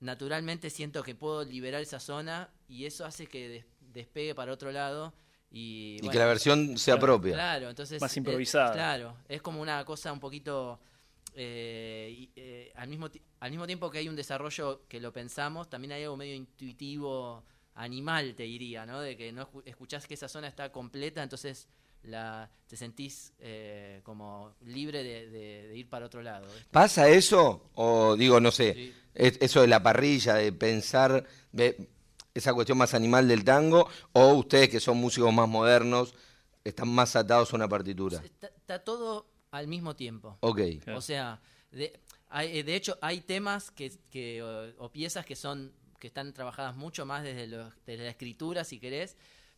naturalmente 0.00 0.70
siento 0.70 1.02
que 1.02 1.14
puedo 1.14 1.44
liberar 1.44 1.82
esa 1.82 2.00
zona 2.00 2.48
y 2.66 2.86
eso 2.86 3.04
hace 3.04 3.26
que 3.26 3.46
des- 3.50 3.66
despegue 3.92 4.34
para 4.34 4.52
otro 4.54 4.72
lado. 4.72 5.12
Y, 5.52 5.96
Y 5.96 5.98
bueno, 6.00 6.12
que 6.12 6.18
la 6.18 6.26
versión 6.26 6.78
sea 6.78 6.94
Claro. 6.94 7.06
propia. 7.06 7.32
Claro, 7.34 7.68
entonces. 7.70 8.00
Más 8.00 8.16
eh, 8.16 8.20
improvisada. 8.20 8.72
claro, 8.72 9.16
es 9.28 9.42
como 9.42 9.60
una 9.60 9.84
cosa 9.84 10.12
un 10.12 10.20
poquito. 10.20 10.78
eh, 11.34 12.12
y, 12.18 12.30
eh, 12.36 12.72
al, 12.74 12.88
mismo 12.88 13.08
al 13.38 13.50
mismo 13.50 13.66
tiempo 13.66 13.88
que 13.90 13.98
hay 13.98 14.08
un 14.08 14.16
desarrollo 14.16 14.82
que 14.88 15.00
lo 15.00 15.12
pensamos, 15.12 15.70
también 15.70 15.92
hay 15.92 16.02
algo 16.02 16.16
medio 16.16 16.34
intuitivo, 16.34 17.44
animal, 17.76 18.34
te 18.34 18.42
diría, 18.44 18.84
¿no? 18.84 19.00
De 19.00 19.16
que 19.16 19.30
no 19.32 19.46
escu- 19.50 19.62
escuchás 19.64 20.06
que 20.06 20.14
esa 20.14 20.28
zona 20.28 20.48
está 20.48 20.70
completa, 20.72 21.22
entonces 21.22 21.68
la, 22.02 22.50
te 22.66 22.76
sentís 22.76 23.32
eh, 23.38 24.00
como 24.02 24.54
libre 24.66 25.02
de, 25.04 25.30
de- 25.30 25.68
de 25.68 25.76
ir 25.78 25.88
para 25.88 26.06
otro 26.06 26.20
lado. 26.22 26.46
¿viste? 26.46 26.68
¿Pasa 26.70 27.08
eso? 27.08 27.70
O 27.74 28.16
digo, 28.16 28.40
no 28.40 28.50
sé, 28.50 28.74
Sí. 28.74 28.94
es- 29.14 29.38
eso 29.40 29.60
de 29.60 29.68
la 29.68 29.82
parrilla, 29.82 30.34
de 30.34 30.52
pensar 30.52 31.24
de 31.52 31.88
esa 32.34 32.54
cuestión 32.54 32.78
más 32.78 32.94
animal 32.94 33.26
del 33.28 33.44
tango, 33.44 33.88
o 34.12 34.34
ustedes 34.34 34.68
que 34.68 34.80
son 34.80 34.96
músicos 34.98 35.32
más 35.32 35.48
modernos, 35.48 36.14
están 36.64 36.88
más 36.88 37.16
atados 37.16 37.52
a 37.52 37.56
una 37.56 37.68
partitura. 37.68 38.18
Está, 38.24 38.46
está 38.48 38.78
todo 38.84 39.26
al 39.50 39.66
mismo 39.66 39.96
tiempo. 39.96 40.36
Ok. 40.40 40.60
Claro. 40.84 40.98
O 40.98 41.02
sea, 41.02 41.40
de, 41.72 41.98
hay- 42.28 42.58
eh, 42.58 42.62
de 42.62 42.76
hecho 42.76 42.98
hay 43.00 43.20
temas 43.22 43.70
que, 43.70 43.90
que, 44.10 44.42
o, 44.42 44.84
o 44.84 44.92
piezas 44.92 45.24
que 45.26 45.34
son 45.36 45.72
que 45.98 46.06
están 46.06 46.32
trabajadas 46.32 46.76
mucho 46.76 47.04
más 47.04 47.22
desde, 47.22 47.46
los- 47.46 47.72
desde 47.84 48.04
la 48.04 48.10
escritura, 48.10 48.64
si 48.64 48.78
querés, 48.78 49.16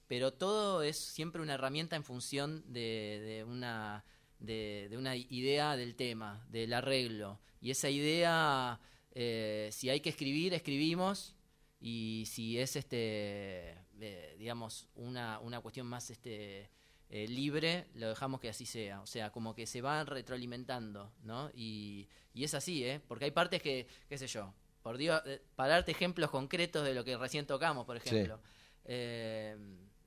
pero 0.09 0.33
todo 0.33 0.83
es 0.83 0.97
siempre 0.99 1.41
una 1.41 1.55
herramienta 1.55 1.95
en 1.97 2.05
función 2.05 2.65
de, 2.73 3.21
de 3.25 3.45
una 3.45 4.05
de, 4.41 4.89
de 4.91 4.97
una 4.99 5.15
idea 5.15 5.77
del 5.77 5.95
tema, 5.95 6.45
del 6.51 6.73
arreglo. 6.73 7.39
Y 7.61 7.71
esa 7.71 7.91
idea, 7.91 8.81
eh, 9.13 9.69
si 9.73 9.89
hay 9.89 10.01
que 10.01 10.09
escribir, 10.11 10.53
escribimos. 10.55 11.37
Y 11.85 12.25
si 12.27 12.61
es 12.61 12.77
este, 12.77 13.77
eh, 14.01 14.37
digamos, 14.39 14.89
una, 14.95 15.41
una 15.41 15.61
cuestión 15.61 15.89
más 15.89 16.11
este, 16.11 16.71
eh, 17.11 17.27
libre, 17.27 17.89
lo 17.95 18.09
dejamos 18.09 18.39
que 18.39 18.49
así 18.49 18.67
sea. 18.67 19.01
O 19.01 19.07
sea, 19.07 19.33
como 19.33 19.53
que 19.53 19.67
se 19.67 19.83
van 19.83 20.07
retroalimentando, 20.07 21.13
¿no? 21.25 21.51
Y, 21.55 22.09
y 22.35 22.45
es 22.45 22.55
así, 22.55 22.85
¿eh? 22.85 23.01
Porque 23.09 23.25
hay 23.25 23.33
partes 23.33 23.61
que, 23.61 23.89
qué 24.09 24.17
sé 24.17 24.29
yo, 24.29 24.55
por 24.83 24.97
Dios, 24.97 25.21
eh, 25.27 25.43
para 25.57 25.75
darte 25.75 25.91
ejemplos 25.91 26.31
concretos 26.31 26.85
de 26.85 26.95
lo 26.95 27.05
que 27.05 27.17
recién 27.17 27.47
tocamos, 27.47 27.85
por 27.85 27.97
ejemplo, 27.97 28.41
eh, 28.85 29.57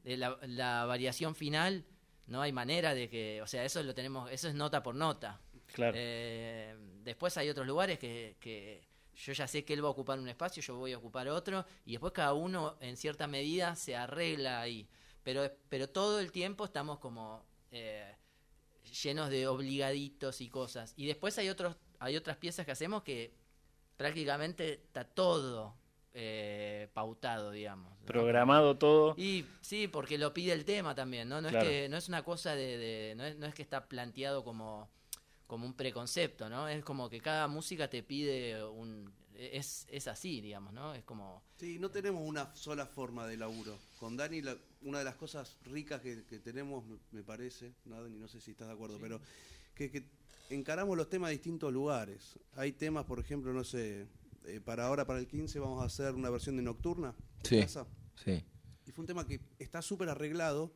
de 0.03 0.15
la, 0.15 0.37
la 0.47 0.85
variación 0.85 1.35
final, 1.35 1.83
no 2.27 2.41
hay 2.41 2.53
manera 2.53 2.93
de 2.93 3.09
que, 3.09 3.41
o 3.41 3.47
sea, 3.47 3.65
eso 3.65 3.83
lo 3.83 3.93
tenemos, 3.93 4.31
eso 4.31 4.47
es 4.47 4.55
nota 4.55 4.81
por 4.81 4.95
nota. 4.95 5.41
Claro. 5.73 5.93
Eh, 5.97 6.73
después 7.03 7.37
hay 7.37 7.49
otros 7.49 7.67
lugares 7.67 7.99
que, 7.99 8.37
que 8.39 8.81
yo 9.15 9.33
ya 9.33 9.47
sé 9.47 9.63
que 9.65 9.73
él 9.73 9.83
va 9.83 9.87
a 9.87 9.91
ocupar 9.91 10.19
un 10.19 10.27
espacio, 10.29 10.61
yo 10.61 10.75
voy 10.75 10.93
a 10.93 10.97
ocupar 10.97 11.27
otro, 11.29 11.65
y 11.85 11.91
después 11.93 12.13
cada 12.13 12.33
uno 12.33 12.75
en 12.81 12.97
cierta 12.97 13.27
medida 13.27 13.75
se 13.75 13.95
arregla 13.95 14.61
ahí. 14.61 14.87
Pero, 15.23 15.49
pero 15.69 15.89
todo 15.89 16.19
el 16.19 16.31
tiempo 16.31 16.65
estamos 16.65 16.99
como 16.99 17.43
eh, 17.71 18.15
llenos 19.03 19.29
de 19.29 19.47
obligaditos 19.47 20.41
y 20.41 20.49
cosas. 20.49 20.93
Y 20.97 21.07
después 21.07 21.37
hay 21.39 21.49
otros, 21.49 21.75
hay 21.99 22.15
otras 22.15 22.37
piezas 22.37 22.65
que 22.65 22.71
hacemos 22.73 23.01
que 23.03 23.33
prácticamente 23.97 24.73
está 24.73 25.03
todo 25.05 25.75
eh, 26.13 26.89
pautado, 26.93 27.51
digamos. 27.51 27.91
¿no? 27.99 28.05
Programado 28.05 28.77
todo. 28.77 29.15
Y 29.17 29.45
sí, 29.61 29.87
porque 29.87 30.17
lo 30.17 30.33
pide 30.33 30.53
el 30.53 30.63
tema 30.65 30.93
también, 30.95 31.27
¿no? 31.27 31.41
No 31.41 31.49
Claro. 31.49 31.65
es 31.65 31.71
que 31.71 31.89
no 31.89 31.97
es 31.97 32.07
una 32.07 32.23
cosa 32.23 32.55
de, 32.55 32.77
de- 32.77 33.15
no, 33.15 33.25
es, 33.25 33.37
no 33.37 33.47
es 33.47 33.53
que 33.55 33.61
está 33.63 33.87
planteado 33.87 34.43
como 34.43 34.89
como 35.47 35.65
un 35.65 35.73
preconcepto, 35.73 36.49
¿no? 36.49 36.67
Es 36.67 36.83
como 36.83 37.09
que 37.09 37.19
cada 37.21 37.47
música 37.47 37.89
te 37.89 38.03
pide 38.03 38.63
un 38.65 39.11
es, 39.37 39.85
es 39.89 40.07
así, 40.07 40.39
digamos, 40.39 40.71
¿no? 40.71 40.93
Es 40.93 41.03
como 41.03 41.43
Sí, 41.57 41.77
no 41.77 41.91
tenemos 41.91 42.25
una 42.25 42.55
sola 42.55 42.85
forma 42.85 43.27
de 43.27 43.35
laburo. 43.35 43.77
Con 43.99 44.15
Dani, 44.15 44.41
la- 44.41 44.57
una 44.81 44.99
de 44.99 45.03
las 45.03 45.15
cosas 45.15 45.57
ricas 45.65 45.99
que, 46.01 46.23
que 46.23 46.39
tenemos, 46.39 46.85
me, 47.11 47.21
parece, 47.21 47.73
¿no, 47.83 48.01
Dani? 48.01 48.17
No 48.17 48.29
sé 48.29 48.39
si 48.39 48.51
estás 48.51 48.67
de 48.69 48.73
acuerdo, 48.75 48.97
pero 49.01 49.19
que, 49.73 49.91
que 49.91 50.05
encaramos 50.49 50.95
los 50.95 51.09
temas 51.09 51.29
de 51.29 51.33
distintos 51.33 51.73
lugares. 51.73 52.39
Hay 52.55 52.71
temas, 52.71 53.03
por 53.05 53.19
ejemplo, 53.19 53.51
no 53.51 53.65
sé, 53.65 54.07
eh, 54.45 54.61
para 54.63 54.87
ahora, 54.87 55.05
para 55.05 55.19
el 55.19 55.27
15, 55.27 55.59
vamos 55.59 55.81
a 55.83 55.87
hacer 55.87 56.15
una 56.15 56.29
versión 56.29 56.55
de 56.55 56.63
Nocturna. 56.63 57.13
de 57.43 57.49
Sí. 57.49 57.57
Plaza. 57.57 57.85
Sí. 58.23 58.41
Y 58.87 58.91
fue 58.91 59.03
un 59.03 59.07
tema 59.07 59.27
que 59.27 59.41
está 59.59 59.81
súper 59.81 60.07
arreglado, 60.07 60.71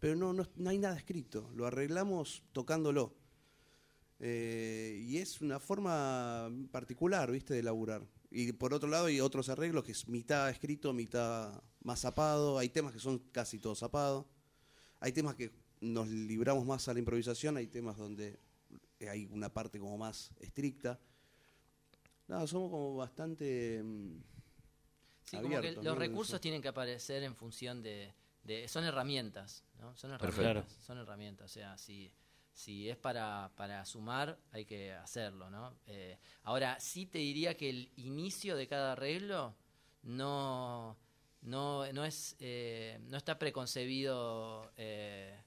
pero 0.00 0.16
no, 0.16 0.34
no, 0.34 0.46
no 0.56 0.68
hay 0.68 0.78
nada 0.78 0.98
escrito. 0.98 1.50
Lo 1.54 1.66
arreglamos 1.66 2.42
tocándolo. 2.52 3.14
Eh, 4.24 5.02
y 5.04 5.18
es 5.18 5.40
una 5.40 5.58
forma 5.58 6.48
particular, 6.70 7.28
¿viste? 7.32 7.54
De 7.54 7.62
laburar. 7.62 8.06
Y 8.30 8.52
por 8.52 8.72
otro 8.72 8.88
lado 8.88 9.06
hay 9.06 9.20
otros 9.20 9.48
arreglos 9.48 9.82
que 9.82 9.90
es 9.92 10.06
mitad 10.08 10.48
escrito, 10.48 10.92
mitad 10.92 11.60
más 11.82 12.00
zapado. 12.00 12.56
Hay 12.56 12.68
temas 12.68 12.92
que 12.92 13.00
son 13.00 13.18
casi 13.32 13.58
todos 13.58 13.80
zapados. 13.80 14.24
Hay 15.00 15.10
temas 15.10 15.34
que 15.34 15.50
nos 15.80 16.06
libramos 16.08 16.64
más 16.64 16.86
a 16.86 16.92
la 16.92 17.00
improvisación, 17.00 17.56
hay 17.56 17.66
temas 17.66 17.96
donde 17.96 18.38
hay 19.10 19.26
una 19.32 19.52
parte 19.52 19.80
como 19.80 19.98
más 19.98 20.30
estricta. 20.38 21.00
Nada, 22.28 22.46
somos 22.46 22.70
como 22.70 22.94
bastante 22.96 23.82
mm, 23.82 24.22
Sí, 25.24 25.36
como 25.38 25.48
que 25.48 25.56
abiertos, 25.56 25.84
los 25.84 25.94
¿no? 25.94 25.98
recursos 26.00 26.40
tienen 26.40 26.62
que 26.62 26.68
aparecer 26.68 27.24
en 27.24 27.34
función 27.34 27.82
de, 27.82 28.14
de- 28.44 28.68
son 28.68 28.84
herramientas, 28.84 29.64
¿no? 29.80 29.96
Son 29.96 30.10
Perfecto. 30.12 30.42
herramientas, 30.42 30.72
son 30.86 30.98
herramientas, 30.98 31.50
o 31.50 31.52
sea, 31.52 31.76
si, 31.76 32.12
si 32.52 32.88
es 32.90 32.96
para, 32.96 33.50
para 33.56 33.84
sumar, 33.84 34.38
hay 34.50 34.64
que 34.64 34.92
hacerlo, 34.92 35.50
¿no? 35.50 35.74
Eh, 35.86 36.18
ahora, 36.42 36.78
sí 36.80 37.06
te 37.06 37.18
diría 37.18 37.56
que 37.56 37.70
el 37.70 37.92
inicio 37.96 38.56
de 38.56 38.66
cada 38.68 38.92
arreglo 38.92 39.54
no, 40.02 40.96
no, 41.40 41.90
no 41.92 42.04
es, 42.04 42.36
eh, 42.40 42.98
no 43.04 43.16
está 43.16 43.38
preconcebido 43.38 44.70
eh, 44.76 45.40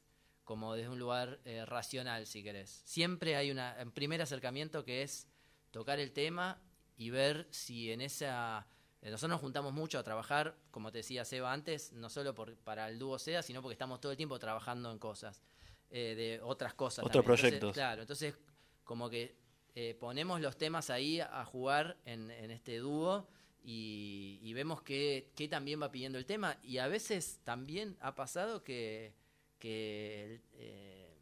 como 0.43 0.74
desde 0.74 0.89
un 0.89 0.99
lugar 0.99 1.39
eh, 1.45 1.66
racional, 1.66 2.26
si 2.28 2.43
querés. 2.43 2.82
Siempre 2.86 3.36
hay 3.36 3.51
una, 3.51 3.76
un 3.84 3.91
primer 3.91 4.22
acercamiento 4.22 4.84
que 4.84 5.03
es 5.03 5.28
tocar 5.72 5.99
el 5.99 6.12
tema 6.12 6.60
y 6.97 7.10
ver 7.10 7.47
si 7.51 7.91
en 7.91 8.01
esa... 8.01 8.66
eh, 9.01 9.10
Nosotros 9.10 9.32
nos 9.32 9.41
juntamos 9.41 9.74
mucho 9.74 9.99
a 9.99 10.03
trabajar, 10.03 10.56
como 10.72 10.91
te 10.91 10.99
decía 10.99 11.26
Seba 11.26 11.51
antes, 11.51 11.91
no 11.93 12.10
solo 12.10 12.34
por, 12.34 12.56
para 12.58 12.88
el 12.88 12.97
dúo 12.97 13.20
SEA, 13.20 13.41
sino 13.43 13.62
porque 13.62 13.74
estamos 13.74 13.99
todo 13.99 14.12
el 14.12 14.18
tiempo 14.18 14.39
trabajando 14.39 14.91
en 14.91 14.99
cosas, 14.99 15.41
eh, 15.90 16.16
de 16.16 16.42
otras 16.42 16.74
cosas. 16.74 17.06
Otros 17.06 17.24
proyectos. 17.26 17.74
claro, 17.74 18.02
entonces 18.02 18.36
como 18.84 19.10
que 19.10 19.36
eh, 19.76 19.96
ponemos 20.00 20.40
los 20.42 20.58
temas 20.58 20.90
ahí 20.90 21.20
a 21.20 21.44
jugar 21.46 21.98
en, 22.06 22.32
en 22.32 22.52
este 22.52 22.78
dúo 22.78 23.28
y, 23.64 24.40
y 24.42 24.54
vemos 24.54 24.82
que, 24.82 25.32
que 25.36 25.48
también 25.48 25.82
va 25.82 25.92
pidiendo 25.92 26.18
el 26.18 26.26
tema. 26.26 26.58
Y 26.64 26.78
a 26.78 26.88
veces 26.88 27.40
también 27.44 27.98
ha 28.00 28.14
pasado 28.16 28.64
que, 28.64 29.14
que 29.60 30.42
eh, 30.54 31.18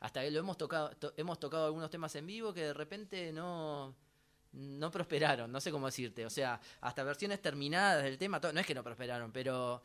hasta 0.00 0.22
que 0.22 0.30
lo 0.30 0.38
hemos 0.40 0.56
tocado, 0.56 0.90
to- 0.96 1.12
hemos 1.16 1.38
tocado 1.38 1.66
algunos 1.66 1.90
temas 1.90 2.14
en 2.16 2.26
vivo 2.26 2.54
que 2.54 2.62
de 2.62 2.72
repente 2.72 3.32
no, 3.32 3.94
no 4.52 4.90
prosperaron, 4.90 5.52
no 5.52 5.60
sé 5.60 5.70
cómo 5.70 5.86
decirte. 5.86 6.24
O 6.24 6.30
sea, 6.30 6.60
hasta 6.80 7.02
versiones 7.04 7.42
terminadas 7.42 8.02
del 8.02 8.16
tema, 8.18 8.40
no 8.40 8.60
es 8.60 8.66
que 8.66 8.74
no 8.74 8.82
prosperaron, 8.82 9.30
pero 9.32 9.82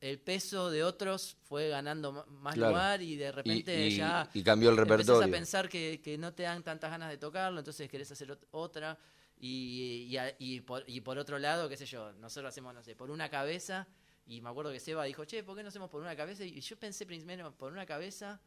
el 0.00 0.20
peso 0.20 0.70
de 0.70 0.84
otros 0.84 1.36
fue 1.44 1.68
ganando 1.68 2.12
más 2.28 2.54
Claro. 2.54 2.72
lugar 2.72 3.02
y 3.02 3.16
de 3.16 3.32
repente 3.32 3.86
y- 3.88 3.96
ya 3.96 4.28
y 4.34 4.42
cambió 4.42 4.70
el 4.70 4.76
repertorio. 4.76 5.26
a 5.26 5.30
pensar 5.30 5.68
que, 5.68 6.00
que 6.02 6.18
no 6.18 6.34
te 6.34 6.42
dan 6.44 6.62
tantas 6.62 6.90
ganas 6.90 7.08
de 7.10 7.18
tocarlo, 7.18 7.58
entonces 7.60 7.88
querés 7.88 8.10
hacer 8.10 8.28
ot- 8.30 8.46
otra. 8.50 8.98
Y, 9.38 10.16
y, 10.38 10.60
por, 10.62 10.82
y 10.86 11.00
por 11.02 11.18
otro 11.18 11.38
lado, 11.38 11.68
qué 11.68 11.76
sé 11.76 11.84
yo, 11.84 12.12
nosotros 12.14 12.48
hacemos, 12.48 12.72
no 12.74 12.82
sé, 12.82 12.96
por 12.96 13.10
una 13.10 13.28
cabeza. 13.28 13.86
Y 14.26 14.40
me 14.40 14.48
acuerdo 14.48 14.72
que 14.72 14.80
Seba 14.80 15.04
dijo, 15.04 15.24
che, 15.24 15.44
¿por 15.44 15.54
qué 15.56 15.62
no 15.62 15.68
hacemos 15.68 15.90
por 15.90 16.00
una 16.00 16.16
cabeza? 16.16 16.42
Y 16.44 16.60
yo 16.60 16.78
pensé 16.78 17.04
primero 17.06 17.56
por 17.56 17.70
una 17.72 17.84
cabeza, 17.86 18.40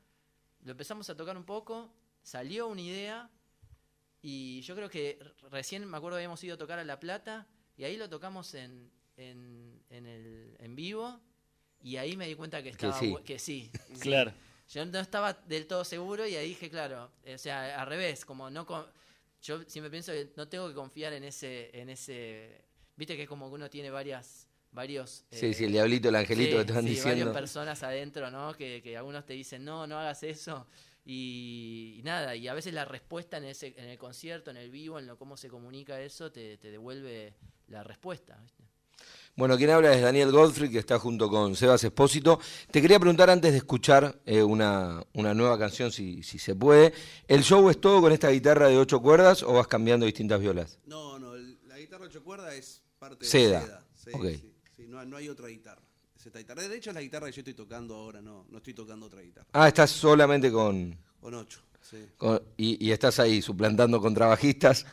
lo 0.63 0.71
empezamos 0.71 1.09
a 1.09 1.15
tocar 1.15 1.37
un 1.37 1.45
poco, 1.45 1.93
salió 2.23 2.67
una 2.67 2.81
idea. 2.81 3.29
Y 4.21 4.61
yo 4.61 4.75
creo 4.75 4.89
que 4.89 5.19
recién 5.51 5.85
me 5.87 5.95
acuerdo 5.97 6.15
que 6.17 6.21
habíamos 6.23 6.43
ido 6.43 6.55
a 6.55 6.57
tocar 6.57 6.79
a 6.79 6.83
La 6.83 6.99
Plata. 6.99 7.47
Y 7.77 7.83
ahí 7.85 7.95
lo 7.95 8.09
tocamos 8.09 8.53
en, 8.55 8.91
en, 9.15 9.81
en, 9.89 10.05
el, 10.05 10.55
en 10.59 10.75
vivo. 10.75 11.21
Y 11.81 11.97
ahí 11.97 12.17
me 12.17 12.27
di 12.27 12.35
cuenta 12.35 12.61
que 12.61 12.69
estaba 12.69 12.99
sí. 12.99 13.07
bu- 13.11 13.23
que 13.23 13.39
sí. 13.39 13.71
sí. 13.93 13.99
Claro. 14.01 14.33
Yo 14.69 14.85
no 14.85 14.99
estaba 14.99 15.33
del 15.33 15.65
todo 15.65 15.83
seguro 15.83 16.27
y 16.27 16.35
ahí 16.35 16.49
dije, 16.49 16.69
claro, 16.69 17.11
eh, 17.23 17.35
o 17.35 17.37
sea, 17.37 17.81
al 17.81 17.87
revés, 17.87 18.23
como 18.25 18.49
no 18.49 18.65
con- 18.65 18.85
yo 19.41 19.63
siempre 19.63 19.89
pienso 19.89 20.11
que 20.11 20.31
no 20.35 20.47
tengo 20.47 20.67
que 20.67 20.75
confiar 20.75 21.13
en 21.13 21.23
ese 21.23 21.69
en 21.73 21.89
ese 21.89 22.65
viste 22.97 23.15
que 23.15 23.23
es 23.23 23.29
como 23.29 23.47
que 23.47 23.55
uno 23.55 23.69
tiene 23.69 23.89
varias 23.89 24.47
varios 24.71 25.23
eh, 25.31 25.37
Sí, 25.39 25.53
sí, 25.53 25.63
el 25.65 25.71
diablito, 25.71 26.09
el 26.09 26.15
angelito 26.17 26.57
que 26.57 26.65
te 26.65 26.73
van 26.73 26.83
sí, 26.83 26.89
diciendo. 26.89 27.09
varias 27.09 27.29
personas 27.29 27.81
adentro, 27.83 28.29
¿no? 28.29 28.53
Que, 28.53 28.81
que 28.83 28.97
algunos 28.97 29.25
te 29.25 29.33
dicen, 29.33 29.63
"No, 29.65 29.87
no 29.87 29.97
hagas 29.97 30.21
eso." 30.23 30.67
Y, 31.05 31.95
y 31.97 32.03
nada, 32.03 32.35
y 32.35 32.47
a 32.47 32.53
veces 32.53 32.73
la 32.73 32.85
respuesta 32.85 33.37
en 33.37 33.45
ese 33.45 33.73
en 33.77 33.85
el 33.89 33.97
concierto, 33.97 34.51
en 34.51 34.57
el 34.57 34.69
vivo, 34.69 34.99
en 34.99 35.07
lo 35.07 35.17
cómo 35.17 35.37
se 35.37 35.47
comunica 35.49 35.99
eso 36.01 36.31
te, 36.31 36.57
te 36.57 36.69
devuelve 36.69 37.33
la 37.69 37.81
respuesta, 37.81 38.37
¿viste? 38.43 38.63
Bueno, 39.39 39.55
quien 39.55 39.69
habla 39.69 39.93
es 39.93 40.01
Daniel 40.01 40.33
Godfrey, 40.33 40.69
que 40.69 40.79
está 40.79 40.99
junto 40.99 41.29
con 41.29 41.55
Sebas 41.55 41.81
Espósito. 41.85 42.41
Te 42.71 42.81
quería 42.81 42.99
preguntar 42.99 43.29
antes 43.29 43.53
de 43.53 43.59
escuchar 43.59 44.19
eh, 44.25 44.43
una, 44.43 45.01
una 45.13 45.33
nueva 45.33 45.57
canción, 45.57 45.93
si, 45.93 46.21
si 46.23 46.37
se 46.37 46.55
puede. 46.55 46.91
¿El 47.25 47.41
show 47.43 47.69
es 47.69 47.79
todo 47.79 48.01
con 48.01 48.11
esta 48.11 48.29
guitarra 48.31 48.67
de 48.67 48.77
ocho 48.77 49.01
cuerdas 49.01 49.41
o 49.43 49.53
vas 49.53 49.65
cambiando 49.67 50.05
distintas 50.05 50.41
violas? 50.41 50.77
No, 50.87 51.17
no, 51.17 51.35
el- 51.35 51.57
la 51.69 51.79
guitarra 51.79 52.03
ocho 52.07 52.21
cuerdas 52.21 52.53
es 52.53 52.81
parte 52.99 53.25
Seda. 53.25 53.61
de 53.61 53.65
seda. 53.65 53.85
Sí, 53.95 54.09
Ok. 54.13 54.25
sí, 54.25 54.53
sí, 54.75 54.85
no, 54.89 55.05
no 55.05 55.15
hay 55.15 55.29
otra 55.29 55.47
guitarra. 55.47 55.81
Es 56.17 56.25
esta 56.25 56.39
guitarra. 56.39 56.67
De 56.67 56.75
hecho, 56.75 56.89
es 56.89 56.93
la 56.95 57.01
guitarra 57.01 57.27
que 57.27 57.31
yo 57.31 57.39
estoy 57.39 57.53
tocando 57.53 57.95
ahora, 57.95 58.21
no, 58.21 58.45
no 58.49 58.57
estoy 58.57 58.73
tocando 58.73 59.05
otra 59.05 59.21
guitarra. 59.21 59.47
Ah, 59.53 59.69
estás 59.69 59.89
solamente 59.89 60.51
con... 60.51 60.97
Con 61.21 61.33
ocho, 61.33 61.61
sí. 61.81 61.97
con- 62.17 62.41
y, 62.57 62.85
y 62.85 62.91
estás 62.91 63.19
ahí 63.21 63.41
suplantando 63.41 64.01
contrabajistas. 64.01 64.85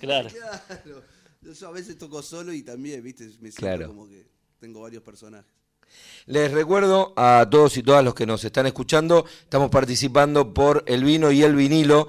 Claro. 0.00 0.30
Claro. 0.84 1.02
Yo 1.42 1.68
a 1.68 1.72
veces 1.72 1.96
toco 1.96 2.22
solo 2.22 2.52
y 2.52 2.62
también, 2.62 3.02
viste, 3.02 3.24
me 3.40 3.50
siento 3.50 3.56
Claro. 3.60 3.86
como 3.88 4.06
que 4.08 4.26
tengo 4.58 4.82
varios 4.82 5.02
personajes. 5.02 5.50
Les 6.26 6.52
recuerdo 6.52 7.12
a 7.16 7.48
todos 7.50 7.76
y 7.76 7.82
todas 7.82 8.04
los 8.04 8.14
que 8.14 8.26
nos 8.26 8.44
están 8.44 8.66
escuchando, 8.66 9.24
estamos 9.42 9.70
participando 9.70 10.52
por 10.54 10.84
el 10.86 11.02
vino 11.02 11.32
y 11.32 11.42
el 11.42 11.56
vinilo. 11.56 12.08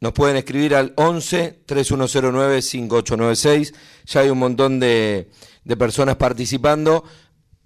Nos 0.00 0.12
pueden 0.12 0.36
escribir 0.36 0.74
al 0.76 0.94
11 0.96 1.62
3109 1.66 2.62
5896. 2.62 3.74
Ya 4.06 4.20
hay 4.20 4.30
un 4.30 4.38
montón 4.38 4.78
de, 4.78 5.28
de 5.64 5.76
personas 5.76 6.16
participando. 6.16 7.04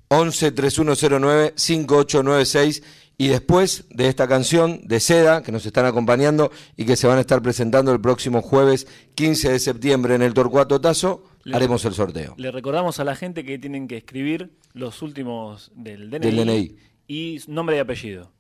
11 0.09 0.51
3109 0.53 1.53
5896. 1.57 2.83
Y 3.23 3.29
después 3.29 3.85
de 3.91 4.09
esta 4.09 4.27
canción 4.27 4.81
de 4.83 4.99
Seda, 4.99 5.45
que 5.45 5.53
nos 5.53 5.65
están 5.65 5.87
acompañando 5.87 6.51
y 6.77 6.85
que 6.85 6.97
se 6.97 7.07
van 7.07 7.19
a 7.19 7.21
estar 7.21 7.41
presentando 7.41 7.93
el 7.93 8.01
próximo 8.01 8.43
jueves 8.43 8.89
15 9.15 9.53
de 9.53 9.59
septiembre 9.61 10.17
en 10.17 10.23
el 10.23 10.35
Torcuato 10.35 10.81
Tazo, 10.81 11.23
Le- 11.45 11.55
haremos 11.55 11.85
el 11.85 11.95
sorteo. 11.95 12.35
Le 12.37 12.51
recordamos 12.51 12.99
a 12.99 13.05
la 13.05 13.15
gente 13.15 13.45
que 13.45 13.61
tienen 13.61 13.87
que 13.87 13.97
escribir 13.97 14.51
los 14.73 15.03
últimos 15.03 15.71
del 15.77 16.11
DNI, 16.11 16.19
Del 16.19 16.37
DNI. 16.37 16.77
y 17.07 17.39
nombre 17.47 17.77
y 17.77 17.79
apellido. 17.79 18.33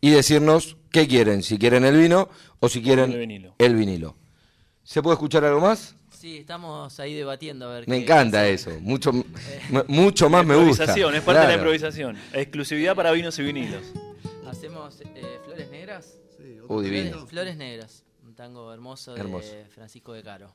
y 0.00 0.08
decirnos 0.08 0.78
qué 0.90 1.06
quieren, 1.06 1.42
si 1.42 1.58
quieren 1.58 1.84
el 1.84 1.98
vino 1.98 2.30
o 2.60 2.68
si 2.70 2.80
quieren 2.80 3.12
El 3.12 3.18
vinilo. 3.18 3.54
el 3.58 3.74
vinilo. 3.74 4.16
¿Se 4.84 5.02
puede 5.02 5.16
escuchar 5.16 5.44
algo 5.44 5.60
más? 5.60 5.94
Sí, 6.18 6.38
estamos 6.38 6.98
ahí 6.98 7.12
debatiendo 7.14 7.68
a 7.68 7.74
ver 7.74 7.88
Me 7.88 7.96
qué- 7.98 8.02
encanta 8.04 8.48
eso, 8.48 8.70
mucho, 8.80 9.12
mucho 9.88 10.30
más 10.30 10.46
me 10.46 10.54
gusta. 10.56 10.84
Improvisación, 10.84 11.14
es 11.14 11.20
parte 11.20 11.40
de 11.42 11.46
la 11.46 11.54
improvisación. 11.56 12.16
Exclusividad 12.32 12.96
para 12.96 13.12
vinos 13.12 13.38
y 13.38 13.42
vinilos. 13.42 13.82
Hacemos 14.50 15.00
eh, 15.00 15.38
Flores 15.44 15.70
Negras. 15.70 16.18
Uh, 16.68 16.80
divino. 16.80 17.24
Flores, 17.24 17.56
Negras, 17.56 18.04
un 18.24 18.34
tango 18.34 18.72
hermoso 18.72 19.14
de 19.14 19.20
Hermoso. 19.20 19.54
Francisco 19.68 20.12
de 20.12 20.24
Caro. 20.24 20.52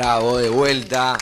Bravo, 0.00 0.38
de 0.38 0.48
vuelta. 0.48 1.18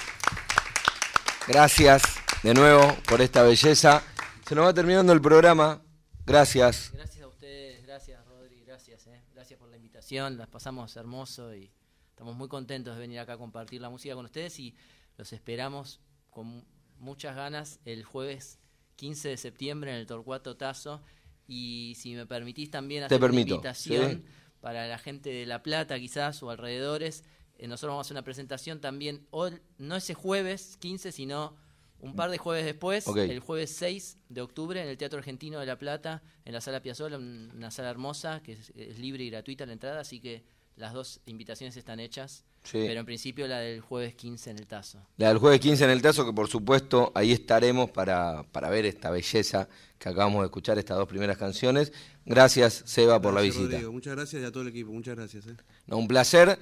Gracias 1.49 2.01
de 2.45 2.55
nuevo 2.55 2.97
por 3.09 3.21
esta 3.21 3.43
belleza. 3.43 4.05
Se 4.47 4.55
nos 4.55 4.67
va 4.67 4.73
terminando 4.73 5.13
el 5.13 5.21
programa. 5.21 5.83
Gracias. 6.25 6.93
Gracias 6.93 7.25
a 7.25 7.27
ustedes, 7.27 7.85
gracias 7.85 8.25
Rodri, 8.25 8.63
gracias, 8.65 9.09
eh. 9.09 9.21
gracias 9.35 9.59
por 9.59 9.69
la 9.69 9.77
invitación, 9.79 10.37
las 10.37 10.47
pasamos 10.47 10.95
hermoso 10.97 11.53
y 11.57 11.73
estamos 12.11 12.37
muy 12.37 12.47
contentos 12.47 12.95
de 12.95 13.01
venir 13.01 13.19
acá 13.19 13.33
a 13.33 13.37
compartir 13.37 13.81
la 13.81 13.91
música 13.91 14.15
con 14.15 14.27
ustedes 14.27 14.57
y 14.61 14.77
los 15.17 15.33
esperamos 15.33 15.99
con 16.31 16.65
muchas 17.01 17.35
ganas 17.35 17.81
el 17.85 18.05
jueves 18.05 18.61
15 18.95 19.31
de 19.31 19.37
septiembre 19.39 19.91
en 19.91 19.97
el 19.97 20.07
Torcuato 20.07 20.57
Tazo 20.57 21.03
y 21.49 21.97
si 21.99 22.15
me 22.15 22.27
permitís 22.27 22.71
también 22.71 23.03
hacer 23.03 23.19
permito, 23.19 23.55
una 23.55 23.55
invitación 23.57 24.23
sí. 24.25 24.25
para 24.61 24.87
la 24.87 24.99
gente 24.99 25.31
de 25.31 25.47
La 25.47 25.65
Plata 25.65 25.99
quizás 25.99 26.45
o 26.45 26.51
alrededores, 26.51 27.25
nosotros 27.67 27.91
vamos 27.91 28.05
a 28.05 28.09
hacer 28.09 28.15
una 28.15 28.23
presentación 28.25 28.81
también, 28.81 29.27
hoy, 29.31 29.59
no 29.79 29.97
ese 29.97 30.15
jueves 30.15 30.77
15, 30.79 31.11
sino 31.11 31.57
un 32.01 32.15
par 32.15 32.31
de 32.31 32.39
jueves 32.39 32.65
después, 32.65 33.07
el 33.09 33.41
jueves 33.41 33.71
6 33.75 34.19
de 34.29 34.41
octubre, 34.41 34.81
en 34.81 34.89
el 34.89 34.97
Teatro 34.97 35.19
Argentino 35.19 35.59
de 35.59 35.67
La 35.67 35.77
Plata, 35.81 36.23
en 36.45 36.53
la 36.53 36.61
Sala 36.61 36.81
Piazzolla, 36.81 37.17
un- 37.17 37.51
una 37.57 37.73
sala 37.73 37.91
hermosa, 37.91 38.41
que 38.45 38.53
es, 38.53 38.71
es 38.77 38.99
libre 39.01 39.25
y 39.25 39.31
gratuita 39.31 39.67
la 39.67 39.73
entrada, 39.73 40.01
así 40.01 40.21
que 40.21 40.45
las 40.77 40.93
dos 40.93 41.21
invitaciones 41.27 41.77
están 41.77 41.99
hechas, 41.99 42.45
Sí. 42.63 42.85
pero 42.87 43.01
en 43.01 43.07
principio 43.07 43.49
la 43.49 43.59
del 43.59 43.81
jueves 43.81 44.15
15 44.15 44.51
en 44.51 44.59
el 44.59 44.67
Tazo. 44.69 45.05
La 45.17 45.29
del 45.29 45.39
jueves 45.39 45.59
15 45.59 45.83
en 45.85 45.91
el 45.91 46.01
Tazo, 46.01 46.25
que 46.25 46.33
por 46.33 46.47
supuesto 46.49 47.11
ahí 47.17 47.33
estaremos 47.33 47.91
para, 47.91 48.45
para 48.53 48.71
ver 48.71 48.85
esta 48.87 49.11
belleza 49.11 49.69
que 49.99 50.09
acabamos 50.09 50.43
de 50.43 50.47
escuchar, 50.47 50.79
estas 50.79 50.97
dos 50.99 51.09
primeras 51.09 51.37
canciones. 51.37 51.93
Gracias, 52.25 52.83
Seba, 52.87 53.21
por 53.21 53.35
la 53.35 53.41
Gracias, 53.41 53.57
visita. 53.57 53.73
Rodrigo. 53.77 53.93
Muchas 53.93 54.15
gracias 54.15 54.43
y 54.43 54.45
a 54.45 54.53
todo 54.53 54.63
el 54.63 54.69
equipo. 54.69 54.93
Muchas 54.93 55.17
gracias. 55.17 55.47
eh. 55.49 55.57
No, 55.87 55.97
un 55.97 56.07
placer. 56.07 56.57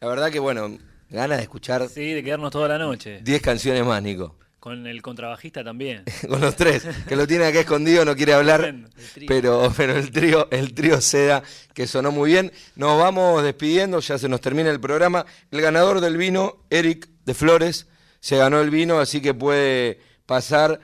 La 0.00 0.08
verdad 0.08 0.30
que, 0.30 0.38
bueno, 0.38 0.78
ganas 1.10 1.38
de 1.38 1.42
escuchar 1.44 1.88
Sí, 1.88 2.12
de 2.12 2.22
quedarnos 2.22 2.50
toda 2.50 2.68
la 2.68 2.78
noche. 2.78 3.20
10 3.22 3.42
canciones 3.42 3.84
más, 3.84 4.02
Nico. 4.02 4.36
Con 4.60 4.86
el 4.86 5.00
contrabajista 5.00 5.62
también. 5.62 6.02
Con 6.28 6.40
los 6.40 6.56
tres, 6.56 6.86
que 7.06 7.14
lo 7.14 7.26
tiene 7.26 7.44
acá 7.46 7.60
escondido, 7.60 8.04
no 8.04 8.16
quiere 8.16 8.32
hablar. 8.32 8.74
Pero, 9.28 9.72
pero 9.76 9.96
el 9.96 10.10
trío, 10.10 10.48
el 10.50 10.74
trío 10.74 11.00
Seda, 11.00 11.42
que 11.72 11.86
sonó 11.86 12.10
muy 12.10 12.32
bien. 12.32 12.52
Nos 12.74 12.98
vamos 12.98 13.42
despidiendo, 13.44 14.00
ya 14.00 14.18
se 14.18 14.28
nos 14.28 14.40
termina 14.40 14.70
el 14.70 14.80
programa. 14.80 15.24
El 15.52 15.60
ganador 15.60 16.00
del 16.00 16.16
vino, 16.16 16.64
Eric 16.68 17.08
de 17.24 17.34
Flores, 17.34 17.86
se 18.18 18.36
ganó 18.36 18.60
el 18.60 18.70
vino, 18.70 18.98
así 18.98 19.20
que 19.20 19.34
puede 19.34 20.00
pasar. 20.26 20.80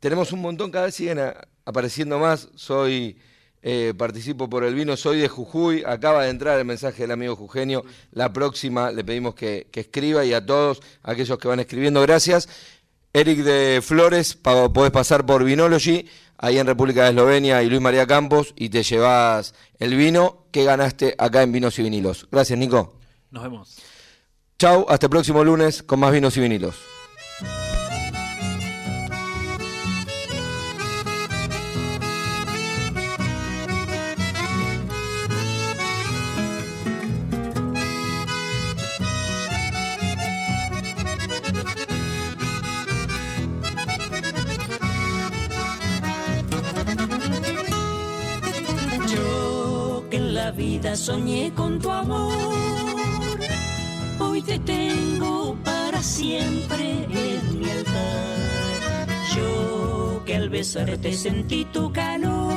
Tenemos 0.00 0.32
un 0.32 0.40
montón, 0.40 0.70
cada 0.70 0.86
vez 0.86 0.94
siguen 0.94 1.20
apareciendo 1.66 2.18
más. 2.18 2.48
Soy, 2.54 3.18
eh, 3.68 3.94
participo 3.98 4.48
por 4.48 4.62
el 4.62 4.74
vino, 4.76 4.96
soy 4.96 5.18
de 5.18 5.28
Jujuy. 5.28 5.82
Acaba 5.84 6.22
de 6.22 6.30
entrar 6.30 6.56
el 6.56 6.64
mensaje 6.64 7.02
del 7.02 7.10
amigo 7.10 7.34
Jugenio. 7.34 7.84
La 8.12 8.32
próxima 8.32 8.92
le 8.92 9.02
pedimos 9.02 9.34
que, 9.34 9.66
que 9.72 9.80
escriba 9.80 10.24
y 10.24 10.32
a 10.32 10.46
todos 10.46 10.80
aquellos 11.02 11.36
que 11.38 11.48
van 11.48 11.58
escribiendo, 11.58 12.00
gracias. 12.00 12.48
Eric 13.12 13.38
de 13.40 13.80
Flores, 13.82 14.34
pa- 14.36 14.72
podés 14.72 14.92
pasar 14.92 15.26
por 15.26 15.42
Vinology, 15.42 16.06
ahí 16.38 16.58
en 16.58 16.66
República 16.66 17.02
de 17.04 17.10
Eslovenia, 17.10 17.62
y 17.64 17.68
Luis 17.68 17.80
María 17.80 18.06
Campos, 18.06 18.54
y 18.56 18.68
te 18.68 18.84
llevas 18.84 19.52
el 19.80 19.96
vino 19.96 20.44
que 20.52 20.62
ganaste 20.64 21.16
acá 21.18 21.42
en 21.42 21.50
Vinos 21.50 21.76
y 21.78 21.82
Vinilos. 21.82 22.28
Gracias, 22.30 22.56
Nico. 22.58 22.94
Nos 23.32 23.42
vemos. 23.42 23.78
Chau, 24.60 24.86
hasta 24.88 25.06
el 25.06 25.10
próximo 25.10 25.42
lunes 25.42 25.82
con 25.82 25.98
más 25.98 26.12
Vinos 26.12 26.36
y 26.36 26.40
Vinilos. 26.40 26.76
Soñé 51.06 51.52
con 51.54 51.78
tu 51.78 51.88
amor, 51.88 52.32
hoy 54.18 54.42
te 54.42 54.58
tengo 54.58 55.56
para 55.62 56.02
siempre 56.02 57.06
en 57.08 57.60
mi 57.60 57.70
altar. 57.70 59.06
Yo 59.36 60.20
que 60.26 60.34
al 60.34 60.48
besarte 60.48 61.12
sentí 61.12 61.64
tu 61.66 61.92
calor, 61.92 62.52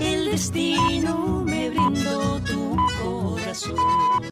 el 0.00 0.30
destino 0.30 1.42
me 1.44 1.70
brindó 1.70 2.40
tu 2.42 2.76
corazón. 3.02 4.20